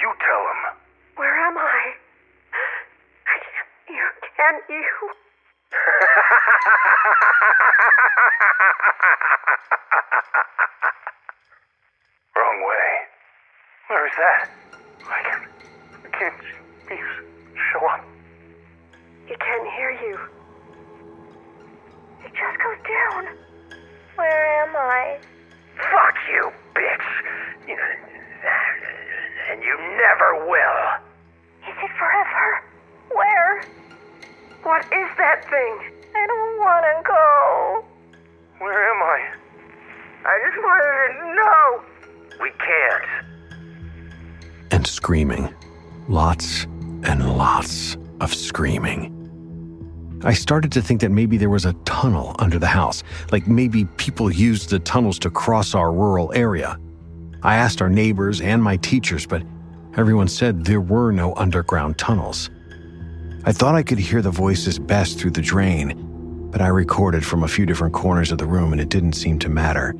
You 0.00 0.08
tell 0.22 0.42
him. 0.46 0.60
Where 1.16 1.36
am 1.46 1.58
I? 1.58 1.80
I 3.26 3.36
can't. 3.42 3.68
You 3.90 4.06
can't. 4.36 4.62
You. 4.70 4.84
Wrong 12.36 12.60
way. 12.68 12.90
Where 13.88 14.06
is 14.06 14.12
that? 14.18 14.48
I 15.08 15.22
can't. 15.24 15.48
I 16.04 16.08
can't. 16.16 16.34
Please, 16.86 17.12
show 17.72 17.84
up. 17.86 18.04
He 19.26 19.34
can't 19.34 19.68
hear 19.76 19.90
you. 19.90 20.18
It 22.24 22.32
just 22.32 22.58
goes 22.62 22.78
down. 22.86 23.26
Where 24.16 24.62
am 24.62 24.76
I? 24.76 25.18
Fuck 25.76 26.14
you, 26.30 26.50
bitch. 26.74 27.08
You, 27.68 27.76
and 29.50 29.62
you 29.62 29.76
never 29.96 30.46
will. 30.46 30.78
Is 31.68 31.76
it 31.82 31.90
forever? 31.98 32.62
Where? 33.14 33.64
What 34.62 34.84
is 34.84 35.08
that 35.16 35.44
thing? 35.48 35.92
I 36.14 36.26
don't 36.26 36.58
want 36.58 36.84
to 36.84 37.02
go. 37.06 37.84
Where 38.58 38.90
am 38.90 39.02
I? 39.02 39.38
I 40.24 40.38
just 40.44 40.58
wanted 40.58 41.14
to 41.14 41.26
know. 41.34 41.82
We 42.42 42.50
can't. 42.58 43.04
And 44.72 44.86
screaming. 44.86 45.54
Lots 46.08 46.64
and 47.04 47.36
lots 47.36 47.96
of 48.20 48.34
screaming. 48.34 49.14
I 50.24 50.34
started 50.34 50.72
to 50.72 50.82
think 50.82 51.00
that 51.00 51.10
maybe 51.10 51.36
there 51.36 51.50
was 51.50 51.64
a 51.64 51.72
tunnel 51.84 52.34
under 52.40 52.58
the 52.58 52.66
house, 52.66 53.04
like 53.30 53.46
maybe 53.46 53.84
people 53.96 54.32
used 54.32 54.70
the 54.70 54.80
tunnels 54.80 55.18
to 55.20 55.30
cross 55.30 55.74
our 55.74 55.92
rural 55.92 56.32
area. 56.34 56.78
I 57.42 57.56
asked 57.56 57.80
our 57.80 57.88
neighbors 57.88 58.40
and 58.40 58.62
my 58.62 58.76
teachers, 58.78 59.26
but 59.26 59.42
everyone 59.96 60.28
said 60.28 60.64
there 60.64 60.80
were 60.80 61.12
no 61.12 61.34
underground 61.36 61.98
tunnels. 61.98 62.50
I 63.44 63.52
thought 63.52 63.74
I 63.74 63.82
could 63.82 63.98
hear 63.98 64.20
the 64.20 64.30
voices 64.30 64.78
best 64.78 65.18
through 65.18 65.30
the 65.30 65.42
drain, 65.42 65.94
but 66.50 66.60
I 66.60 66.68
recorded 66.68 67.24
from 67.24 67.44
a 67.44 67.48
few 67.48 67.66
different 67.66 67.94
corners 67.94 68.32
of 68.32 68.38
the 68.38 68.46
room 68.46 68.72
and 68.72 68.80
it 68.80 68.88
didn't 68.88 69.12
seem 69.12 69.38
to 69.40 69.48
matter. 69.48 69.94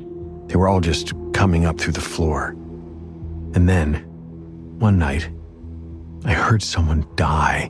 They 0.47 0.55
were 0.55 0.67
all 0.67 0.81
just 0.81 1.13
coming 1.33 1.65
up 1.65 1.79
through 1.79 1.93
the 1.93 2.01
floor. 2.01 2.49
And 3.55 3.69
then, 3.69 3.95
one 4.79 4.99
night, 4.99 5.29
I 6.25 6.33
heard 6.33 6.61
someone 6.61 7.07
die. 7.15 7.69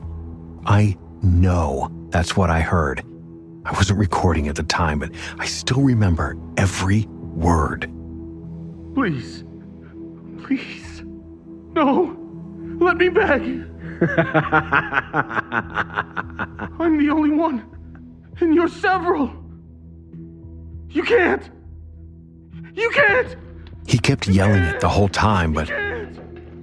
I 0.66 0.96
know 1.22 1.90
that's 2.10 2.36
what 2.36 2.50
I 2.50 2.60
heard. 2.60 3.04
I 3.64 3.72
wasn't 3.72 3.98
recording 3.98 4.48
at 4.48 4.56
the 4.56 4.62
time, 4.64 4.98
but 4.98 5.12
I 5.38 5.46
still 5.46 5.82
remember 5.82 6.36
every 6.56 7.06
word. 7.34 7.90
Please. 8.94 9.44
Please. 10.50 11.04
No. 11.76 12.16
Let 12.80 12.96
me 12.96 13.08
back. 13.08 13.40
I'm 16.80 16.98
the 16.98 17.08
only 17.08 17.30
one. 17.30 17.64
And 18.40 18.52
you're 18.52 18.66
several. 18.66 19.32
You 20.88 21.04
can't. 21.04 21.48
You 22.74 22.90
can't. 22.90 23.36
He 23.86 23.98
kept 23.98 24.26
yelling 24.26 24.62
it 24.62 24.80
the 24.80 24.88
whole 24.88 25.08
time, 25.08 25.52
but 25.52 25.70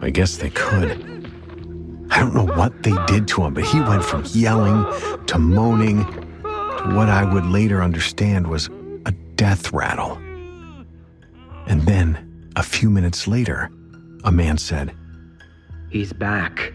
I 0.01 0.09
guess 0.09 0.35
they 0.35 0.49
could. 0.49 0.91
I 2.09 2.19
don't 2.19 2.35
know 2.35 2.43
what 2.57 2.83
they 2.83 2.93
did 3.05 3.25
to 3.29 3.45
him, 3.45 3.53
but 3.53 3.63
he 3.63 3.79
went 3.79 4.03
from 4.03 4.25
yelling 4.33 4.85
to 5.27 5.39
moaning 5.39 6.03
to 6.03 6.91
what 6.93 7.07
I 7.07 7.23
would 7.23 7.45
later 7.45 7.81
understand 7.81 8.47
was 8.47 8.69
a 9.05 9.13
death 9.35 9.71
rattle. 9.71 10.17
And 11.67 11.83
then, 11.83 12.51
a 12.57 12.63
few 12.63 12.89
minutes 12.89 13.27
later, 13.27 13.69
a 14.27 14.31
man 14.31 14.57
said, 14.57 14.93
He's 15.89 16.11
back. 16.11 16.73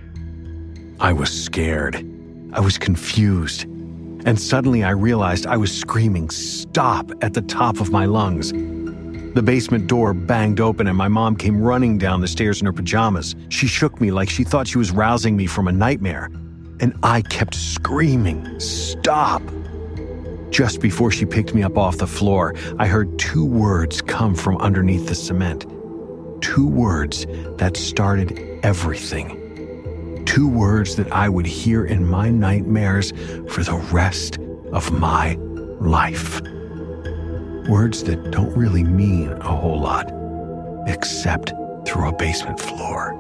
I 1.01 1.13
was 1.13 1.31
scared. 1.31 1.97
I 2.55 2.61
was 2.61 2.79
confused. 2.79 3.65
And 4.25 4.41
suddenly 4.41 4.83
I 4.83 4.91
realized 4.91 5.47
I 5.47 5.59
was 5.59 5.71
screaming, 5.71 6.31
Stop, 6.31 7.13
at 7.21 7.35
the 7.35 7.43
top 7.43 7.79
of 7.79 7.91
my 7.91 8.07
lungs. 8.07 8.53
The 9.35 9.43
basement 9.43 9.87
door 9.87 10.15
banged 10.15 10.61
open 10.61 10.87
and 10.87 10.97
my 10.97 11.09
mom 11.09 11.37
came 11.37 11.63
running 11.63 11.99
down 11.99 12.23
the 12.23 12.29
stairs 12.29 12.61
in 12.61 12.67
her 12.67 12.73
pajamas. 12.73 13.35
She 13.51 13.67
shook 13.67 14.01
me 14.01 14.11
like 14.11 14.31
she 14.31 14.45
thought 14.45 14.67
she 14.67 14.79
was 14.79 14.91
rousing 14.91 15.37
me 15.37 15.47
from 15.47 15.69
a 15.69 15.73
nightmare. 15.73 16.31
And 16.81 16.95
I 17.03 17.21
kept 17.21 17.55
screaming, 17.55 18.59
Stop! 18.61 19.43
Just 20.49 20.81
before 20.81 21.11
she 21.11 21.27
picked 21.27 21.55
me 21.55 21.63
up 21.63 21.77
off 21.77 21.99
the 21.99 22.07
floor, 22.07 22.55
I 22.79 22.87
heard 22.87 23.19
two 23.19 23.45
words 23.45 24.01
come 24.01 24.35
from 24.35 24.57
underneath 24.59 25.07
the 25.07 25.15
cement. 25.15 25.67
Two 26.43 26.67
words 26.67 27.25
that 27.57 27.77
started 27.77 28.39
everything. 28.63 30.25
Two 30.27 30.49
words 30.49 30.97
that 30.97 31.11
I 31.13 31.29
would 31.29 31.47
hear 31.47 31.85
in 31.85 32.07
my 32.07 32.29
nightmares 32.31 33.13
for 33.49 33.63
the 33.63 33.81
rest 33.91 34.39
of 34.73 34.93
my 34.93 35.37
life. 35.81 36.41
Words 37.69 38.05
that 38.05 38.31
don't 38.33 38.55
really 38.57 38.83
mean 38.83 39.31
a 39.31 39.57
whole 39.57 39.81
lot, 39.81 40.13
except 40.89 41.53
through 41.87 42.09
a 42.09 42.13
basement 42.13 42.61
floor. 42.61 43.19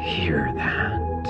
Hear 0.00 0.52
that? 0.56 1.26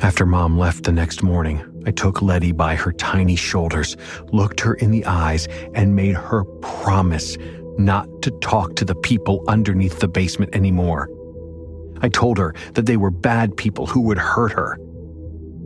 After 0.00 0.26
mom 0.26 0.58
left 0.58 0.84
the 0.84 0.92
next 0.92 1.22
morning, 1.22 1.62
I 1.86 1.90
took 1.90 2.22
Letty 2.22 2.52
by 2.52 2.74
her 2.74 2.92
tiny 2.92 3.36
shoulders, 3.36 3.96
looked 4.32 4.60
her 4.60 4.74
in 4.74 4.90
the 4.90 5.04
eyes, 5.04 5.48
and 5.74 5.96
made 5.96 6.14
her 6.14 6.44
promise 6.44 7.36
not 7.78 8.06
to 8.22 8.30
talk 8.40 8.76
to 8.76 8.84
the 8.84 8.94
people 8.94 9.44
underneath 9.48 10.00
the 10.00 10.08
basement 10.08 10.54
anymore. 10.54 11.10
I 12.02 12.08
told 12.08 12.38
her 12.38 12.54
that 12.74 12.86
they 12.86 12.96
were 12.96 13.10
bad 13.10 13.56
people 13.56 13.86
who 13.86 14.00
would 14.02 14.18
hurt 14.18 14.52
her. 14.52 14.78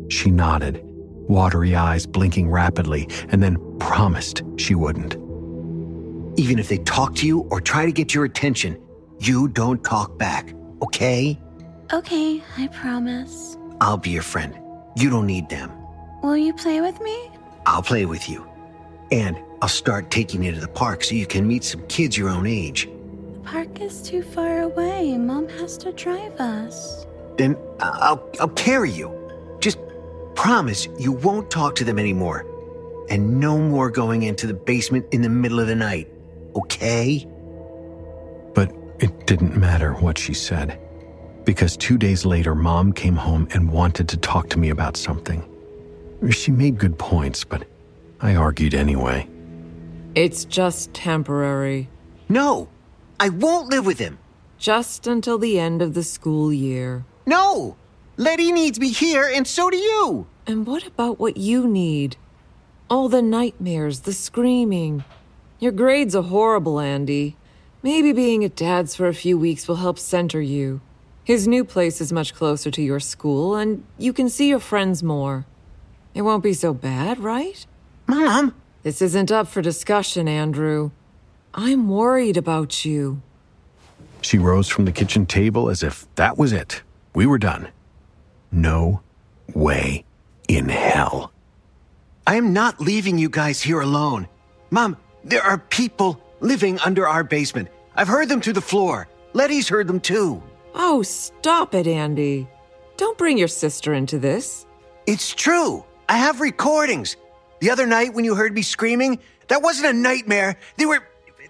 She 0.08 0.30
nodded, 0.30 0.80
watery 0.84 1.74
eyes 1.74 2.06
blinking 2.06 2.50
rapidly, 2.50 3.08
and 3.30 3.42
then 3.42 3.58
promised 3.78 4.42
she 4.56 4.74
wouldn't. 4.74 5.14
Even 6.38 6.58
if 6.58 6.68
they 6.68 6.78
talk 6.78 7.14
to 7.16 7.26
you 7.26 7.40
or 7.50 7.60
try 7.60 7.86
to 7.86 7.92
get 7.92 8.14
your 8.14 8.24
attention, 8.24 8.80
you 9.18 9.48
don't 9.48 9.82
talk 9.82 10.18
back, 10.18 10.54
okay? 10.82 11.40
Okay, 11.92 12.42
I 12.56 12.68
promise. 12.68 13.56
I'll 13.80 13.96
be 13.96 14.10
your 14.10 14.22
friend. 14.22 14.56
You 14.96 15.10
don't 15.10 15.26
need 15.26 15.48
them. 15.48 15.70
Will 16.26 16.36
you 16.36 16.52
play 16.52 16.80
with 16.80 17.00
me? 17.00 17.30
I'll 17.66 17.84
play 17.84 18.04
with 18.04 18.28
you. 18.28 18.44
And 19.12 19.38
I'll 19.62 19.68
start 19.68 20.10
taking 20.10 20.42
you 20.42 20.50
to 20.50 20.58
the 20.58 20.66
park 20.66 21.04
so 21.04 21.14
you 21.14 21.24
can 21.24 21.46
meet 21.46 21.62
some 21.62 21.86
kids 21.86 22.18
your 22.18 22.30
own 22.30 22.48
age. 22.48 22.88
The 23.34 23.38
park 23.44 23.80
is 23.80 24.02
too 24.02 24.24
far 24.24 24.62
away. 24.62 25.16
Mom 25.18 25.48
has 25.50 25.78
to 25.78 25.92
drive 25.92 26.32
us. 26.40 27.06
Then 27.38 27.56
I'll, 27.78 28.28
I'll 28.40 28.48
carry 28.48 28.90
you. 28.90 29.08
Just 29.60 29.78
promise 30.34 30.88
you 30.98 31.12
won't 31.12 31.48
talk 31.48 31.76
to 31.76 31.84
them 31.84 31.96
anymore. 31.96 32.44
And 33.08 33.38
no 33.38 33.56
more 33.56 33.88
going 33.88 34.24
into 34.24 34.48
the 34.48 34.54
basement 34.54 35.06
in 35.12 35.22
the 35.22 35.28
middle 35.28 35.60
of 35.60 35.68
the 35.68 35.76
night, 35.76 36.12
okay? 36.56 37.24
But 38.52 38.74
it 38.98 39.28
didn't 39.28 39.56
matter 39.56 39.92
what 39.92 40.18
she 40.18 40.34
said, 40.34 40.76
because 41.44 41.76
two 41.76 41.96
days 41.96 42.26
later, 42.26 42.56
Mom 42.56 42.92
came 42.92 43.14
home 43.14 43.46
and 43.52 43.70
wanted 43.70 44.08
to 44.08 44.16
talk 44.16 44.48
to 44.50 44.58
me 44.58 44.70
about 44.70 44.96
something. 44.96 45.48
She 46.30 46.50
made 46.50 46.78
good 46.78 46.98
points, 46.98 47.44
but 47.44 47.66
I 48.20 48.34
argued 48.34 48.74
anyway. 48.74 49.28
It's 50.14 50.44
just 50.44 50.94
temporary. 50.94 51.88
No, 52.28 52.68
I 53.20 53.28
won't 53.28 53.70
live 53.70 53.86
with 53.86 53.98
him. 53.98 54.18
Just 54.58 55.06
until 55.06 55.38
the 55.38 55.58
end 55.58 55.82
of 55.82 55.94
the 55.94 56.02
school 56.02 56.52
year. 56.52 57.04
No! 57.26 57.76
Letty 58.16 58.50
needs 58.50 58.80
me 58.80 58.92
here, 58.92 59.30
and 59.32 59.46
so 59.46 59.68
do 59.68 59.76
you! 59.76 60.26
And 60.46 60.66
what 60.66 60.86
about 60.86 61.20
what 61.20 61.36
you 61.36 61.68
need? 61.68 62.16
All 62.88 63.10
the 63.10 63.20
nightmares, 63.20 64.00
the 64.00 64.14
screaming. 64.14 65.04
Your 65.58 65.72
grades 65.72 66.16
are 66.16 66.22
horrible, 66.22 66.80
Andy. 66.80 67.36
Maybe 67.82 68.12
being 68.12 68.42
at 68.42 68.56
Dad's 68.56 68.94
for 68.94 69.06
a 69.06 69.14
few 69.14 69.36
weeks 69.36 69.68
will 69.68 69.76
help 69.76 69.98
center 69.98 70.40
you. 70.40 70.80
His 71.24 71.46
new 71.46 71.64
place 71.64 72.00
is 72.00 72.12
much 72.12 72.34
closer 72.34 72.70
to 72.70 72.82
your 72.82 73.00
school, 73.00 73.54
and 73.54 73.84
you 73.98 74.12
can 74.12 74.28
see 74.28 74.48
your 74.48 74.60
friends 74.60 75.02
more. 75.02 75.44
It 76.16 76.22
won't 76.22 76.42
be 76.42 76.54
so 76.54 76.72
bad, 76.72 77.18
right? 77.18 77.66
Mom! 78.06 78.54
This 78.82 79.02
isn't 79.02 79.30
up 79.30 79.48
for 79.48 79.60
discussion, 79.60 80.26
Andrew. 80.28 80.90
I'm 81.52 81.90
worried 81.90 82.38
about 82.38 82.86
you. 82.86 83.20
She 84.22 84.38
rose 84.38 84.66
from 84.66 84.86
the 84.86 84.92
kitchen 84.92 85.26
table 85.26 85.68
as 85.68 85.82
if 85.82 86.06
that 86.14 86.38
was 86.38 86.54
it. 86.54 86.80
We 87.14 87.26
were 87.26 87.36
done. 87.36 87.68
No 88.50 89.02
way 89.52 90.06
in 90.48 90.70
hell. 90.70 91.32
I 92.26 92.36
am 92.36 92.54
not 92.54 92.80
leaving 92.80 93.18
you 93.18 93.28
guys 93.28 93.60
here 93.60 93.82
alone. 93.82 94.26
Mom, 94.70 94.96
there 95.22 95.42
are 95.42 95.58
people 95.58 96.18
living 96.40 96.78
under 96.80 97.06
our 97.06 97.24
basement. 97.24 97.68
I've 97.94 98.08
heard 98.08 98.30
them 98.30 98.40
through 98.40 98.54
the 98.54 98.62
floor. 98.62 99.06
Letty's 99.34 99.68
heard 99.68 99.86
them 99.86 100.00
too. 100.00 100.42
Oh, 100.74 101.02
stop 101.02 101.74
it, 101.74 101.86
Andy. 101.86 102.48
Don't 102.96 103.18
bring 103.18 103.36
your 103.36 103.48
sister 103.48 103.92
into 103.92 104.18
this. 104.18 104.64
It's 105.06 105.34
true. 105.34 105.84
I 106.08 106.16
have 106.16 106.40
recordings. 106.40 107.16
The 107.60 107.70
other 107.70 107.86
night 107.86 108.14
when 108.14 108.24
you 108.24 108.34
heard 108.34 108.54
me 108.54 108.62
screaming, 108.62 109.18
that 109.48 109.62
wasn't 109.62 109.88
a 109.88 109.92
nightmare. 109.92 110.58
They 110.76 110.86
were 110.86 111.00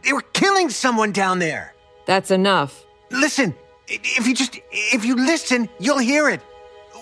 they 0.04 0.12
were 0.12 0.22
killing 0.32 0.70
someone 0.70 1.12
down 1.12 1.38
there. 1.38 1.74
That's 2.06 2.30
enough. 2.30 2.84
Listen, 3.10 3.54
if 3.88 4.26
you 4.26 4.34
just 4.34 4.60
if 4.70 5.04
you 5.04 5.16
listen, 5.16 5.68
you'll 5.78 5.98
hear 5.98 6.28
it. 6.28 6.40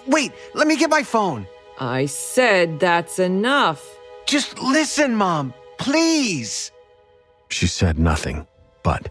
Wait, 0.07 0.33
let 0.55 0.67
me 0.67 0.77
get 0.77 0.91
my 0.91 1.03
phone. 1.03 1.47
I 1.79 2.07
said 2.07 2.81
that's 2.81 3.19
enough. 3.19 3.85
Just 4.27 4.59
listen, 4.59 5.15
Mom. 5.15 5.53
Please. 5.79 6.71
She 7.49 7.67
said 7.67 7.99
nothing, 7.99 8.47
but 8.83 9.11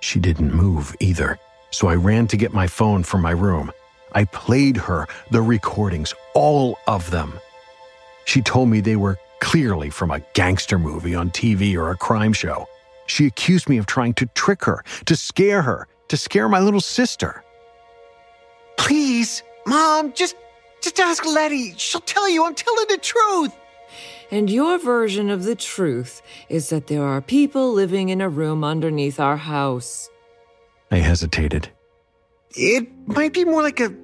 she 0.00 0.18
didn't 0.18 0.54
move 0.54 0.94
either. 1.00 1.38
So 1.70 1.88
I 1.88 1.94
ran 1.94 2.26
to 2.28 2.36
get 2.36 2.52
my 2.52 2.66
phone 2.66 3.02
from 3.02 3.22
my 3.22 3.32
room. 3.32 3.70
I 4.12 4.24
played 4.24 4.76
her 4.76 5.06
the 5.30 5.42
recordings, 5.42 6.14
all 6.34 6.78
of 6.86 7.10
them. 7.10 7.38
She 8.26 8.42
told 8.42 8.68
me 8.68 8.80
they 8.80 8.96
were 8.96 9.18
clearly 9.40 9.88
from 9.88 10.10
a 10.10 10.20
gangster 10.34 10.78
movie 10.78 11.14
on 11.14 11.30
TV 11.30 11.76
or 11.76 11.90
a 11.90 11.96
crime 11.96 12.32
show. 12.32 12.66
She 13.06 13.26
accused 13.26 13.68
me 13.68 13.78
of 13.78 13.86
trying 13.86 14.14
to 14.14 14.26
trick 14.34 14.64
her, 14.64 14.84
to 15.06 15.16
scare 15.16 15.62
her, 15.62 15.86
to 16.08 16.16
scare 16.16 16.48
my 16.48 16.60
little 16.60 16.80
sister. 16.80 17.42
Please, 18.76 19.42
Mom, 19.66 20.12
just 20.12 20.36
just 20.82 21.00
ask 21.00 21.24
Letty. 21.24 21.74
She'll 21.76 22.00
tell 22.00 22.28
you 22.28 22.44
I'm 22.44 22.54
telling 22.54 22.86
the 22.88 22.98
truth. 22.98 23.52
And 24.30 24.50
your 24.50 24.78
version 24.78 25.30
of 25.30 25.44
the 25.44 25.54
truth 25.54 26.20
is 26.48 26.68
that 26.70 26.88
there 26.88 27.04
are 27.04 27.20
people 27.20 27.72
living 27.72 28.08
in 28.08 28.20
a 28.20 28.28
room 28.28 28.64
underneath 28.64 29.20
our 29.20 29.36
house. 29.36 30.10
I 30.90 30.96
hesitated. 30.96 31.68
It 32.56 32.88
might 33.06 33.32
be 33.32 33.44
more 33.44 33.62
like 33.62 33.80
a, 33.80 33.94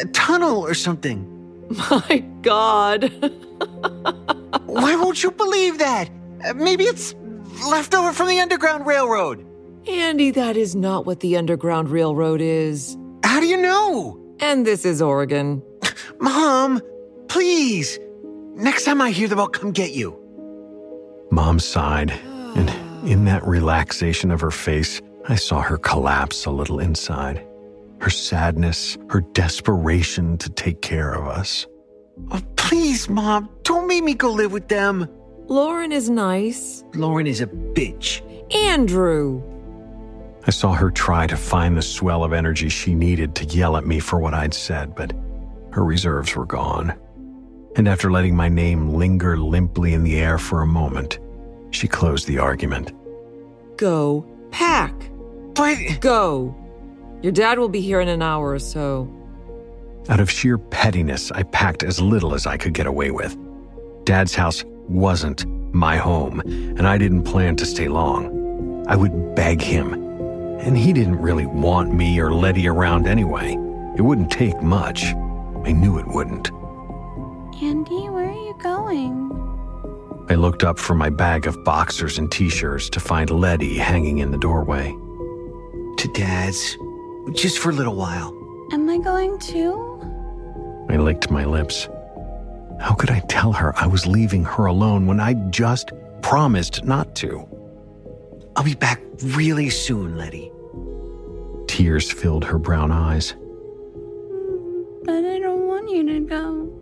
a 0.00 0.04
tunnel 0.12 0.60
or 0.60 0.74
something. 0.74 1.32
My 1.90 2.22
God. 2.42 3.10
Why 4.66 4.96
won't 4.96 5.22
you 5.22 5.30
believe 5.30 5.78
that? 5.78 6.08
Uh, 6.44 6.54
Maybe 6.54 6.84
it's 6.84 7.14
left 7.68 7.94
over 7.94 8.12
from 8.12 8.28
the 8.28 8.40
Underground 8.40 8.86
Railroad. 8.86 9.44
Andy, 9.88 10.30
that 10.32 10.56
is 10.56 10.74
not 10.74 11.06
what 11.06 11.20
the 11.20 11.36
Underground 11.36 11.90
Railroad 11.90 12.40
is. 12.40 12.96
How 13.24 13.40
do 13.40 13.46
you 13.46 13.56
know? 13.56 14.20
And 14.40 14.66
this 14.66 14.84
is 14.84 15.00
Oregon. 15.00 15.62
Mom, 16.20 16.80
please. 17.28 17.98
Next 18.54 18.84
time 18.84 19.00
I 19.00 19.10
hear 19.10 19.28
them, 19.28 19.38
I'll 19.38 19.48
come 19.48 19.72
get 19.72 19.92
you. 19.92 20.18
Mom 21.30 21.58
sighed, 21.58 22.10
and 22.10 22.70
in 23.08 23.24
that 23.26 23.46
relaxation 23.46 24.30
of 24.30 24.40
her 24.40 24.50
face, 24.50 25.00
I 25.28 25.34
saw 25.36 25.60
her 25.60 25.76
collapse 25.76 26.46
a 26.46 26.50
little 26.50 26.78
inside. 26.78 27.44
Her 28.00 28.10
sadness, 28.10 28.96
her 29.10 29.20
desperation 29.20 30.38
to 30.38 30.50
take 30.50 30.82
care 30.82 31.12
of 31.12 31.26
us. 31.26 31.66
Please, 32.66 33.08
Mom, 33.08 33.48
don't 33.62 33.86
make 33.86 34.02
me 34.02 34.14
go 34.14 34.32
live 34.32 34.52
with 34.52 34.68
them. 34.68 35.08
Lauren 35.46 35.92
is 35.92 36.10
nice. 36.10 36.84
Lauren 36.94 37.26
is 37.26 37.40
a 37.40 37.46
bitch. 37.46 38.22
Andrew. 38.54 39.42
I 40.46 40.50
saw 40.50 40.72
her 40.72 40.90
try 40.90 41.26
to 41.26 41.36
find 41.36 41.76
the 41.76 41.82
swell 41.82 42.24
of 42.24 42.32
energy 42.32 42.68
she 42.68 42.94
needed 42.94 43.34
to 43.36 43.44
yell 43.44 43.76
at 43.76 43.86
me 43.86 44.00
for 44.00 44.18
what 44.18 44.34
I'd 44.34 44.54
said, 44.54 44.94
but 44.94 45.12
her 45.72 45.84
reserves 45.84 46.34
were 46.34 46.46
gone. 46.46 46.94
And 47.76 47.86
after 47.86 48.10
letting 48.10 48.34
my 48.34 48.48
name 48.48 48.94
linger 48.94 49.36
limply 49.36 49.92
in 49.92 50.02
the 50.02 50.18
air 50.18 50.38
for 50.38 50.62
a 50.62 50.66
moment, 50.66 51.18
she 51.70 51.86
closed 51.86 52.26
the 52.26 52.38
argument. 52.38 52.92
Go 53.76 54.26
pack. 54.50 54.94
But 55.54 55.76
Go. 56.00 56.54
Your 57.22 57.32
dad 57.32 57.58
will 57.58 57.68
be 57.68 57.80
here 57.80 58.00
in 58.00 58.08
an 58.08 58.22
hour 58.22 58.50
or 58.50 58.58
so. 58.58 59.12
Out 60.08 60.20
of 60.20 60.30
sheer 60.30 60.56
pettiness, 60.56 61.32
I 61.32 61.42
packed 61.42 61.82
as 61.82 62.00
little 62.00 62.34
as 62.34 62.46
I 62.46 62.56
could 62.56 62.74
get 62.74 62.86
away 62.86 63.10
with. 63.10 63.36
Dad's 64.04 64.34
house 64.34 64.64
wasn't 64.88 65.44
my 65.74 65.96
home, 65.96 66.40
and 66.40 66.86
I 66.86 66.96
didn't 66.96 67.24
plan 67.24 67.56
to 67.56 67.66
stay 67.66 67.88
long. 67.88 68.84
I 68.88 68.94
would 68.94 69.34
beg 69.34 69.60
him, 69.60 69.92
and 70.60 70.78
he 70.78 70.92
didn't 70.92 71.20
really 71.20 71.46
want 71.46 71.92
me 71.92 72.20
or 72.20 72.32
Letty 72.32 72.68
around 72.68 73.08
anyway. 73.08 73.54
It 73.96 74.02
wouldn't 74.02 74.30
take 74.30 74.62
much. 74.62 75.06
I 75.64 75.72
knew 75.72 75.98
it 75.98 76.06
wouldn't. 76.06 76.52
Andy, 77.60 78.08
where 78.08 78.28
are 78.28 78.32
you 78.32 78.56
going? 78.62 79.32
I 80.28 80.34
looked 80.34 80.62
up 80.62 80.78
from 80.78 80.98
my 80.98 81.10
bag 81.10 81.48
of 81.48 81.64
boxers 81.64 82.18
and 82.18 82.30
t 82.30 82.48
shirts 82.48 82.88
to 82.90 83.00
find 83.00 83.28
Letty 83.30 83.76
hanging 83.76 84.18
in 84.18 84.30
the 84.30 84.38
doorway. 84.38 84.92
to 85.98 86.08
Dad's, 86.14 86.76
just 87.32 87.58
for 87.58 87.70
a 87.70 87.72
little 87.72 87.96
while. 87.96 88.32
Am 88.72 88.88
I 88.88 88.98
going 88.98 89.38
too? 89.38 89.95
I 90.88 90.96
licked 90.96 91.30
my 91.30 91.44
lips. 91.44 91.88
How 92.80 92.94
could 92.94 93.10
I 93.10 93.20
tell 93.20 93.52
her 93.52 93.76
I 93.76 93.86
was 93.86 94.06
leaving 94.06 94.44
her 94.44 94.66
alone 94.66 95.06
when 95.06 95.20
I 95.20 95.34
just 95.50 95.92
promised 96.22 96.84
not 96.84 97.14
to? 97.16 97.48
I'll 98.54 98.64
be 98.64 98.74
back 98.74 99.00
really 99.22 99.70
soon, 99.70 100.16
Letty. 100.16 100.50
Tears 101.66 102.10
filled 102.10 102.44
her 102.44 102.58
brown 102.58 102.92
eyes. 102.92 103.34
But 105.04 105.24
I 105.24 105.38
don't 105.38 105.66
want 105.66 105.90
you 105.90 106.06
to 106.06 106.20
go. 106.20 106.72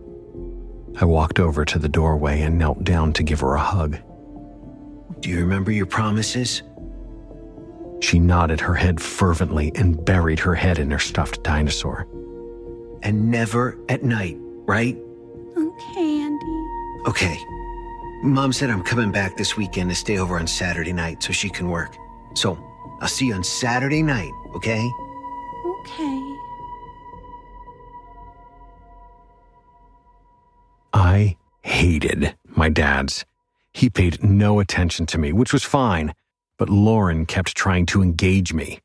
I 1.01 1.05
walked 1.05 1.41
over 1.41 1.65
to 1.65 1.79
the 1.79 1.89
doorway 1.89 2.43
and 2.43 2.59
knelt 2.59 2.85
down 2.85 3.13
to 3.15 3.23
give 3.23 3.41
her 3.41 3.55
a 3.55 3.61
hug. 3.61 3.99
Do 5.21 5.31
you 5.31 5.41
remember 5.41 5.73
your 5.73 5.87
promises? 5.87 6.63
She 8.01 8.19
nodded 8.19 8.61
her 8.61 8.75
head 8.75 9.01
fervently 9.01 9.73
and 9.75 10.05
buried 10.05 10.39
her 10.41 10.55
head 10.55 10.79
in 10.79 10.91
her 10.91 10.99
stuffed 10.99 11.43
dinosaur. 11.43 12.07
And 13.05 13.31
never 13.31 13.79
at 13.89 14.03
night, 14.03 14.37
right? 14.67 14.97
Okay, 15.57 16.21
Andy. 16.21 16.67
Okay. 17.07 17.39
Mom 18.23 18.53
said 18.53 18.71
I'm 18.71 18.83
coming 18.83 19.13
back 19.13 19.37
this 19.37 19.57
weekend 19.57 19.91
to 19.91 19.95
stay 19.95 20.19
over 20.19 20.39
on 20.39 20.47
Saturday 20.47 20.95
night 20.95 21.23
so 21.23 21.33
she 21.33 21.51
can 21.51 21.69
work. 21.69 21.95
So 22.35 22.59
I'll 23.01 23.09
see 23.09 23.27
you 23.27 23.35
on 23.35 23.45
Saturday 23.45 24.03
night, 24.03 24.33
okay? 24.57 24.91
Okay. 25.81 26.35
I 30.95 31.37
hated 31.63 32.35
my 32.47 32.71
dad's. 32.71 33.27
He 33.75 33.91
paid 33.91 34.25
no 34.25 34.61
attention 34.61 35.05
to 35.07 35.19
me, 35.19 35.33
which 35.33 35.53
was 35.53 35.63
fine, 35.63 36.15
but 36.57 36.71
Lauren 36.71 37.27
kept 37.27 37.55
trying 37.55 37.85
to 37.87 38.01
engage 38.01 38.55
me. 38.55 38.79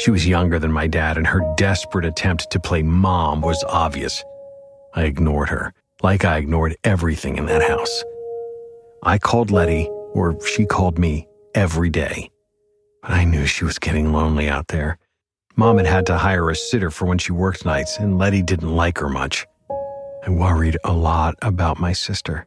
She 0.00 0.10
was 0.10 0.26
younger 0.26 0.58
than 0.58 0.72
my 0.72 0.86
dad, 0.86 1.18
and 1.18 1.26
her 1.26 1.42
desperate 1.58 2.06
attempt 2.06 2.50
to 2.52 2.58
play 2.58 2.82
mom 2.82 3.42
was 3.42 3.62
obvious. 3.68 4.24
I 4.94 5.02
ignored 5.02 5.50
her, 5.50 5.74
like 6.02 6.24
I 6.24 6.38
ignored 6.38 6.74
everything 6.84 7.36
in 7.36 7.44
that 7.46 7.68
house. 7.68 8.02
I 9.02 9.18
called 9.18 9.50
Letty, 9.50 9.90
or 10.14 10.40
she 10.46 10.64
called 10.64 10.98
me, 10.98 11.28
every 11.54 11.90
day. 11.90 12.30
But 13.02 13.10
I 13.10 13.24
knew 13.24 13.44
she 13.44 13.66
was 13.66 13.78
getting 13.78 14.10
lonely 14.10 14.48
out 14.48 14.68
there. 14.68 14.96
Mom 15.56 15.76
had 15.76 15.86
had 15.86 16.06
to 16.06 16.16
hire 16.16 16.48
a 16.48 16.56
sitter 16.56 16.90
for 16.90 17.04
when 17.04 17.18
she 17.18 17.32
worked 17.32 17.66
nights, 17.66 17.98
and 17.98 18.16
Letty 18.16 18.40
didn't 18.40 18.74
like 18.74 18.96
her 19.00 19.10
much. 19.10 19.46
I 20.26 20.30
worried 20.30 20.78
a 20.82 20.94
lot 20.94 21.34
about 21.42 21.78
my 21.78 21.92
sister. 21.92 22.46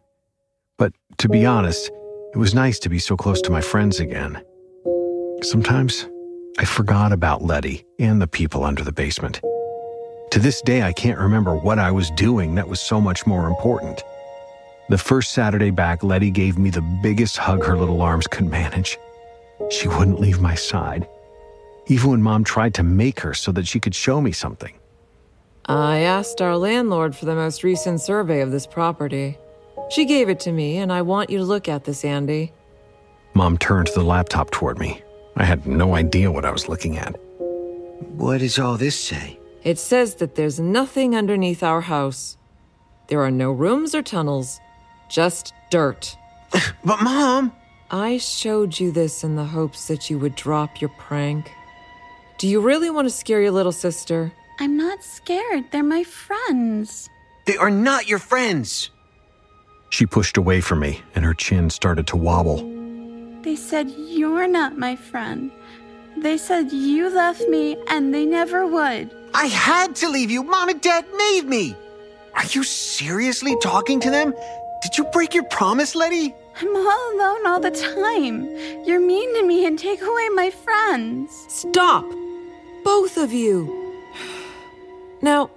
But 0.80 0.94
to 1.20 1.30
be 1.30 1.46
honest, 1.46 1.92
it 2.34 2.40
was 2.40 2.56
nice 2.56 2.80
to 2.80 2.90
be 2.90 2.98
so 2.98 3.16
close 3.16 3.42
to 3.44 3.52
my 3.52 3.62
friends 3.62 4.00
again. 4.00 4.44
Sometimes 5.44 6.08
I 6.60 6.66
forgot 6.66 7.12
about 7.12 7.42
Letty 7.42 7.84
and 7.98 8.22
the 8.22 8.28
people 8.28 8.64
under 8.64 8.84
the 8.84 8.92
basement. 8.92 9.42
To 10.32 10.40
this 10.40 10.62
day, 10.62 10.84
I 10.84 10.94
can't 10.94 11.18
remember 11.18 11.56
what 11.56 11.80
I 11.80 11.90
was 11.90 12.12
doing 12.12 12.56
that 12.56 12.68
was 12.68 12.80
so 12.80 13.02
much 13.02 13.26
more 13.26 13.48
important. 13.48 14.04
The 14.90 14.98
first 15.00 15.32
Saturday 15.32 15.72
back, 15.72 16.04
Letty 16.04 16.30
gave 16.30 16.60
me 16.60 16.70
the 16.70 16.82
biggest 17.02 17.38
hug 17.38 17.64
her 17.64 17.76
little 17.76 18.02
arms 18.02 18.28
could 18.28 18.46
manage. 18.46 19.00
She 19.72 19.88
wouldn't 19.88 20.20
leave 20.20 20.42
my 20.42 20.54
side, 20.54 21.08
even 21.88 22.12
when 22.12 22.22
Mom 22.22 22.44
tried 22.44 22.76
to 22.76 22.84
make 22.84 23.22
her 23.22 23.34
so 23.34 23.52
that 23.54 23.68
she 23.68 23.80
could 23.80 23.96
show 23.96 24.22
me 24.22 24.32
something. 24.32 24.74
I 25.66 26.00
asked 26.00 26.42
our 26.42 26.58
landlord 26.58 27.16
for 27.16 27.26
the 27.26 27.36
most 27.36 27.64
recent 27.64 28.02
survey 28.02 28.42
of 28.42 28.52
this 28.52 28.68
property. 28.68 29.38
She 29.90 30.06
gave 30.06 30.30
it 30.30 30.40
to 30.42 30.52
me, 30.52 30.78
and 30.78 30.92
I 30.92 31.02
want 31.02 31.32
you 31.32 31.40
to 31.40 31.44
look 31.44 31.68
at 31.68 31.86
this, 31.86 32.06
Andy. 32.06 32.52
Mom 33.34 33.58
turned 33.58 33.88
the 33.96 34.04
laptop 34.04 34.52
toward 34.52 34.78
me. 34.78 35.02
I 35.36 35.46
had 35.46 35.66
no 35.66 35.96
idea 35.96 36.32
what 36.32 36.46
I 36.46 36.52
was 36.52 36.70
looking 36.70 36.98
at. 36.98 37.16
What 38.18 38.40
does 38.40 38.60
all 38.60 38.78
this 38.78 39.00
say? 39.00 39.40
It 39.64 39.80
says 39.80 40.16
that 40.16 40.36
there's 40.36 40.60
nothing 40.60 41.16
underneath 41.16 41.64
our 41.64 41.82
house. 41.82 42.38
There 43.08 43.22
are 43.22 43.32
no 43.32 43.52
rooms 43.52 43.96
or 43.96 44.02
tunnels, 44.02 44.60
just 45.10 45.54
dirt. 45.72 46.16
but, 46.86 47.02
Mom! 47.02 47.54
I 47.90 48.18
showed 48.18 48.80
you 48.80 48.92
this 48.92 49.24
in 49.24 49.36
the 49.36 49.46
hopes 49.46 49.88
that 49.88 50.10
you 50.10 50.18
would 50.20 50.36
drop 50.36 50.82
your 50.82 50.90
prank. 50.98 51.52
Do 52.38 52.48
you 52.48 52.60
really 52.60 52.90
want 52.90 53.06
to 53.06 53.14
scare 53.14 53.42
your 53.42 53.52
little 53.52 53.72
sister? 53.72 54.34
I'm 54.60 54.78
not 54.78 55.04
scared. 55.04 55.66
They're 55.72 55.84
my 55.84 56.04
friends. 56.04 57.10
They 57.46 57.58
are 57.58 57.72
not 57.72 58.08
your 58.08 58.20
friends. 58.20 58.90
She 59.90 60.06
pushed 60.06 60.38
away 60.38 60.60
from 60.60 60.80
me, 60.80 61.02
and 61.14 61.24
her 61.24 61.34
chin 61.34 61.70
started 61.70 62.08
to 62.08 62.18
wobble. 62.18 62.73
They 63.44 63.58
said 63.58 63.92
you're 63.92 64.48
not 64.48 64.78
my 64.78 64.96
friend. 64.96 65.52
They 66.16 66.38
said 66.38 66.72
you 66.72 67.10
left 67.10 67.42
me 67.50 67.78
and 67.88 68.14
they 68.14 68.26
never 68.26 68.66
would. 68.66 69.12
I 69.34 69.48
had 69.48 69.96
to 69.98 70.10
leave 70.10 70.32
you. 70.32 70.44
Mom 70.44 70.70
and 70.70 70.80
Dad 70.80 71.06
made 71.18 71.44
me. 71.44 71.76
Are 72.36 72.46
you 72.46 72.64
seriously 72.64 73.58
talking 73.62 74.00
to 74.00 74.10
them? 74.10 74.34
Did 74.82 74.98
you 74.98 75.04
break 75.06 75.34
your 75.34 75.44
promise, 75.46 75.94
Letty? 75.94 76.34
I'm 76.62 76.76
all 76.76 77.16
alone 77.16 77.48
all 77.48 77.60
the 77.60 77.72
time. 77.72 78.48
You're 78.86 79.00
mean 79.00 79.34
to 79.36 79.44
me 79.46 79.66
and 79.66 79.78
take 79.78 80.02
away 80.02 80.30
my 80.30 80.50
friends. 80.50 81.46
Stop! 81.50 82.06
Both 82.86 83.18
of 83.18 83.34
you. 83.34 84.02
Now, 85.22 85.50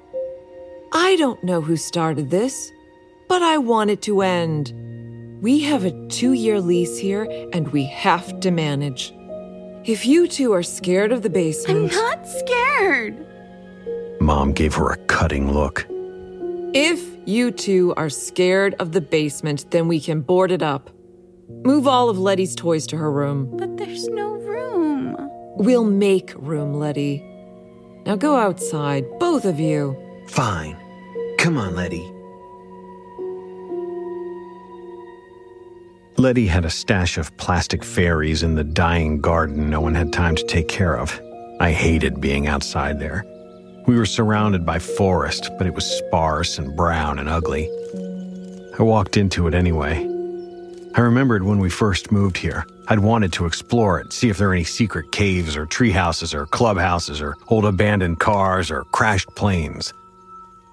I 0.93 1.17
don't 1.17 1.43
know 1.45 1.61
who 1.61 1.77
started 1.77 2.31
this, 2.31 2.73
but 3.29 3.43
I 3.43 3.59
want 3.59 3.91
it 3.91 4.03
to 4.03 4.23
end. 4.23 4.73
We 5.47 5.61
have 5.61 5.85
a 5.85 5.93
two 6.09 6.33
year 6.33 6.61
lease 6.61 6.99
here 6.99 7.23
and 7.53 7.69
we 7.69 7.85
have 7.85 8.41
to 8.41 8.51
manage. 8.51 9.15
If 9.85 10.05
you 10.05 10.27
two 10.27 10.51
are 10.53 10.65
scared 10.65 11.13
of 11.13 11.23
the 11.23 11.31
basement. 11.31 11.93
I'm 11.93 11.97
not 11.97 12.27
scared. 12.27 13.25
Mom 14.21 14.53
gave 14.53 14.75
her 14.75 14.91
a 14.91 14.97
cutting 15.07 15.53
look. 15.53 15.87
If 16.75 17.01
you 17.27 17.53
two 17.53 17.95
are 17.97 18.11
scared 18.11 18.75
of 18.81 18.91
the 18.91 19.01
basement, 19.01 19.71
then 19.71 19.87
we 19.87 20.01
can 20.01 20.21
board 20.21 20.51
it 20.51 20.65
up. 20.65 20.91
Move 21.65 21.87
all 21.87 22.11
of 22.11 22.19
Letty's 22.19 22.57
toys 22.57 22.85
to 22.89 22.97
her 22.97 23.13
room. 23.13 23.57
But 23.57 23.77
there's 23.77 24.09
no 24.09 24.33
room. 24.33 25.17
We'll 25.59 25.85
make 25.85 26.35
room, 26.35 26.75
Letty. 26.75 27.23
Now 28.05 28.17
go 28.17 28.35
outside, 28.35 29.05
both 29.21 29.45
of 29.45 29.61
you. 29.61 29.97
Fine. 30.27 30.77
Come 31.39 31.57
on, 31.57 31.77
Letty. 31.77 32.16
Letty 36.19 36.47
had 36.47 36.65
a 36.65 36.71
stash 36.71 37.19
of 37.19 37.37
plastic 37.37 37.85
fairies 37.85 38.43
in 38.43 38.55
the 38.55 38.65
dying 38.65 39.21
garden 39.21 39.69
no 39.69 39.83
one 39.83 39.95
had 39.95 40.15
time 40.15 40.35
to 40.35 40.47
take 40.47 40.67
care 40.67 40.99
of. 40.99 41.21
I 41.61 41.73
hated 41.73 42.23
being 42.23 42.47
outside 42.47 42.99
there. 42.99 43.23
We 43.87 43.97
were 43.99 44.07
surrounded 44.07 44.65
by 44.65 44.79
forest, 44.79 45.51
but 45.59 45.67
it 45.67 45.75
was 45.75 45.85
sparse 45.85 46.59
and 46.59 46.75
brown 46.75 47.19
and 47.19 47.29
ugly. 47.29 47.71
I 48.79 48.83
walked 48.83 49.19
into 49.19 49.47
it 49.47 49.53
anyway. 49.53 49.99
I 50.95 51.01
remembered 51.03 51.43
when 51.43 51.59
we 51.59 51.69
first 51.69 52.11
moved 52.11 52.39
here, 52.39 52.65
I'd 52.89 53.01
wanted 53.01 53.35
to 53.35 53.45
explore 53.45 54.01
it, 54.01 54.15
see 54.15 54.31
if 54.31 54.39
there 54.39 54.49
were 54.49 54.55
any 54.55 54.65
secret 54.65 55.13
caves 55.13 55.55
or 55.55 55.67
tree 55.67 55.91
houses 55.91 56.33
or 56.33 56.47
clubhouses 56.47 57.21
or 57.21 57.37
old 57.49 57.67
abandoned 57.67 58.21
cars 58.21 58.71
or 58.71 58.85
crashed 58.85 59.29
planes. 59.37 59.93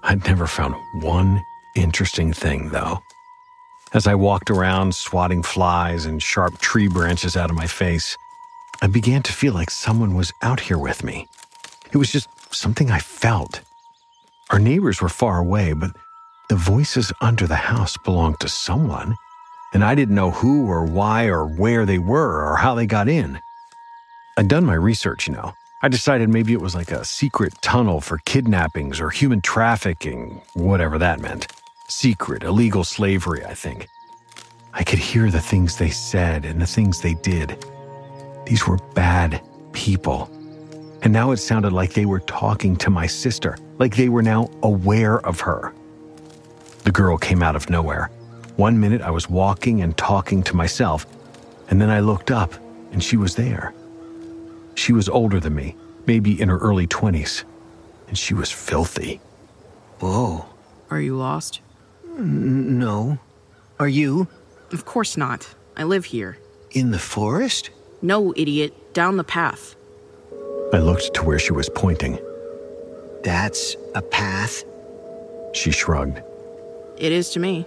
I'd 0.04 0.24
never 0.24 0.46
found 0.46 0.74
one 1.02 1.44
interesting 1.76 2.32
thing, 2.32 2.70
though. 2.70 3.02
As 3.94 4.08
I 4.08 4.16
walked 4.16 4.50
around, 4.50 4.92
swatting 4.92 5.44
flies 5.44 6.04
and 6.04 6.20
sharp 6.20 6.58
tree 6.58 6.88
branches 6.88 7.36
out 7.36 7.48
of 7.48 7.54
my 7.54 7.68
face, 7.68 8.18
I 8.82 8.88
began 8.88 9.22
to 9.22 9.32
feel 9.32 9.54
like 9.54 9.70
someone 9.70 10.16
was 10.16 10.32
out 10.42 10.58
here 10.58 10.78
with 10.78 11.04
me. 11.04 11.28
It 11.92 11.96
was 11.96 12.10
just 12.10 12.28
something 12.52 12.90
I 12.90 12.98
felt. 12.98 13.60
Our 14.50 14.58
neighbors 14.58 15.00
were 15.00 15.08
far 15.08 15.38
away, 15.38 15.74
but 15.74 15.92
the 16.48 16.56
voices 16.56 17.12
under 17.20 17.46
the 17.46 17.54
house 17.54 17.96
belonged 17.96 18.40
to 18.40 18.48
someone, 18.48 19.14
and 19.72 19.84
I 19.84 19.94
didn't 19.94 20.16
know 20.16 20.32
who 20.32 20.66
or 20.66 20.84
why 20.84 21.26
or 21.26 21.46
where 21.46 21.86
they 21.86 21.98
were 21.98 22.44
or 22.50 22.56
how 22.56 22.74
they 22.74 22.86
got 22.86 23.08
in. 23.08 23.40
I'd 24.36 24.48
done 24.48 24.64
my 24.64 24.74
research, 24.74 25.28
you 25.28 25.34
know. 25.34 25.54
I 25.82 25.88
decided 25.88 26.28
maybe 26.28 26.52
it 26.52 26.60
was 26.60 26.74
like 26.74 26.90
a 26.90 27.04
secret 27.04 27.54
tunnel 27.62 28.00
for 28.00 28.18
kidnappings 28.24 28.98
or 28.98 29.10
human 29.10 29.40
trafficking, 29.40 30.42
whatever 30.54 30.98
that 30.98 31.20
meant. 31.20 31.46
Secret, 31.88 32.42
illegal 32.42 32.82
slavery, 32.82 33.44
I 33.44 33.54
think. 33.54 33.88
I 34.72 34.82
could 34.82 34.98
hear 34.98 35.30
the 35.30 35.40
things 35.40 35.76
they 35.76 35.90
said 35.90 36.44
and 36.44 36.60
the 36.60 36.66
things 36.66 37.00
they 37.00 37.14
did. 37.14 37.64
These 38.46 38.66
were 38.66 38.78
bad 38.94 39.42
people. 39.72 40.30
And 41.02 41.12
now 41.12 41.32
it 41.32 41.36
sounded 41.36 41.72
like 41.72 41.92
they 41.92 42.06
were 42.06 42.20
talking 42.20 42.74
to 42.76 42.90
my 42.90 43.06
sister, 43.06 43.58
like 43.78 43.96
they 43.96 44.08
were 44.08 44.22
now 44.22 44.50
aware 44.62 45.20
of 45.26 45.40
her. 45.40 45.74
The 46.84 46.90
girl 46.90 47.18
came 47.18 47.42
out 47.42 47.54
of 47.54 47.68
nowhere. 47.68 48.10
One 48.56 48.80
minute 48.80 49.02
I 49.02 49.10
was 49.10 49.28
walking 49.28 49.82
and 49.82 49.96
talking 49.96 50.42
to 50.44 50.56
myself, 50.56 51.06
and 51.68 51.80
then 51.80 51.90
I 51.90 52.00
looked 52.00 52.30
up 52.30 52.54
and 52.92 53.02
she 53.02 53.16
was 53.16 53.36
there. 53.36 53.74
She 54.74 54.92
was 54.92 55.08
older 55.08 55.38
than 55.38 55.54
me, 55.54 55.76
maybe 56.06 56.40
in 56.40 56.48
her 56.48 56.58
early 56.58 56.86
20s, 56.86 57.44
and 58.08 58.16
she 58.16 58.32
was 58.32 58.50
filthy. 58.50 59.20
Whoa. 60.00 60.46
Are 60.90 61.00
you 61.00 61.16
lost? 61.16 61.60
N- 62.16 62.78
no. 62.78 63.18
Are 63.78 63.88
you? 63.88 64.28
Of 64.72 64.84
course 64.84 65.16
not. 65.16 65.54
I 65.76 65.84
live 65.84 66.06
here. 66.06 66.38
In 66.70 66.90
the 66.90 66.98
forest? 66.98 67.70
No, 68.02 68.32
idiot. 68.36 68.72
Down 68.92 69.16
the 69.16 69.24
path. 69.24 69.74
I 70.72 70.78
looked 70.78 71.14
to 71.14 71.22
where 71.22 71.38
she 71.38 71.52
was 71.52 71.68
pointing. 71.68 72.18
That's 73.22 73.76
a 73.94 74.02
path? 74.02 74.64
She 75.52 75.70
shrugged. 75.70 76.20
It 76.98 77.12
is 77.12 77.30
to 77.30 77.40
me. 77.40 77.66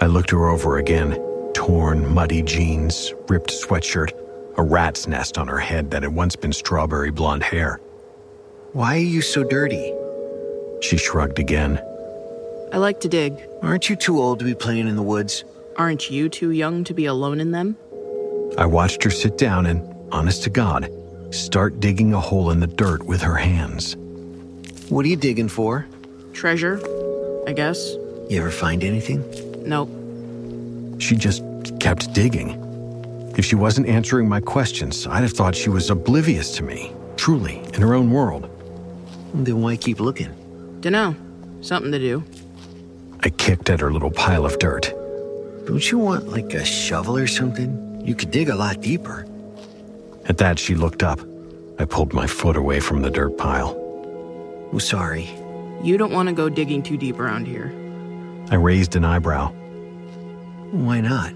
I 0.00 0.06
looked 0.06 0.30
her 0.30 0.48
over 0.48 0.78
again 0.78 1.22
torn, 1.54 2.06
muddy 2.12 2.42
jeans, 2.42 3.14
ripped 3.28 3.50
sweatshirt, 3.50 4.12
a 4.58 4.62
rat's 4.62 5.08
nest 5.08 5.38
on 5.38 5.48
her 5.48 5.58
head 5.58 5.90
that 5.90 6.02
had 6.02 6.14
once 6.14 6.36
been 6.36 6.52
strawberry 6.52 7.10
blonde 7.10 7.42
hair. 7.42 7.80
Why 8.72 8.96
are 8.96 9.00
you 9.00 9.22
so 9.22 9.42
dirty? 9.42 9.92
She 10.82 10.98
shrugged 10.98 11.38
again. 11.38 11.80
I 12.72 12.78
like 12.78 13.00
to 13.00 13.08
dig. 13.08 13.40
Aren't 13.62 13.88
you 13.88 13.96
too 13.96 14.18
old 14.18 14.38
to 14.40 14.44
be 14.44 14.54
playing 14.54 14.88
in 14.88 14.96
the 14.96 15.02
woods? 15.02 15.44
Aren't 15.76 16.10
you 16.10 16.28
too 16.28 16.50
young 16.50 16.84
to 16.84 16.94
be 16.94 17.06
alone 17.06 17.40
in 17.40 17.52
them? 17.52 17.76
I 18.58 18.66
watched 18.66 19.04
her 19.04 19.10
sit 19.10 19.38
down 19.38 19.66
and, 19.66 19.82
honest 20.12 20.42
to 20.44 20.50
God, 20.50 20.90
start 21.30 21.80
digging 21.80 22.12
a 22.12 22.20
hole 22.20 22.50
in 22.50 22.60
the 22.60 22.66
dirt 22.66 23.04
with 23.04 23.20
her 23.22 23.36
hands. 23.36 23.96
What 24.88 25.04
are 25.04 25.08
you 25.08 25.16
digging 25.16 25.48
for? 25.48 25.86
Treasure, 26.32 26.80
I 27.46 27.52
guess. 27.52 27.94
You 28.28 28.40
ever 28.40 28.50
find 28.50 28.82
anything? 28.82 29.22
Nope. 29.64 29.90
She 31.00 31.16
just 31.16 31.42
kept 31.78 32.12
digging. 32.14 32.62
If 33.36 33.44
she 33.44 33.54
wasn't 33.54 33.86
answering 33.86 34.28
my 34.28 34.40
questions, 34.40 35.06
I'd 35.06 35.22
have 35.22 35.32
thought 35.32 35.54
she 35.54 35.68
was 35.68 35.90
oblivious 35.90 36.54
to 36.56 36.62
me, 36.62 36.92
truly, 37.16 37.58
in 37.74 37.82
her 37.82 37.94
own 37.94 38.10
world. 38.10 38.50
Then 39.34 39.60
why 39.60 39.76
keep 39.76 40.00
looking? 40.00 40.30
Dunno. 40.80 41.14
Something 41.60 41.90
to 41.92 41.98
do. 41.98 42.22
I 43.46 43.50
kicked 43.50 43.70
at 43.70 43.78
her 43.78 43.92
little 43.92 44.10
pile 44.10 44.44
of 44.44 44.58
dirt. 44.58 44.92
Don't 45.66 45.88
you 45.88 45.98
want 45.98 46.26
like 46.26 46.52
a 46.52 46.64
shovel 46.64 47.16
or 47.16 47.28
something? 47.28 48.02
You 48.04 48.16
could 48.16 48.32
dig 48.32 48.48
a 48.48 48.56
lot 48.56 48.80
deeper. 48.80 49.24
At 50.24 50.38
that, 50.38 50.58
she 50.58 50.74
looked 50.74 51.04
up. 51.04 51.20
I 51.78 51.84
pulled 51.84 52.12
my 52.12 52.26
foot 52.26 52.56
away 52.56 52.80
from 52.80 53.02
the 53.02 53.10
dirt 53.10 53.38
pile. 53.38 53.76
Oh, 54.72 54.78
sorry. 54.78 55.30
You 55.80 55.96
don't 55.96 56.10
want 56.10 56.28
to 56.28 56.34
go 56.34 56.48
digging 56.48 56.82
too 56.82 56.96
deep 56.96 57.20
around 57.20 57.46
here. 57.46 57.72
I 58.50 58.56
raised 58.56 58.96
an 58.96 59.04
eyebrow. 59.04 59.52
Why 60.72 61.00
not? 61.00 61.32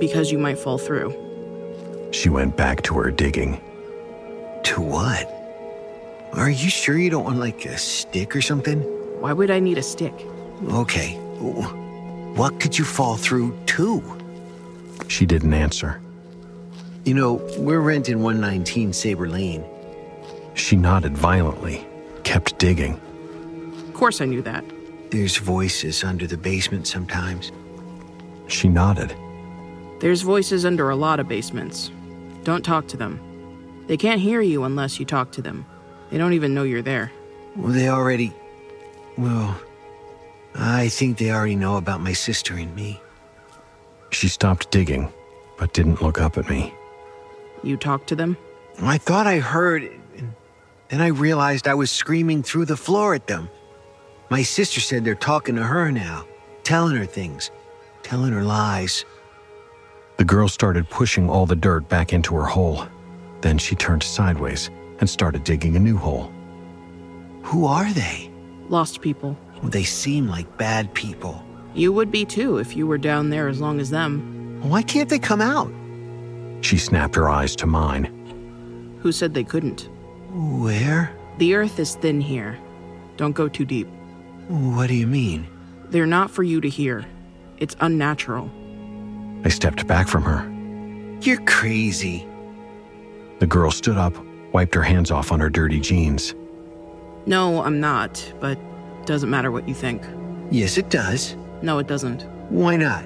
Because 0.00 0.32
you 0.32 0.38
might 0.38 0.58
fall 0.58 0.78
through. 0.78 1.14
She 2.10 2.28
went 2.28 2.56
back 2.56 2.82
to 2.82 2.94
her 2.94 3.12
digging. 3.12 3.60
To 4.64 4.80
what? 4.80 5.30
Are 6.32 6.50
you 6.50 6.68
sure 6.68 6.98
you 6.98 7.08
don't 7.08 7.22
want 7.22 7.38
like 7.38 7.64
a 7.66 7.78
stick 7.78 8.34
or 8.34 8.42
something? 8.42 8.80
Why 9.20 9.32
would 9.32 9.52
I 9.52 9.60
need 9.60 9.78
a 9.78 9.82
stick? 9.84 10.26
Okay. 10.68 11.22
What 11.42 12.60
could 12.60 12.78
you 12.78 12.84
fall 12.84 13.16
through 13.16 13.56
to? 13.66 14.02
She 15.08 15.26
didn't 15.26 15.54
answer. 15.54 16.00
You 17.04 17.14
know, 17.14 17.34
we're 17.58 17.80
renting 17.80 18.22
119 18.22 18.92
Sabre 18.92 19.28
Lane. 19.28 19.64
She 20.54 20.76
nodded 20.76 21.16
violently, 21.16 21.86
kept 22.22 22.58
digging. 22.58 23.00
Of 23.88 23.94
course 23.94 24.20
I 24.20 24.26
knew 24.26 24.42
that. 24.42 24.64
There's 25.10 25.36
voices 25.36 26.04
under 26.04 26.26
the 26.26 26.36
basement 26.36 26.86
sometimes. 26.86 27.52
She 28.46 28.68
nodded. 28.68 29.14
There's 30.00 30.22
voices 30.22 30.64
under 30.64 30.90
a 30.90 30.96
lot 30.96 31.20
of 31.20 31.28
basements. 31.28 31.90
Don't 32.44 32.64
talk 32.64 32.88
to 32.88 32.96
them. 32.96 33.20
They 33.88 33.96
can't 33.96 34.20
hear 34.20 34.40
you 34.40 34.64
unless 34.64 34.98
you 34.98 35.06
talk 35.06 35.32
to 35.32 35.42
them. 35.42 35.66
They 36.10 36.18
don't 36.18 36.32
even 36.32 36.54
know 36.54 36.62
you're 36.62 36.82
there. 36.82 37.12
Well, 37.56 37.72
they 37.72 37.88
already. 37.88 38.32
Well, 39.18 39.60
I 40.54 40.88
think 40.88 41.18
they 41.18 41.30
already 41.30 41.56
know 41.56 41.76
about 41.76 42.00
my 42.00 42.12
sister 42.12 42.54
and 42.54 42.74
me. 42.74 43.00
She 44.10 44.28
stopped 44.28 44.70
digging, 44.70 45.12
but 45.58 45.72
didn't 45.72 46.02
look 46.02 46.20
up 46.20 46.36
at 46.36 46.48
me. 46.48 46.74
You 47.62 47.76
talked 47.76 48.08
to 48.08 48.16
them? 48.16 48.36
I 48.80 48.98
thought 48.98 49.26
I 49.26 49.38
heard, 49.38 49.82
and 50.16 50.34
then 50.88 51.00
I 51.00 51.08
realized 51.08 51.68
I 51.68 51.74
was 51.74 51.90
screaming 51.90 52.42
through 52.42 52.66
the 52.66 52.76
floor 52.76 53.14
at 53.14 53.26
them. 53.26 53.48
My 54.30 54.42
sister 54.42 54.80
said 54.80 55.04
they're 55.04 55.14
talking 55.14 55.56
to 55.56 55.62
her 55.62 55.90
now, 55.90 56.24
telling 56.64 56.96
her 56.96 57.06
things, 57.06 57.50
telling 58.02 58.32
her 58.32 58.42
lies. 58.42 59.04
The 60.16 60.24
girl 60.24 60.48
started 60.48 60.88
pushing 60.90 61.28
all 61.28 61.46
the 61.46 61.56
dirt 61.56 61.88
back 61.88 62.12
into 62.12 62.34
her 62.34 62.44
hole. 62.44 62.86
Then 63.40 63.58
she 63.58 63.74
turned 63.74 64.02
sideways 64.02 64.70
and 65.00 65.08
started 65.08 65.44
digging 65.44 65.76
a 65.76 65.80
new 65.80 65.96
hole. 65.96 66.32
Who 67.42 67.66
are 67.66 67.92
they? 67.92 68.30
Lost 68.68 69.00
people. 69.00 69.36
Well, 69.62 69.70
they 69.70 69.84
seem 69.84 70.26
like 70.26 70.58
bad 70.58 70.92
people. 70.92 71.42
You 71.74 71.92
would 71.92 72.10
be 72.10 72.24
too 72.24 72.58
if 72.58 72.76
you 72.76 72.86
were 72.86 72.98
down 72.98 73.30
there 73.30 73.48
as 73.48 73.60
long 73.60 73.80
as 73.80 73.90
them. 73.90 74.60
Why 74.62 74.82
can't 74.82 75.08
they 75.08 75.18
come 75.18 75.40
out? 75.40 75.72
She 76.64 76.76
snapped 76.78 77.14
her 77.14 77.28
eyes 77.28 77.56
to 77.56 77.66
mine. 77.66 78.98
Who 79.00 79.12
said 79.12 79.34
they 79.34 79.44
couldn't? 79.44 79.88
Where? 80.30 81.16
The 81.38 81.54
earth 81.54 81.78
is 81.78 81.94
thin 81.96 82.20
here. 82.20 82.58
Don't 83.16 83.32
go 83.32 83.48
too 83.48 83.64
deep. 83.64 83.88
What 84.48 84.88
do 84.88 84.94
you 84.94 85.06
mean? 85.06 85.46
They're 85.90 86.06
not 86.06 86.30
for 86.30 86.42
you 86.42 86.60
to 86.60 86.68
hear. 86.68 87.04
It's 87.58 87.76
unnatural. 87.80 88.50
I 89.44 89.48
stepped 89.48 89.86
back 89.86 90.08
from 90.08 90.22
her. 90.22 90.48
You're 91.22 91.42
crazy. 91.42 92.26
The 93.38 93.46
girl 93.46 93.70
stood 93.70 93.96
up, 93.96 94.14
wiped 94.52 94.74
her 94.74 94.82
hands 94.82 95.10
off 95.10 95.32
on 95.32 95.40
her 95.40 95.50
dirty 95.50 95.80
jeans. 95.80 96.34
No, 97.26 97.62
I'm 97.62 97.80
not, 97.80 98.32
but 98.40 98.58
doesn't 99.06 99.30
matter 99.30 99.50
what 99.50 99.68
you 99.68 99.74
think. 99.74 100.02
Yes, 100.50 100.78
it 100.78 100.90
does. 100.90 101.36
No, 101.62 101.78
it 101.78 101.86
doesn't. 101.86 102.22
Why 102.50 102.76
not? 102.76 103.04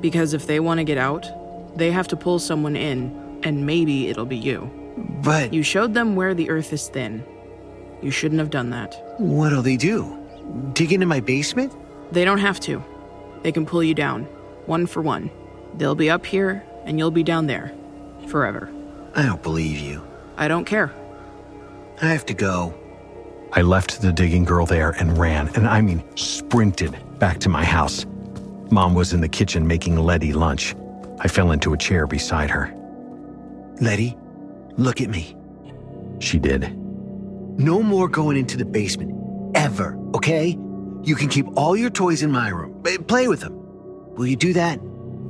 Because 0.00 0.34
if 0.34 0.46
they 0.46 0.60
want 0.60 0.78
to 0.78 0.84
get 0.84 0.98
out, 0.98 1.26
they 1.76 1.90
have 1.90 2.08
to 2.08 2.16
pull 2.16 2.38
someone 2.38 2.76
in, 2.76 3.40
and 3.44 3.64
maybe 3.66 4.08
it'll 4.08 4.26
be 4.26 4.36
you. 4.36 4.70
But 5.22 5.54
you 5.54 5.62
showed 5.62 5.94
them 5.94 6.16
where 6.16 6.34
the 6.34 6.50
earth 6.50 6.72
is 6.72 6.88
thin. 6.88 7.24
You 8.02 8.10
shouldn't 8.10 8.40
have 8.40 8.50
done 8.50 8.70
that. 8.70 9.00
What'll 9.18 9.62
they 9.62 9.76
do? 9.76 10.18
Dig 10.72 10.92
into 10.92 11.06
my 11.06 11.20
basement? 11.20 11.72
They 12.10 12.24
don't 12.24 12.38
have 12.38 12.60
to. 12.60 12.82
They 13.42 13.52
can 13.52 13.64
pull 13.64 13.82
you 13.82 13.94
down, 13.94 14.24
one 14.66 14.86
for 14.86 15.00
one. 15.00 15.30
They'll 15.74 15.94
be 15.94 16.10
up 16.10 16.26
here, 16.26 16.64
and 16.84 16.98
you'll 16.98 17.10
be 17.10 17.22
down 17.22 17.46
there. 17.46 17.72
Forever. 18.26 18.70
I 19.14 19.22
don't 19.24 19.42
believe 19.42 19.78
you. 19.78 20.02
I 20.36 20.48
don't 20.48 20.64
care. 20.64 20.92
I 22.00 22.06
have 22.06 22.26
to 22.26 22.34
go. 22.34 22.74
I 23.54 23.60
left 23.60 24.00
the 24.00 24.12
digging 24.12 24.44
girl 24.44 24.64
there 24.64 24.90
and 24.92 25.18
ran, 25.18 25.48
and 25.54 25.68
I 25.68 25.82
mean 25.82 26.02
sprinted, 26.16 26.96
back 27.18 27.38
to 27.40 27.50
my 27.50 27.64
house. 27.64 28.06
Mom 28.70 28.94
was 28.94 29.12
in 29.12 29.20
the 29.20 29.28
kitchen 29.28 29.66
making 29.66 29.96
Letty 29.96 30.32
lunch. 30.32 30.74
I 31.20 31.28
fell 31.28 31.52
into 31.52 31.74
a 31.74 31.76
chair 31.76 32.06
beside 32.06 32.48
her. 32.48 32.74
Letty, 33.80 34.16
look 34.78 35.02
at 35.02 35.10
me. 35.10 35.36
She 36.20 36.38
did. 36.38 36.74
No 37.58 37.82
more 37.82 38.08
going 38.08 38.38
into 38.38 38.56
the 38.56 38.64
basement. 38.64 39.12
Ever, 39.54 39.98
okay? 40.14 40.56
You 41.02 41.14
can 41.14 41.28
keep 41.28 41.46
all 41.54 41.76
your 41.76 41.90
toys 41.90 42.22
in 42.22 42.30
my 42.30 42.48
room. 42.48 42.82
Eh, 42.86 42.96
play 43.06 43.28
with 43.28 43.40
them. 43.40 43.52
Will 44.14 44.26
you 44.26 44.36
do 44.36 44.54
that? 44.54 44.80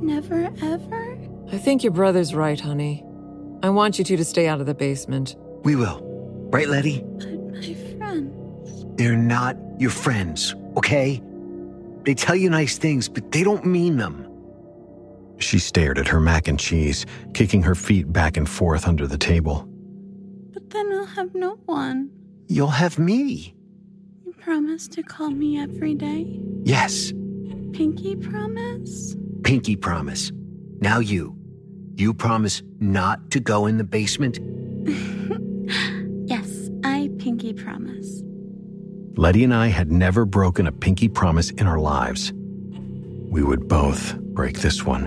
Never 0.01 0.49
ever? 0.61 1.17
I 1.51 1.57
think 1.57 1.83
your 1.83 1.91
brother's 1.91 2.33
right, 2.33 2.59
honey. 2.59 3.03
I 3.63 3.69
want 3.69 3.99
you 3.99 4.05
two 4.05 4.15
to 4.17 4.25
stay 4.25 4.47
out 4.47 4.61
of 4.61 4.65
the 4.65 4.73
basement. 4.73 5.35
We 5.63 5.75
will. 5.75 5.99
Right, 6.51 6.67
Letty? 6.69 7.03
But 8.97 9.05
my 9.05 9.15
friends. 9.15 9.17
They're 9.17 9.17
not 9.17 9.57
your 9.79 9.91
friends, 9.91 10.55
okay? 10.77 11.21
They 12.05 12.13
tell 12.13 12.35
you 12.35 12.49
nice 12.49 12.77
things, 12.77 13.09
but 13.09 13.31
they 13.31 13.43
don't 13.43 13.65
mean 13.65 13.97
them. 13.97 14.27
She 15.37 15.59
stared 15.59 15.97
at 15.97 16.07
her 16.07 16.19
mac 16.19 16.47
and 16.47 16.59
cheese, 16.59 17.05
kicking 17.33 17.63
her 17.63 17.75
feet 17.75 18.11
back 18.13 18.37
and 18.37 18.47
forth 18.49 18.87
under 18.87 19.07
the 19.07 19.17
table. 19.17 19.67
But 20.53 20.69
then 20.69 20.91
I'll 20.93 21.05
have 21.05 21.33
no 21.35 21.55
one. 21.65 22.09
You'll 22.47 22.67
have 22.67 22.99
me. 22.99 23.55
You 24.25 24.33
promise 24.33 24.87
to 24.89 25.03
call 25.03 25.31
me 25.31 25.59
every 25.59 25.95
day? 25.95 26.39
Yes. 26.63 27.11
Pinky 27.73 28.15
promise? 28.15 29.15
Pinky 29.43 29.75
promise. 29.75 30.31
Now 30.79 30.99
you. 30.99 31.35
You 31.95 32.13
promise 32.13 32.61
not 32.79 33.31
to 33.31 33.39
go 33.39 33.65
in 33.65 33.77
the 33.77 33.83
basement? 33.83 34.39
Letty 39.23 39.45
and 39.45 39.53
I 39.53 39.67
had 39.67 39.89
never 39.89 40.25
broken 40.25 40.67
a 40.67 40.71
pinky 40.73 41.07
promise 41.07 41.49
in 41.51 41.65
our 41.65 41.79
lives. 41.79 42.33
We 42.33 43.41
would 43.41 43.69
both 43.69 44.17
break 44.17 44.59
this 44.59 44.83
one. 44.83 45.05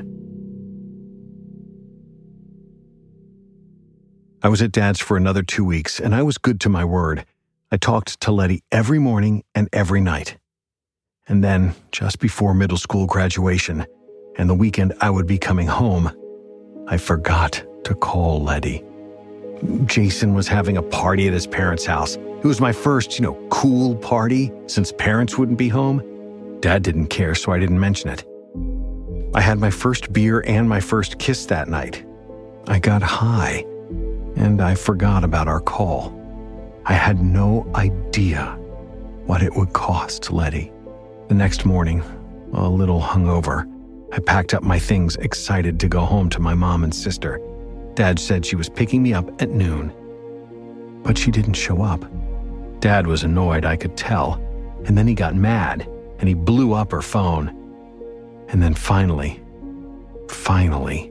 I 4.43 4.49
was 4.49 4.63
at 4.63 4.73
Dad's 4.73 5.01
for 5.01 5.19
another 5.19 5.43
two 5.43 5.67
weeks, 5.67 6.01
and 6.01 6.15
I 6.15 6.23
was 6.23 6.39
good 6.39 6.63
to 6.63 6.71
my 6.71 6.83
word. 6.83 7.27
I 7.71 7.77
talked 7.77 8.19
to 8.23 8.33
Letty 8.33 8.63
every 8.73 8.99
morning 8.99 9.45
and 9.55 9.69
every 9.71 10.01
night. 10.01 10.39
And 11.29 11.45
then, 11.45 11.75
just 11.93 12.19
before 12.19 12.55
middle 12.55 12.79
school 12.79 13.05
graduation, 13.05 13.85
and 14.39 14.49
the 14.49 14.55
weekend 14.55 14.95
I 14.99 15.11
would 15.11 15.27
be 15.27 15.37
coming 15.37 15.67
home, 15.67 16.11
I 16.89 16.97
forgot 16.97 17.63
to 17.85 17.95
call 17.95 18.43
Letty. 18.43 18.83
Jason 19.87 20.35
was 20.35 20.49
having 20.49 20.77
a 20.77 20.83
party 20.83 21.27
at 21.27 21.33
his 21.33 21.47
parents' 21.47 21.87
house. 21.87 22.17
It 22.17 22.45
was 22.45 22.61
my 22.61 22.73
first, 22.73 23.19
you 23.19 23.25
know, 23.25 23.35
cool 23.51 23.97
party 23.97 24.53
since 24.67 24.93
parents 24.93 25.39
wouldn't 25.39 25.59
be 25.59 25.69
home. 25.69 26.03
Dad 26.61 26.83
didn't 26.83 27.09
care, 27.09 27.35
so 27.35 27.53
I 27.53 27.59
didn't 27.59 27.81
mention 27.81 28.11
it. 28.11 28.25
I 29.35 29.41
had 29.41 29.59
my 29.59 29.71
first 29.71 30.13
beer 30.13 30.45
and 30.47 30.69
my 30.69 30.81
first 30.81 31.19
kiss 31.19 31.47
that 31.47 31.69
night. 31.69 32.05
I 32.69 32.79
got 32.79 33.03
high, 33.03 33.65
and 34.37 34.61
I 34.61 34.75
forgot 34.75 35.25
about 35.25 35.49
our 35.49 35.61
call. 35.61 36.13
I 36.85 36.93
had 36.93 37.23
no 37.23 37.71
idea 37.75 38.59
what 39.27 39.43
it 39.43 39.55
would 39.55 39.73
cost 39.73 40.31
Letty. 40.31 40.73
The 41.29 41.35
next 41.35 41.65
morning, 41.65 42.03
a 42.53 42.69
little 42.69 43.01
hungover, 43.01 43.71
I 44.13 44.21
packed 44.21 44.55
up 44.55 44.63
my 44.63 44.79
things, 44.79 45.17
excited 45.17 45.81
to 45.81 45.89
go 45.89 46.01
home 46.01 46.31
to 46.31 46.41
my 46.41 46.55
mom 46.55 46.85
and 46.85 46.95
sister. 46.95 47.41
Dad 47.97 48.19
said 48.19 48.45
she 48.45 48.57
was 48.57 48.69
picking 48.69 49.03
me 49.03 49.15
up 49.15 49.41
at 49.41 49.49
noon. 49.49 49.91
But 51.03 51.17
she 51.17 51.31
didn't 51.31 51.55
show 51.55 51.83
up. 51.83 52.05
Dad 52.81 53.07
was 53.07 53.25
annoyed, 53.25 53.65
I 53.65 53.77
could 53.77 53.97
tell, 53.97 54.35
and 54.85 54.97
then 54.99 55.07
he 55.07 55.15
got 55.15 55.35
mad 55.35 55.89
and 56.19 56.29
he 56.29 56.35
blew 56.35 56.75
up 56.75 56.93
her 56.93 57.01
phone. 57.01 57.49
And 58.49 58.63
then 58.63 58.75
finally, 58.75 59.43
finally, 60.29 61.11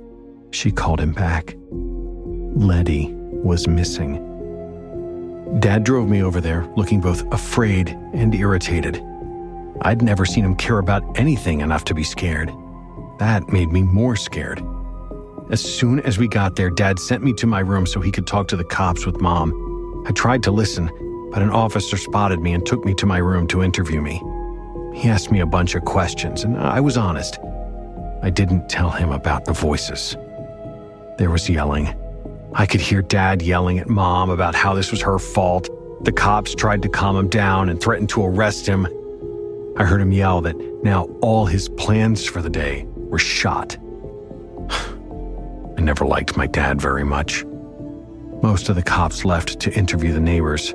she 0.51 0.71
called 0.71 1.01
him 1.01 1.11
back. 1.11 1.55
Letty 1.71 3.11
was 3.13 3.67
missing. 3.67 4.21
Dad 5.59 5.83
drove 5.83 6.07
me 6.07 6.21
over 6.21 6.39
there, 6.39 6.71
looking 6.75 7.01
both 7.01 7.25
afraid 7.33 7.89
and 8.13 8.33
irritated. 8.35 9.03
I'd 9.81 10.03
never 10.03 10.25
seen 10.25 10.45
him 10.45 10.55
care 10.55 10.77
about 10.77 11.17
anything 11.19 11.61
enough 11.61 11.83
to 11.85 11.95
be 11.95 12.03
scared. 12.03 12.51
That 13.17 13.49
made 13.49 13.71
me 13.71 13.81
more 13.81 14.15
scared. 14.15 14.63
As 15.51 15.61
soon 15.61 15.99
as 15.99 16.17
we 16.17 16.27
got 16.27 16.55
there, 16.55 16.71
Dad 16.71 16.97
sent 16.97 17.23
me 17.23 17.31
to 17.33 17.45
my 17.45 17.59
room 17.59 17.85
so 17.85 18.01
he 18.01 18.11
could 18.11 18.25
talk 18.25 18.47
to 18.47 18.55
the 18.55 18.63
cops 18.63 19.05
with 19.05 19.21
Mom. 19.21 20.03
I 20.07 20.11
tried 20.11 20.41
to 20.43 20.51
listen, 20.51 20.89
but 21.31 21.43
an 21.43 21.51
officer 21.51 21.97
spotted 21.97 22.39
me 22.39 22.53
and 22.53 22.65
took 22.65 22.83
me 22.83 22.95
to 22.95 23.05
my 23.05 23.19
room 23.19 23.45
to 23.47 23.61
interview 23.61 24.01
me. 24.01 24.21
He 24.95 25.07
asked 25.07 25.29
me 25.29 25.41
a 25.41 25.45
bunch 25.45 25.75
of 25.75 25.85
questions, 25.85 26.43
and 26.43 26.57
I 26.57 26.79
was 26.79 26.97
honest. 26.97 27.37
I 28.23 28.31
didn't 28.31 28.69
tell 28.69 28.89
him 28.89 29.11
about 29.11 29.45
the 29.45 29.53
voices. 29.53 30.17
There 31.19 31.29
was 31.29 31.47
yelling. 31.47 31.93
I 32.55 32.65
could 32.65 32.81
hear 32.81 33.03
Dad 33.03 33.43
yelling 33.43 33.77
at 33.77 33.87
Mom 33.87 34.31
about 34.31 34.55
how 34.55 34.73
this 34.73 34.89
was 34.89 35.01
her 35.01 35.19
fault. 35.19 35.69
The 36.05 36.11
cops 36.11 36.55
tried 36.55 36.81
to 36.81 36.89
calm 36.89 37.15
him 37.15 37.29
down 37.29 37.69
and 37.69 37.79
threatened 37.79 38.09
to 38.09 38.25
arrest 38.25 38.65
him. 38.65 38.87
I 39.77 39.83
heard 39.83 40.01
him 40.01 40.11
yell 40.11 40.41
that 40.41 40.57
now 40.83 41.03
all 41.21 41.45
his 41.45 41.69
plans 41.69 42.25
for 42.25 42.41
the 42.41 42.49
day 42.49 42.87
were 42.95 43.19
shot. 43.19 43.77
I 45.77 45.81
never 45.81 46.05
liked 46.05 46.37
my 46.37 46.47
dad 46.47 46.81
very 46.81 47.03
much. 47.03 47.43
Most 48.41 48.69
of 48.69 48.75
the 48.75 48.83
cops 48.83 49.25
left 49.25 49.59
to 49.61 49.73
interview 49.73 50.13
the 50.13 50.19
neighbors. 50.19 50.73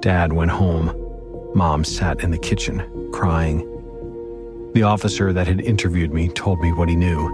Dad 0.00 0.32
went 0.32 0.50
home. 0.50 0.94
Mom 1.54 1.84
sat 1.84 2.20
in 2.20 2.30
the 2.30 2.38
kitchen, 2.38 3.10
crying. 3.12 3.58
The 4.74 4.82
officer 4.82 5.32
that 5.32 5.46
had 5.46 5.60
interviewed 5.60 6.12
me 6.12 6.28
told 6.28 6.60
me 6.60 6.72
what 6.72 6.88
he 6.88 6.96
knew. 6.96 7.30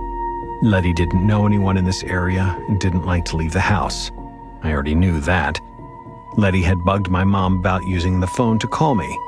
Letty 0.63 0.93
didn't 0.95 1.27
know 1.27 1.47
anyone 1.47 1.77
in 1.77 1.85
this 1.85 2.03
area 2.05 2.57
and 2.69 2.81
didn't 2.81 3.05
like 3.05 3.25
to 3.27 3.37
leave 3.37 3.53
the 3.53 3.61
house. 3.61 4.11
I 4.63 4.73
already 4.73 4.95
knew 4.95 5.21
that. 5.21 5.61
Letty 6.37 6.63
had 6.63 6.85
bugged 6.85 7.11
my 7.11 7.23
mom 7.23 7.59
about 7.59 7.87
using 7.87 8.21
the 8.21 8.27
phone 8.27 8.59
to 8.61 8.67
call 8.67 8.95
me. 8.95 9.19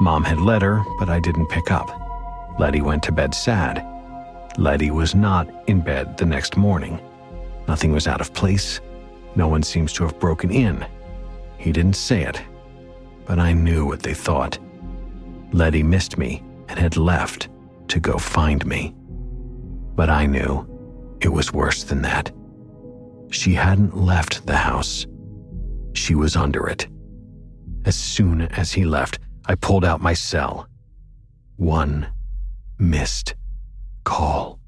Mom 0.00 0.24
had 0.24 0.40
let 0.40 0.62
her, 0.62 0.84
but 0.98 1.08
I 1.08 1.20
didn't 1.20 1.46
pick 1.46 1.70
up. 1.70 1.88
Letty 2.58 2.80
went 2.80 3.02
to 3.04 3.12
bed 3.12 3.34
sad. 3.34 3.86
Letty 4.58 4.90
was 4.90 5.14
not 5.14 5.48
in 5.68 5.80
bed 5.80 6.18
the 6.18 6.26
next 6.26 6.56
morning. 6.56 7.00
Nothing 7.70 7.92
was 7.92 8.08
out 8.08 8.20
of 8.20 8.34
place. 8.34 8.80
No 9.36 9.46
one 9.46 9.62
seems 9.62 9.92
to 9.92 10.02
have 10.02 10.18
broken 10.18 10.50
in. 10.50 10.84
He 11.56 11.70
didn't 11.70 11.94
say 11.94 12.22
it, 12.22 12.42
but 13.26 13.38
I 13.38 13.52
knew 13.52 13.86
what 13.86 14.02
they 14.02 14.12
thought. 14.12 14.58
Letty 15.52 15.84
missed 15.84 16.18
me 16.18 16.42
and 16.68 16.80
had 16.80 16.96
left 16.96 17.48
to 17.86 18.00
go 18.00 18.18
find 18.18 18.66
me. 18.66 18.92
But 19.94 20.10
I 20.10 20.26
knew 20.26 20.66
it 21.20 21.28
was 21.28 21.52
worse 21.52 21.84
than 21.84 22.02
that. 22.02 22.32
She 23.30 23.54
hadn't 23.54 23.96
left 23.96 24.44
the 24.48 24.56
house. 24.56 25.06
She 25.92 26.16
was 26.16 26.34
under 26.34 26.66
it. 26.66 26.88
As 27.84 27.94
soon 27.94 28.42
as 28.42 28.72
he 28.72 28.84
left, 28.84 29.20
I 29.46 29.54
pulled 29.54 29.84
out 29.84 30.00
my 30.00 30.14
cell. 30.14 30.66
One 31.54 32.08
missed 32.80 33.36
call. 34.02 34.59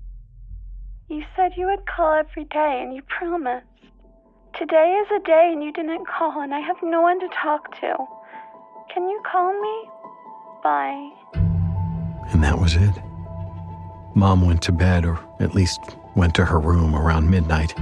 You 1.13 1.23
said 1.37 1.53
you 1.59 1.67
would 1.67 1.85
call 1.85 2.15
every 2.15 2.45
day 2.45 2.81
and 2.83 2.95
you 2.95 3.03
promised. 3.03 3.67
Today 4.59 4.99
is 5.05 5.09
a 5.15 5.23
day 5.27 5.51
and 5.53 5.63
you 5.63 5.71
didn't 5.71 6.07
call, 6.07 6.41
and 6.41 6.55
I 6.55 6.61
have 6.61 6.77
no 6.83 7.03
one 7.03 7.21
to 7.21 7.29
talk 7.43 7.71
to. 7.81 7.95
Can 8.95 9.07
you 9.11 9.21
call 9.31 9.53
me? 9.61 9.91
Bye. 10.65 11.11
And 12.33 12.43
that 12.43 12.59
was 12.59 12.77
it. 12.77 12.95
Mom 14.15 14.47
went 14.47 14.63
to 14.63 14.73
bed, 14.73 15.05
or 15.05 15.19
at 15.39 15.55
least 15.55 15.81
went 16.17 16.35
to 16.37 16.47
her 16.47 16.59
room 16.59 16.95
around 16.95 17.29
midnight. 17.29 17.75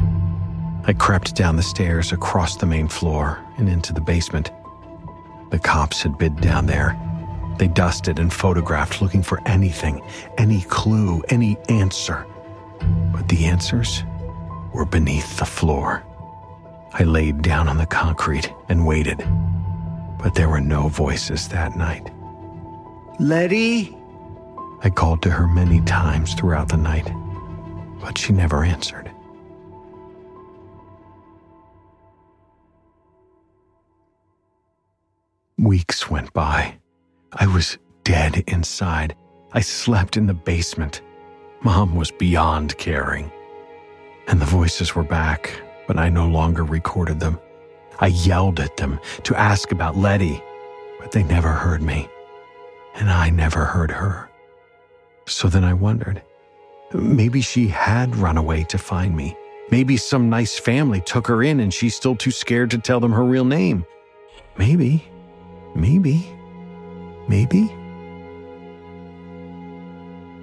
I 0.86 0.92
crept 0.92 1.36
down 1.36 1.54
the 1.54 1.62
stairs 1.62 2.10
across 2.10 2.56
the 2.56 2.66
main 2.66 2.88
floor 2.88 3.38
and 3.58 3.68
into 3.68 3.92
the 3.92 4.00
basement. 4.00 4.50
The 5.52 5.60
cops 5.60 6.02
had 6.02 6.18
been 6.18 6.34
down 6.34 6.66
there. 6.66 6.98
They 7.58 7.68
dusted 7.68 8.18
and 8.18 8.32
photographed 8.32 9.00
looking 9.00 9.22
for 9.22 9.40
anything, 9.46 10.02
any 10.36 10.62
clue, 10.62 11.22
any 11.28 11.56
answer. 11.68 12.26
But 13.20 13.28
the 13.28 13.44
answers 13.44 14.02
were 14.72 14.86
beneath 14.86 15.36
the 15.36 15.44
floor. 15.44 16.02
I 16.94 17.02
laid 17.02 17.42
down 17.42 17.68
on 17.68 17.76
the 17.76 17.84
concrete 17.84 18.50
and 18.70 18.86
waited. 18.86 19.18
But 20.18 20.34
there 20.34 20.48
were 20.48 20.62
no 20.62 20.88
voices 20.88 21.46
that 21.48 21.76
night. 21.76 22.10
Letty? 23.18 23.94
I 24.82 24.88
called 24.88 25.20
to 25.24 25.30
her 25.30 25.46
many 25.46 25.82
times 25.82 26.32
throughout 26.32 26.70
the 26.70 26.78
night, 26.78 27.12
but 28.00 28.16
she 28.16 28.32
never 28.32 28.64
answered. 28.64 29.10
Weeks 35.58 36.08
went 36.08 36.32
by. 36.32 36.78
I 37.34 37.46
was 37.46 37.76
dead 38.02 38.44
inside. 38.46 39.14
I 39.52 39.60
slept 39.60 40.16
in 40.16 40.24
the 40.24 40.32
basement. 40.32 41.02
Mom 41.62 41.94
was 41.94 42.10
beyond 42.10 42.76
caring. 42.78 43.30
And 44.28 44.40
the 44.40 44.46
voices 44.46 44.94
were 44.94 45.04
back, 45.04 45.60
but 45.86 45.98
I 45.98 46.08
no 46.08 46.26
longer 46.26 46.64
recorded 46.64 47.20
them. 47.20 47.38
I 47.98 48.06
yelled 48.06 48.60
at 48.60 48.76
them 48.78 48.98
to 49.24 49.34
ask 49.34 49.72
about 49.72 49.96
Letty, 49.96 50.42
but 50.98 51.12
they 51.12 51.22
never 51.22 51.50
heard 51.50 51.82
me. 51.82 52.08
And 52.94 53.10
I 53.10 53.30
never 53.30 53.64
heard 53.64 53.90
her. 53.90 54.30
So 55.26 55.48
then 55.48 55.64
I 55.64 55.74
wondered 55.74 56.22
maybe 56.92 57.40
she 57.40 57.68
had 57.68 58.16
run 58.16 58.36
away 58.36 58.64
to 58.64 58.78
find 58.78 59.16
me. 59.16 59.36
Maybe 59.70 59.96
some 59.96 60.28
nice 60.28 60.58
family 60.58 61.00
took 61.00 61.26
her 61.28 61.42
in 61.42 61.60
and 61.60 61.72
she's 61.72 61.94
still 61.94 62.16
too 62.16 62.32
scared 62.32 62.70
to 62.72 62.78
tell 62.78 62.98
them 62.98 63.12
her 63.12 63.24
real 63.24 63.44
name. 63.44 63.84
Maybe, 64.56 65.04
maybe, 65.74 66.28
maybe. 67.28 67.72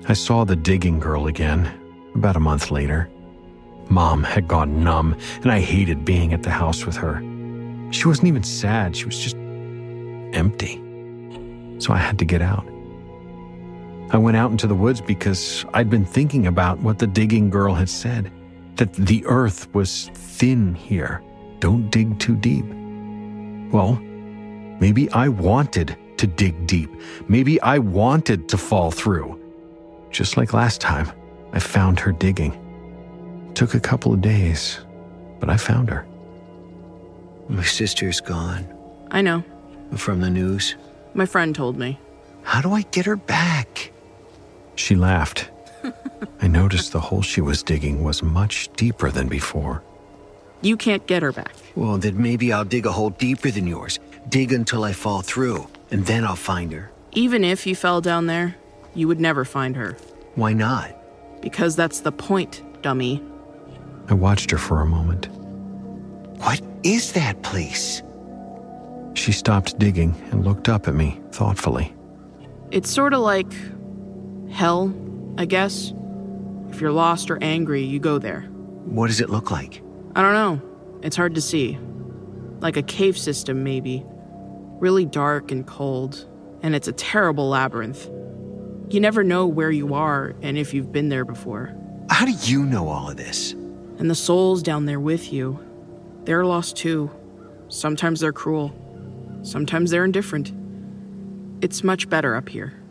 I 0.10 0.14
saw 0.14 0.46
the 0.46 0.56
digging 0.56 1.00
girl 1.00 1.28
again 1.28 1.70
about 2.16 2.38
a 2.38 2.40
month 2.40 2.72
later. 2.72 3.10
Mom 3.90 4.24
had 4.24 4.48
gone 4.48 4.82
numb, 4.82 5.18
and 5.42 5.52
I 5.52 5.60
hated 5.60 6.06
being 6.06 6.32
at 6.32 6.44
the 6.44 6.50
house 6.50 6.86
with 6.86 6.96
her. 6.96 7.20
She 7.92 8.08
wasn't 8.08 8.30
even 8.30 8.44
sad, 8.44 8.96
she 8.96 9.04
was 9.04 9.20
just 9.20 9.36
empty. 10.34 10.82
So 11.80 11.92
I 11.92 11.98
had 11.98 12.18
to 12.20 12.26
get 12.26 12.42
out. 12.42 12.66
I 14.12 14.18
went 14.18 14.38
out 14.38 14.50
into 14.50 14.66
the 14.66 14.76
woods 14.76 15.02
because 15.02 15.66
I'd 15.74 15.90
been 15.90 16.06
thinking 16.06 16.48
about 16.48 16.80
what 16.80 17.00
the 17.00 17.08
digging 17.08 17.50
girl 17.50 17.74
had 17.74 17.90
said 17.90 18.32
that 18.78 18.94
the 18.94 19.26
earth 19.26 19.74
was 19.74 20.10
thin 20.14 20.74
here. 20.74 21.22
Don't 21.60 21.90
dig 21.90 22.18
too 22.18 22.38
deep. 22.38 22.66
Well, 23.74 23.96
maybe 24.80 25.12
I 25.12 25.28
wanted 25.28 25.98
to 26.16 26.28
dig 26.28 26.66
deep. 26.66 26.90
Maybe 27.28 27.60
I 27.60 27.80
wanted 27.80 28.48
to 28.48 28.58
fall 28.58 28.92
through. 28.92 29.38
Just 30.12 30.38
like 30.38 30.54
last 30.54 30.82
time, 30.82 31.12
I 31.54 31.60
found 31.60 32.00
her 32.00 32.12
digging. 32.12 32.54
It 33.50 33.56
took 33.56 33.74
a 33.74 33.80
couple 33.80 34.14
of 34.14 34.22
days, 34.22 34.80
but 35.40 35.50
I 35.50 35.58
found 35.58 35.90
her. 35.90 36.06
My 37.50 37.64
sister's 37.64 38.20
gone. 38.20 38.68
I 39.12 39.22
know. 39.22 39.44
From 39.96 40.22
the 40.22 40.30
news. 40.30 40.76
My 41.14 41.26
friend 41.26 41.56
told 41.56 41.78
me. 41.78 42.00
How 42.44 42.62
do 42.62 42.74
I 42.74 42.82
get 42.84 43.06
her 43.06 43.16
back? 43.16 43.92
She 44.76 44.96
laughed. 44.96 45.50
I 46.42 46.48
noticed 46.48 46.92
the 46.92 47.00
hole 47.00 47.22
she 47.22 47.42
was 47.42 47.64
digging 47.64 48.04
was 48.04 48.22
much 48.22 48.70
deeper 48.76 49.12
than 49.12 49.28
before. 49.28 49.84
You 50.62 50.76
can't 50.76 51.06
get 51.08 51.24
her 51.24 51.32
back. 51.32 51.54
Well, 51.76 51.98
then 51.98 52.22
maybe 52.22 52.52
I'll 52.52 52.66
dig 52.66 52.86
a 52.86 52.92
hole 52.92 53.12
deeper 53.12 53.52
than 53.52 53.68
yours. 53.68 54.00
Dig 54.30 54.52
until 54.52 54.84
I 54.84 54.94
fall 54.94 55.22
through, 55.22 55.68
and 55.92 56.06
then 56.06 56.26
I'll 56.26 56.36
find 56.36 56.72
her. 56.74 56.92
Even 57.12 57.44
if 57.44 57.66
you 57.66 57.76
fell 57.76 58.02
down 58.02 58.28
there, 58.28 58.56
you 58.98 59.08
would 59.08 59.20
never 59.20 59.46
find 59.46 59.76
her. 59.76 59.96
Why 60.36 60.54
not? 60.54 60.94
Because 61.42 61.76
that's 61.76 62.02
the 62.02 62.12
point, 62.12 62.64
dummy. 62.82 63.24
I 64.10 64.14
watched 64.14 64.50
her 64.52 64.58
for 64.58 64.82
a 64.82 64.86
moment. 64.86 65.28
What 66.40 66.62
is 66.84 67.14
that 67.14 67.44
place? 67.44 68.02
She 69.14 69.32
stopped 69.32 69.78
digging 69.78 70.16
and 70.32 70.44
looked 70.44 70.68
up 70.70 70.88
at 70.88 70.96
me 70.96 71.20
thoughtfully. 71.32 71.94
It's 72.72 72.90
sort 72.90 73.14
of 73.14 73.22
like 73.22 73.52
hell, 74.52 74.94
I 75.38 75.46
guess. 75.46 75.94
If 76.70 76.82
you're 76.82 76.92
lost 76.92 77.30
or 77.30 77.38
angry, 77.42 77.84
you 77.84 78.00
go 78.00 78.18
there. 78.18 78.42
What 78.86 79.08
does 79.08 79.22
it 79.22 79.30
look 79.30 79.52
like? 79.52 79.82
I 80.16 80.22
don't 80.22 80.34
know. 80.34 80.62
It's 81.02 81.16
hard 81.16 81.36
to 81.36 81.42
see. 81.42 81.78
Like 82.60 82.78
a 82.78 82.84
cave 82.84 83.18
system, 83.18 83.64
maybe. 83.64 84.04
Really 84.80 85.06
dark 85.06 85.52
and 85.52 85.66
cold, 85.66 86.28
and 86.62 86.76
it's 86.76 86.88
a 86.88 86.92
terrible 86.92 87.50
labyrinth. 87.50 88.10
You 88.90 89.02
never 89.02 89.22
know 89.22 89.46
where 89.46 89.70
you 89.70 89.94
are 89.94 90.34
and 90.42 90.58
if 90.58 90.74
you've 90.74 90.94
been 90.94 91.10
there 91.10 91.26
before. 91.26 91.76
How 92.10 92.26
do 92.26 92.32
you 92.32 92.66
know 92.66 92.88
all 92.88 93.10
of 93.10 93.18
this? 93.18 93.52
And 93.52 94.10
the 94.10 94.16
souls 94.16 94.64
down 94.64 94.86
there 94.86 95.00
with 95.00 95.34
you, 95.34 95.60
they're 96.24 96.46
lost 96.46 96.78
too. 96.78 97.12
Sometimes 97.68 98.22
they're 98.22 98.32
cruel, 98.32 98.74
sometimes 99.42 99.92
they're 99.92 100.06
indifferent. 100.06 100.54
It's 101.62 101.84
much 101.84 102.08
better 102.10 102.38
up 102.38 102.48
here. 102.48 102.82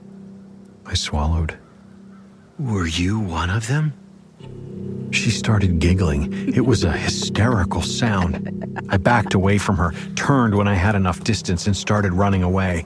I 0.85 0.93
swallowed. 0.93 1.57
Were 2.59 2.87
you 2.87 3.19
one 3.19 3.49
of 3.49 3.67
them? 3.67 3.95
She 5.13 5.31
started 5.31 5.79
giggling. 5.79 6.55
It 6.55 6.67
was 6.67 6.85
a 6.85 6.93
hysterical 6.93 7.81
sound. 7.81 8.85
I 8.91 8.99
backed 8.99 9.33
away 9.33 9.57
from 9.57 9.79
her, 9.79 9.93
turned 10.15 10.57
when 10.57 10.69
I 10.69 10.75
had 10.75 10.95
enough 10.95 11.25
distance, 11.25 11.67
and 11.67 11.75
started 11.75 12.13
running 12.13 12.43
away. 12.43 12.85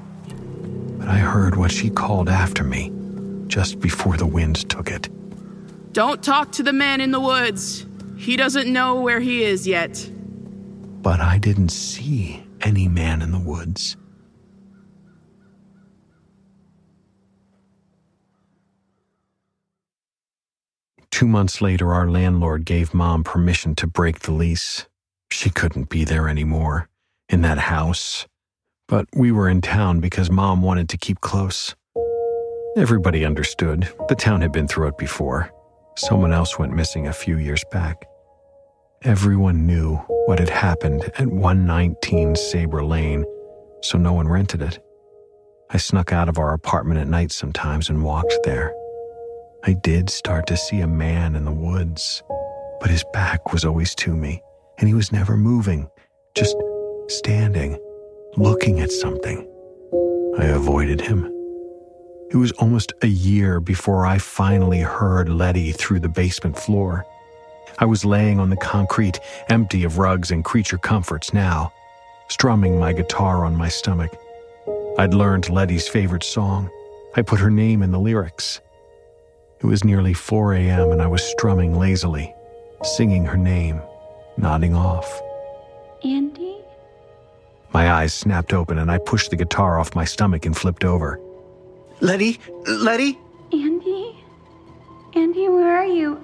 But 0.98 1.08
I 1.08 1.18
heard 1.18 1.56
what 1.56 1.72
she 1.72 1.90
called 1.90 2.28
after 2.28 2.62
me 2.62 2.92
just 3.50 3.80
before 3.80 4.16
the 4.16 4.26
wind 4.26 4.68
took 4.70 4.90
it. 4.90 5.08
Don't 5.92 6.22
talk 6.22 6.52
to 6.52 6.62
the 6.62 6.72
man 6.72 7.00
in 7.00 7.10
the 7.10 7.20
woods. 7.20 7.84
He 8.16 8.36
doesn't 8.36 8.72
know 8.72 9.00
where 9.00 9.20
he 9.20 9.42
is 9.42 9.66
yet. 9.66 10.08
But 11.02 11.20
I 11.20 11.38
didn't 11.38 11.70
see 11.70 12.44
any 12.60 12.86
man 12.86 13.22
in 13.22 13.32
the 13.32 13.40
woods. 13.40 13.96
Two 21.10 21.26
months 21.26 21.60
later, 21.60 21.92
our 21.92 22.08
landlord 22.08 22.64
gave 22.64 22.94
mom 22.94 23.24
permission 23.24 23.74
to 23.74 23.86
break 23.86 24.20
the 24.20 24.32
lease. 24.32 24.86
She 25.30 25.50
couldn't 25.50 25.90
be 25.90 26.04
there 26.04 26.28
anymore, 26.28 26.88
in 27.28 27.42
that 27.42 27.58
house. 27.58 28.26
But 28.86 29.06
we 29.14 29.32
were 29.32 29.48
in 29.48 29.60
town 29.60 30.00
because 30.00 30.30
mom 30.30 30.62
wanted 30.62 30.88
to 30.90 30.96
keep 30.96 31.20
close. 31.20 31.74
Everybody 32.76 33.24
understood. 33.24 33.88
The 34.08 34.14
town 34.14 34.42
had 34.42 34.52
been 34.52 34.68
through 34.68 34.86
it 34.88 34.96
before. 34.96 35.50
Someone 35.96 36.32
else 36.32 36.56
went 36.56 36.72
missing 36.72 37.08
a 37.08 37.12
few 37.12 37.36
years 37.36 37.64
back. 37.72 38.06
Everyone 39.02 39.66
knew 39.66 39.96
what 40.26 40.38
had 40.38 40.50
happened 40.50 41.02
at 41.18 41.26
119 41.26 42.36
Sabre 42.36 42.84
Lane, 42.84 43.24
so 43.82 43.98
no 43.98 44.12
one 44.12 44.28
rented 44.28 44.62
it. 44.62 44.78
I 45.70 45.78
snuck 45.78 46.12
out 46.12 46.28
of 46.28 46.38
our 46.38 46.54
apartment 46.54 47.00
at 47.00 47.08
night 47.08 47.32
sometimes 47.32 47.90
and 47.90 48.04
walked 48.04 48.34
there. 48.44 48.72
I 49.64 49.72
did 49.72 50.08
start 50.08 50.46
to 50.46 50.56
see 50.56 50.80
a 50.80 50.86
man 50.86 51.34
in 51.34 51.44
the 51.44 51.50
woods, 51.50 52.22
but 52.80 52.88
his 52.88 53.04
back 53.12 53.52
was 53.52 53.64
always 53.64 53.96
to 53.96 54.14
me, 54.14 54.42
and 54.78 54.86
he 54.86 54.94
was 54.94 55.10
never 55.10 55.36
moving, 55.36 55.88
just 56.36 56.56
standing, 57.08 57.76
looking 58.36 58.78
at 58.78 58.92
something. 58.92 59.44
I 60.38 60.44
avoided 60.44 61.00
him. 61.00 61.39
It 62.30 62.36
was 62.36 62.52
almost 62.52 62.92
a 63.02 63.08
year 63.08 63.58
before 63.58 64.06
I 64.06 64.18
finally 64.18 64.78
heard 64.78 65.28
Letty 65.28 65.72
through 65.72 65.98
the 65.98 66.08
basement 66.08 66.56
floor. 66.56 67.04
I 67.80 67.86
was 67.86 68.04
laying 68.04 68.38
on 68.38 68.50
the 68.50 68.56
concrete, 68.56 69.18
empty 69.48 69.82
of 69.82 69.98
rugs 69.98 70.30
and 70.30 70.44
creature 70.44 70.78
comforts 70.78 71.34
now, 71.34 71.72
strumming 72.28 72.78
my 72.78 72.92
guitar 72.92 73.44
on 73.44 73.56
my 73.56 73.68
stomach. 73.68 74.16
I'd 74.96 75.12
learned 75.12 75.50
Letty's 75.50 75.88
favorite 75.88 76.22
song. 76.22 76.70
I 77.16 77.22
put 77.22 77.40
her 77.40 77.50
name 77.50 77.82
in 77.82 77.90
the 77.90 77.98
lyrics. 77.98 78.60
It 79.58 79.66
was 79.66 79.82
nearly 79.82 80.14
4 80.14 80.54
a.m., 80.54 80.92
and 80.92 81.02
I 81.02 81.08
was 81.08 81.24
strumming 81.24 81.76
lazily, 81.76 82.32
singing 82.84 83.24
her 83.24 83.36
name, 83.36 83.80
nodding 84.36 84.76
off. 84.76 85.20
Andy? 86.04 86.60
My 87.72 87.90
eyes 87.90 88.14
snapped 88.14 88.52
open, 88.52 88.78
and 88.78 88.88
I 88.88 88.98
pushed 88.98 89.30
the 89.30 89.36
guitar 89.36 89.80
off 89.80 89.96
my 89.96 90.04
stomach 90.04 90.46
and 90.46 90.56
flipped 90.56 90.84
over. 90.84 91.18
Letty? 92.00 92.38
Letty? 92.66 93.18
Andy? 93.52 94.16
Andy, 95.14 95.48
where 95.48 95.76
are 95.76 95.86
you? 95.86 96.22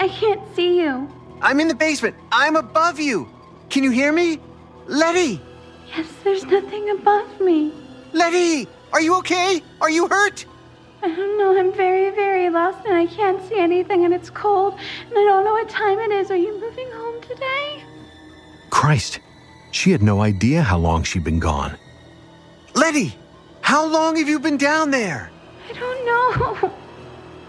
I 0.00 0.08
can't 0.08 0.42
see 0.56 0.80
you. 0.80 1.08
I'm 1.40 1.60
in 1.60 1.68
the 1.68 1.74
basement. 1.74 2.16
I'm 2.32 2.56
above 2.56 2.98
you. 2.98 3.28
Can 3.70 3.84
you 3.84 3.90
hear 3.90 4.12
me? 4.12 4.40
Letty! 4.86 5.40
Yes, 5.96 6.06
there's 6.24 6.44
nothing 6.44 6.90
above 6.90 7.40
me. 7.40 7.72
Letty! 8.12 8.68
Are 8.92 9.00
you 9.00 9.16
okay? 9.18 9.62
Are 9.80 9.90
you 9.90 10.08
hurt? 10.08 10.44
I 11.02 11.08
don't 11.08 11.38
know. 11.38 11.56
I'm 11.56 11.72
very, 11.72 12.10
very 12.10 12.50
lost 12.50 12.84
and 12.86 12.94
I 12.94 13.06
can't 13.06 13.42
see 13.48 13.58
anything 13.58 14.04
and 14.04 14.12
it's 14.12 14.30
cold 14.30 14.74
and 14.74 15.12
I 15.12 15.24
don't 15.24 15.44
know 15.44 15.52
what 15.52 15.68
time 15.68 15.98
it 15.98 16.10
is. 16.10 16.30
Are 16.30 16.36
you 16.36 16.60
moving 16.60 16.90
home 16.92 17.20
today? 17.22 17.84
Christ, 18.70 19.20
she 19.70 19.92
had 19.92 20.02
no 20.02 20.20
idea 20.20 20.62
how 20.62 20.78
long 20.78 21.04
she'd 21.04 21.24
been 21.24 21.38
gone. 21.38 21.76
Letty! 22.74 23.16
How 23.64 23.86
long 23.86 24.16
have 24.16 24.28
you 24.28 24.38
been 24.38 24.58
down 24.58 24.90
there? 24.90 25.30
I 25.66 25.72
don't 25.72 26.04
know. 26.04 26.70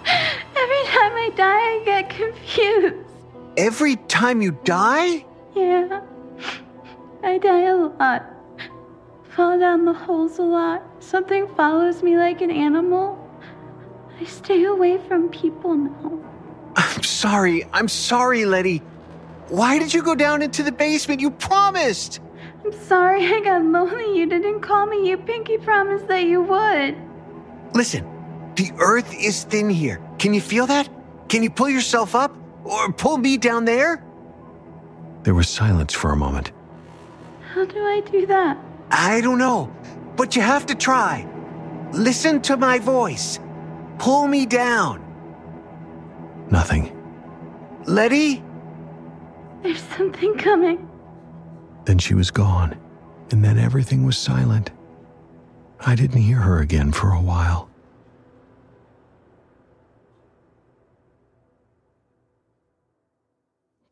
Every 0.05 0.84
time 0.86 1.11
I 1.11 1.30
die, 1.36 1.59
I 1.59 1.82
get 1.84 2.09
confused. 2.09 3.05
Every 3.57 3.97
time 3.97 4.41
you 4.41 4.57
die? 4.63 5.26
Yeah. 5.53 6.01
I 7.22 7.38
die 7.38 7.63
a 7.63 7.76
lot. 7.76 8.24
Fall 9.36 9.59
down 9.59 9.84
the 9.84 9.91
holes 9.91 10.39
a 10.39 10.43
lot. 10.43 10.84
Something 10.99 11.53
follows 11.53 12.01
me 12.01 12.18
like 12.18 12.39
an 12.39 12.49
animal. 12.49 13.20
I 14.18 14.24
stay 14.24 14.63
away 14.63 14.97
from 15.09 15.28
people 15.28 15.76
now. 15.76 16.18
I'm 16.78 17.03
sorry. 17.03 17.66
I'm 17.74 17.89
sorry, 17.89 18.45
Letty. 18.45 18.78
Why 19.49 19.80
did 19.80 19.93
you 19.93 20.01
go 20.01 20.16
down 20.16 20.41
into 20.41 20.63
the 20.63 20.72
basement? 20.72 21.20
You 21.20 21.30
promised. 21.30 22.22
I'm 22.66 22.74
sorry 22.74 23.24
I 23.28 23.41
got 23.41 23.63
lonely. 23.63 24.18
You 24.18 24.26
didn't 24.26 24.61
call 24.61 24.88
me. 24.88 25.07
You 25.07 25.18
pinky 25.18 25.59
promised 25.59 26.07
that 26.07 26.24
you 26.24 26.41
would. 26.41 26.95
Listen, 27.76 28.03
the 28.55 28.72
earth 28.80 29.13
is 29.13 29.43
thin 29.43 29.70
here. 29.70 30.01
Can 30.18 30.34
you 30.34 30.41
feel 30.41 30.66
that? 30.66 30.89
Can 31.30 31.43
you 31.43 31.51
pull 31.51 31.70
yourself 31.70 32.16
up? 32.16 32.36
Or 32.63 32.91
pull 32.91 33.18
me 33.18 33.38
down 33.38 33.66
there? 33.66 34.03
There 35.22 35.36
was 35.36 35.47
silence 35.47 35.93
for 35.93 36.11
a 36.11 36.16
moment. 36.16 36.51
How 37.53 37.66
do 37.66 37.84
I 37.84 38.01
do 38.01 38.26
that? 38.26 38.57
I 38.89 39.22
don't 39.22 39.38
know, 39.38 39.72
but 40.16 40.36
you 40.36 40.41
have 40.41 40.66
to 40.66 40.76
try. 40.76 41.28
Listen 41.91 42.41
to 42.41 42.57
my 42.57 42.80
voice. 42.80 43.39
Pull 43.99 44.28
me 44.28 44.47
down. 44.47 45.03
Nothing. 46.49 46.91
Letty? 47.86 48.43
There's 49.61 49.84
something 49.95 50.36
coming. 50.39 50.84
Then 51.86 51.97
she 51.99 52.13
was 52.13 52.31
gone, 52.31 52.77
and 53.31 53.43
then 53.43 53.57
everything 53.57 54.03
was 54.05 54.17
silent. 54.17 54.71
I 55.79 55.95
didn't 55.95 56.21
hear 56.21 56.39
her 56.39 56.59
again 56.59 56.91
for 56.91 57.11
a 57.11 57.21
while. 57.21 57.69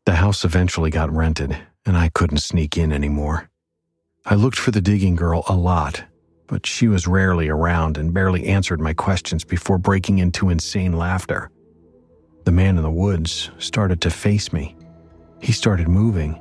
The 0.06 0.16
house 0.16 0.44
eventually 0.44 0.90
got 0.90 1.12
rented, 1.12 1.56
and 1.86 1.96
I 1.96 2.08
couldn't 2.08 2.38
sneak 2.38 2.76
in 2.76 2.92
anymore. 2.92 3.48
I 4.26 4.34
looked 4.34 4.58
for 4.58 4.70
the 4.70 4.80
digging 4.80 5.14
girl 5.14 5.44
a 5.48 5.54
lot, 5.54 6.04
but 6.46 6.66
she 6.66 6.88
was 6.88 7.06
rarely 7.06 7.48
around 7.48 7.96
and 7.96 8.12
barely 8.12 8.46
answered 8.46 8.80
my 8.80 8.92
questions 8.92 9.44
before 9.44 9.78
breaking 9.78 10.18
into 10.18 10.50
insane 10.50 10.94
laughter. 10.94 11.50
The 12.44 12.52
man 12.52 12.76
in 12.76 12.82
the 12.82 12.90
woods 12.90 13.50
started 13.58 14.00
to 14.02 14.10
face 14.10 14.52
me. 14.52 14.76
He 15.40 15.52
started 15.52 15.88
moving. 15.88 16.40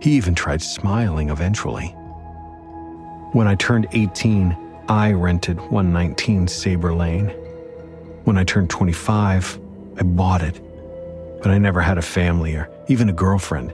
He 0.00 0.12
even 0.12 0.34
tried 0.34 0.62
smiling 0.62 1.28
eventually. 1.28 1.88
When 3.32 3.46
I 3.46 3.54
turned 3.54 3.86
18, 3.92 4.56
I 4.88 5.12
rented 5.12 5.58
119 5.58 6.48
Sabre 6.48 6.94
Lane. 6.94 7.28
When 8.24 8.38
I 8.38 8.44
turned 8.44 8.70
25, 8.70 9.60
I 9.98 10.02
bought 10.02 10.42
it. 10.42 10.60
But 11.42 11.52
I 11.52 11.58
never 11.58 11.80
had 11.80 11.98
a 11.98 12.02
family 12.02 12.54
or 12.54 12.70
even 12.88 13.08
a 13.08 13.12
girlfriend. 13.12 13.72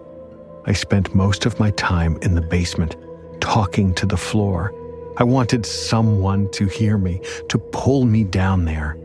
I 0.67 0.73
spent 0.73 1.15
most 1.15 1.47
of 1.47 1.61
my 1.61 1.71
time 1.73 2.19
in 2.23 2.35
the 2.35 2.41
basement, 2.41 2.97
talking 3.41 3.95
to 3.95 4.07
the 4.07 4.17
floor. 4.17 4.75
I 5.19 5.25
wanted 5.25 5.65
someone 5.65 6.51
to 6.51 6.67
hear 6.67 6.99
me, 6.99 7.21
to 7.49 7.59
pull 7.59 8.05
me 8.05 8.25
down 8.25 8.65
there. 8.65 8.99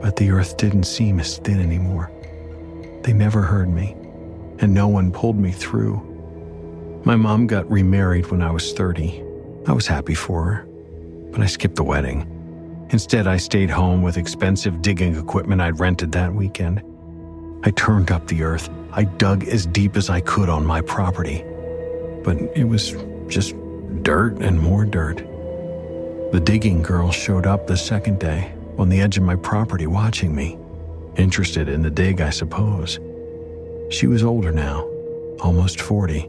But 0.00 0.16
the 0.16 0.30
earth 0.30 0.56
didn't 0.56 0.84
seem 0.84 1.20
as 1.20 1.38
thin 1.38 1.60
anymore. 1.60 2.10
They 3.02 3.12
never 3.12 3.42
heard 3.42 3.68
me, 3.68 3.94
and 4.58 4.72
no 4.72 4.88
one 4.88 5.12
pulled 5.12 5.36
me 5.36 5.52
through. 5.52 6.02
My 7.04 7.16
mom 7.16 7.46
got 7.46 7.70
remarried 7.70 8.30
when 8.30 8.42
I 8.42 8.50
was 8.50 8.72
30. 8.72 9.22
I 9.66 9.72
was 9.72 9.86
happy 9.86 10.14
for 10.14 10.44
her, 10.44 10.66
but 11.30 11.40
I 11.40 11.46
skipped 11.46 11.76
the 11.76 11.84
wedding. 11.84 12.32
Instead, 12.90 13.26
I 13.26 13.36
stayed 13.36 13.70
home 13.70 14.02
with 14.02 14.16
expensive 14.16 14.80
digging 14.80 15.16
equipment 15.16 15.60
I'd 15.60 15.80
rented 15.80 16.12
that 16.12 16.32
weekend. 16.32 16.82
I 17.64 17.70
turned 17.72 18.10
up 18.10 18.26
the 18.28 18.42
earth. 18.42 18.70
I 18.92 19.04
dug 19.04 19.44
as 19.48 19.66
deep 19.66 19.96
as 19.96 20.08
I 20.08 20.20
could 20.20 20.48
on 20.48 20.64
my 20.64 20.80
property. 20.80 21.44
But 22.22 22.36
it 22.56 22.64
was 22.64 22.94
just 23.28 23.54
dirt 24.02 24.38
and 24.40 24.60
more 24.60 24.84
dirt. 24.84 25.18
The 26.32 26.40
digging 26.42 26.82
girl 26.82 27.10
showed 27.10 27.46
up 27.46 27.66
the 27.66 27.76
second 27.76 28.20
day 28.20 28.52
on 28.78 28.88
the 28.88 29.00
edge 29.00 29.16
of 29.16 29.22
my 29.22 29.36
property 29.36 29.86
watching 29.86 30.34
me, 30.34 30.58
interested 31.16 31.68
in 31.68 31.82
the 31.82 31.90
dig, 31.90 32.20
I 32.20 32.30
suppose. 32.30 32.98
She 33.88 34.06
was 34.06 34.24
older 34.24 34.50
now, 34.50 34.82
almost 35.40 35.80
40, 35.80 36.28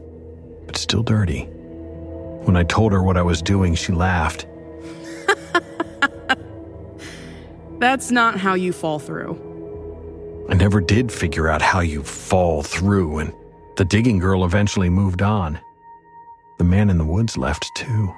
but 0.66 0.76
still 0.76 1.02
dirty. 1.02 1.42
When 2.44 2.56
I 2.56 2.62
told 2.62 2.92
her 2.92 3.02
what 3.02 3.16
I 3.16 3.22
was 3.22 3.42
doing, 3.42 3.74
she 3.74 3.92
laughed. 3.92 4.46
That's 7.78 8.10
not 8.10 8.38
how 8.38 8.54
you 8.54 8.72
fall 8.72 8.98
through. 8.98 9.44
I 10.48 10.54
never 10.54 10.80
did 10.80 11.12
figure 11.12 11.48
out 11.48 11.60
how 11.60 11.80
you 11.80 12.02
fall 12.02 12.62
through, 12.62 13.18
and 13.18 13.34
the 13.76 13.84
digging 13.84 14.18
girl 14.18 14.44
eventually 14.44 14.88
moved 14.88 15.20
on. 15.20 15.58
The 16.58 16.64
man 16.64 16.90
in 16.90 16.98
the 16.98 17.04
woods 17.04 17.36
left 17.36 17.74
too. 17.74 18.14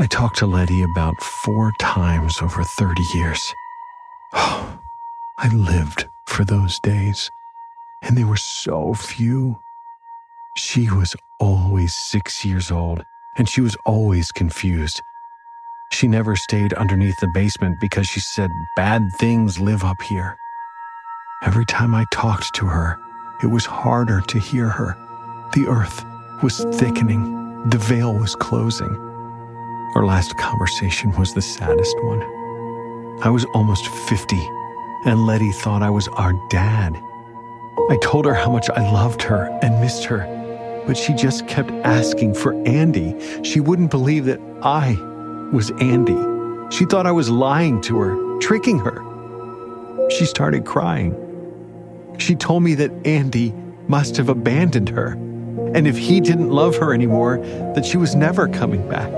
I 0.00 0.06
talked 0.06 0.38
to 0.38 0.46
Letty 0.46 0.82
about 0.82 1.22
four 1.22 1.72
times 1.78 2.40
over 2.42 2.64
30 2.64 3.02
years. 3.14 3.54
Oh, 4.32 4.78
I 5.38 5.48
lived 5.54 6.08
for 6.26 6.44
those 6.44 6.80
days, 6.80 7.30
and 8.02 8.16
they 8.16 8.24
were 8.24 8.36
so 8.36 8.94
few. 8.94 9.58
She 10.56 10.90
was 10.90 11.16
always 11.40 11.94
six 11.94 12.44
years 12.44 12.70
old, 12.70 13.04
and 13.36 13.48
she 13.48 13.60
was 13.60 13.76
always 13.86 14.30
confused. 14.32 15.00
She 15.92 16.08
never 16.08 16.36
stayed 16.36 16.72
underneath 16.74 17.18
the 17.20 17.30
basement 17.34 17.78
because 17.80 18.06
she 18.06 18.20
said 18.20 18.50
bad 18.76 19.02
things 19.18 19.60
live 19.60 19.84
up 19.84 20.00
here. 20.02 20.36
Every 21.42 21.66
time 21.66 21.94
I 21.94 22.04
talked 22.12 22.54
to 22.54 22.66
her, 22.66 22.98
it 23.42 23.46
was 23.46 23.66
harder 23.66 24.20
to 24.20 24.38
hear 24.38 24.68
her. 24.68 24.96
The 25.52 25.66
earth 25.66 26.04
was 26.42 26.64
thickening, 26.76 27.68
the 27.68 27.78
veil 27.78 28.14
was 28.14 28.34
closing. 28.34 28.94
Our 29.94 30.06
last 30.06 30.36
conversation 30.38 31.12
was 31.18 31.34
the 31.34 31.42
saddest 31.42 31.96
one. 32.02 32.22
I 33.22 33.28
was 33.28 33.44
almost 33.54 33.86
50, 33.86 34.36
and 35.04 35.26
Letty 35.26 35.52
thought 35.52 35.82
I 35.82 35.90
was 35.90 36.08
our 36.08 36.32
dad. 36.48 37.00
I 37.90 37.96
told 38.02 38.26
her 38.26 38.34
how 38.34 38.50
much 38.50 38.68
I 38.70 38.90
loved 38.92 39.22
her 39.22 39.46
and 39.62 39.80
missed 39.80 40.04
her, 40.04 40.26
but 40.86 40.96
she 40.96 41.14
just 41.14 41.48
kept 41.48 41.70
asking 41.70 42.34
for 42.34 42.54
Andy. 42.66 43.16
She 43.42 43.60
wouldn't 43.60 43.90
believe 43.90 44.26
that 44.26 44.40
I 44.62 44.92
was 45.52 45.70
Andy. 45.80 46.16
She 46.74 46.84
thought 46.84 47.06
I 47.06 47.12
was 47.12 47.30
lying 47.30 47.80
to 47.82 47.98
her, 47.98 48.38
tricking 48.40 48.78
her. 48.78 49.02
She 50.10 50.26
started 50.26 50.66
crying. 50.66 51.16
She 52.18 52.34
told 52.34 52.62
me 52.62 52.74
that 52.74 52.92
Andy 53.06 53.54
must 53.88 54.18
have 54.18 54.28
abandoned 54.28 54.90
her, 54.90 55.12
and 55.74 55.86
if 55.86 55.96
he 55.96 56.20
didn't 56.20 56.50
love 56.50 56.76
her 56.76 56.92
anymore, 56.92 57.38
that 57.74 57.86
she 57.86 57.96
was 57.96 58.14
never 58.14 58.48
coming 58.48 58.86
back. 58.88 59.10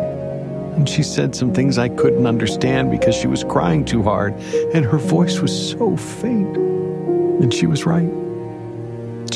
And 0.77 0.89
she 0.89 1.03
said 1.03 1.35
some 1.35 1.53
things 1.53 1.77
I 1.77 1.89
couldn't 1.89 2.27
understand 2.27 2.91
because 2.91 3.17
she 3.17 3.27
was 3.27 3.43
crying 3.43 3.85
too 3.85 4.03
hard, 4.03 4.35
and 4.73 4.85
her 4.85 4.99
voice 4.99 5.41
was 5.41 5.71
so 5.71 5.97
faint. 5.97 6.57
And 6.57 7.53
she 7.53 7.67
was 7.67 7.85
right. 7.85 8.24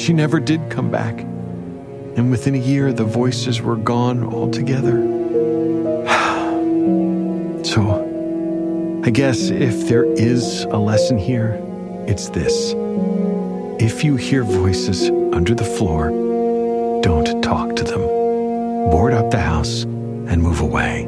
She 0.09 0.15
never 0.15 0.41
did 0.41 0.71
come 0.71 0.91
back. 0.91 1.21
And 1.21 2.31
within 2.31 2.55
a 2.55 2.59
year, 2.59 2.95
the 2.95 3.05
voices 3.05 3.61
were 3.61 3.77
gone 3.77 4.25
altogether. 4.25 5.03
so, 7.63 9.03
I 9.05 9.11
guess 9.11 9.51
if 9.51 9.87
there 9.87 10.07
is 10.07 10.63
a 10.71 10.79
lesson 10.79 11.19
here, 11.19 11.63
it's 12.07 12.31
this. 12.31 12.73
If 13.79 14.03
you 14.03 14.17
hear 14.17 14.45
voices 14.45 15.11
under 15.35 15.55
the 15.55 15.67
floor, 15.67 16.09
don't 17.03 17.43
talk 17.43 17.77
to 17.77 17.85
them. 17.85 18.01
Board 18.91 19.13
up 19.13 19.31
the 19.31 19.41
house 19.41 19.83
and 19.83 20.43
move 20.43 20.61
away. 20.61 21.05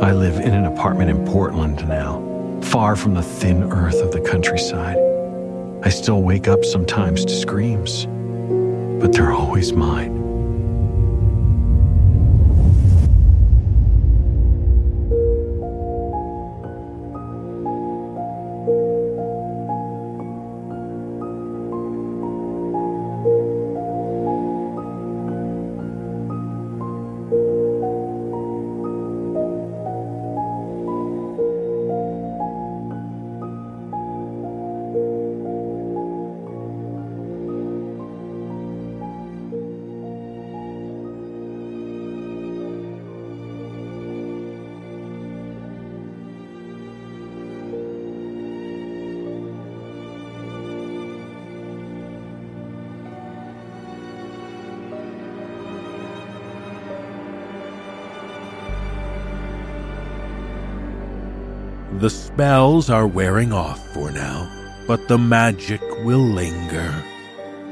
I 0.00 0.12
live 0.12 0.36
in 0.36 0.54
an 0.54 0.66
apartment 0.66 1.10
in 1.10 1.26
Portland 1.26 1.84
now, 1.88 2.22
far 2.62 2.94
from 2.94 3.14
the 3.14 3.24
thin 3.24 3.64
earth 3.72 4.00
of 4.00 4.12
the 4.12 4.20
countryside. 4.20 4.98
I 5.84 5.88
still 5.88 6.22
wake 6.22 6.46
up 6.46 6.64
sometimes 6.64 7.24
to 7.24 7.34
screams, 7.34 8.06
but 9.02 9.12
they're 9.12 9.32
always 9.32 9.72
mine. 9.72 10.21
Spells 62.34 62.88
are 62.88 63.06
wearing 63.06 63.52
off 63.52 63.86
for 63.92 64.10
now, 64.10 64.48
but 64.86 65.06
the 65.06 65.18
magic 65.18 65.82
will 66.02 66.24
linger. 66.24 66.90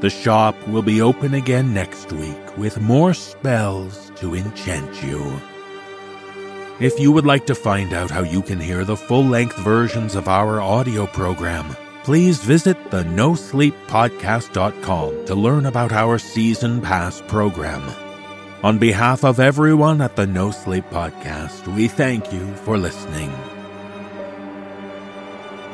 The 0.01 0.09
shop 0.11 0.55
will 0.67 0.83
be 0.83 1.01
open 1.01 1.33
again 1.33 1.73
next 1.73 2.13
week 2.13 2.57
with 2.59 2.79
more 2.79 3.15
spells 3.15 4.11
to 4.17 4.35
enchant 4.35 5.01
you. 5.01 5.41
If 6.79 6.99
you 6.99 7.11
would 7.11 7.25
like 7.25 7.47
to 7.47 7.55
find 7.55 7.91
out 7.91 8.11
how 8.11 8.21
you 8.21 8.43
can 8.43 8.59
hear 8.59 8.85
the 8.85 8.95
full 8.95 9.25
length 9.25 9.57
versions 9.57 10.13
of 10.13 10.27
our 10.27 10.61
audio 10.61 11.07
program, 11.07 11.75
please 12.03 12.43
visit 12.43 12.91
the 12.91 13.01
nosleeppodcast.com 13.01 15.25
to 15.25 15.33
learn 15.33 15.65
about 15.65 15.91
our 15.91 16.19
season 16.19 16.81
pass 16.81 17.19
program. 17.27 17.81
On 18.63 18.77
behalf 18.77 19.25
of 19.25 19.39
everyone 19.39 20.01
at 20.01 20.15
the 20.15 20.27
No 20.27 20.51
Sleep 20.51 20.85
Podcast, 20.91 21.65
we 21.75 21.87
thank 21.87 22.31
you 22.31 22.53
for 22.57 22.77
listening. 22.77 23.33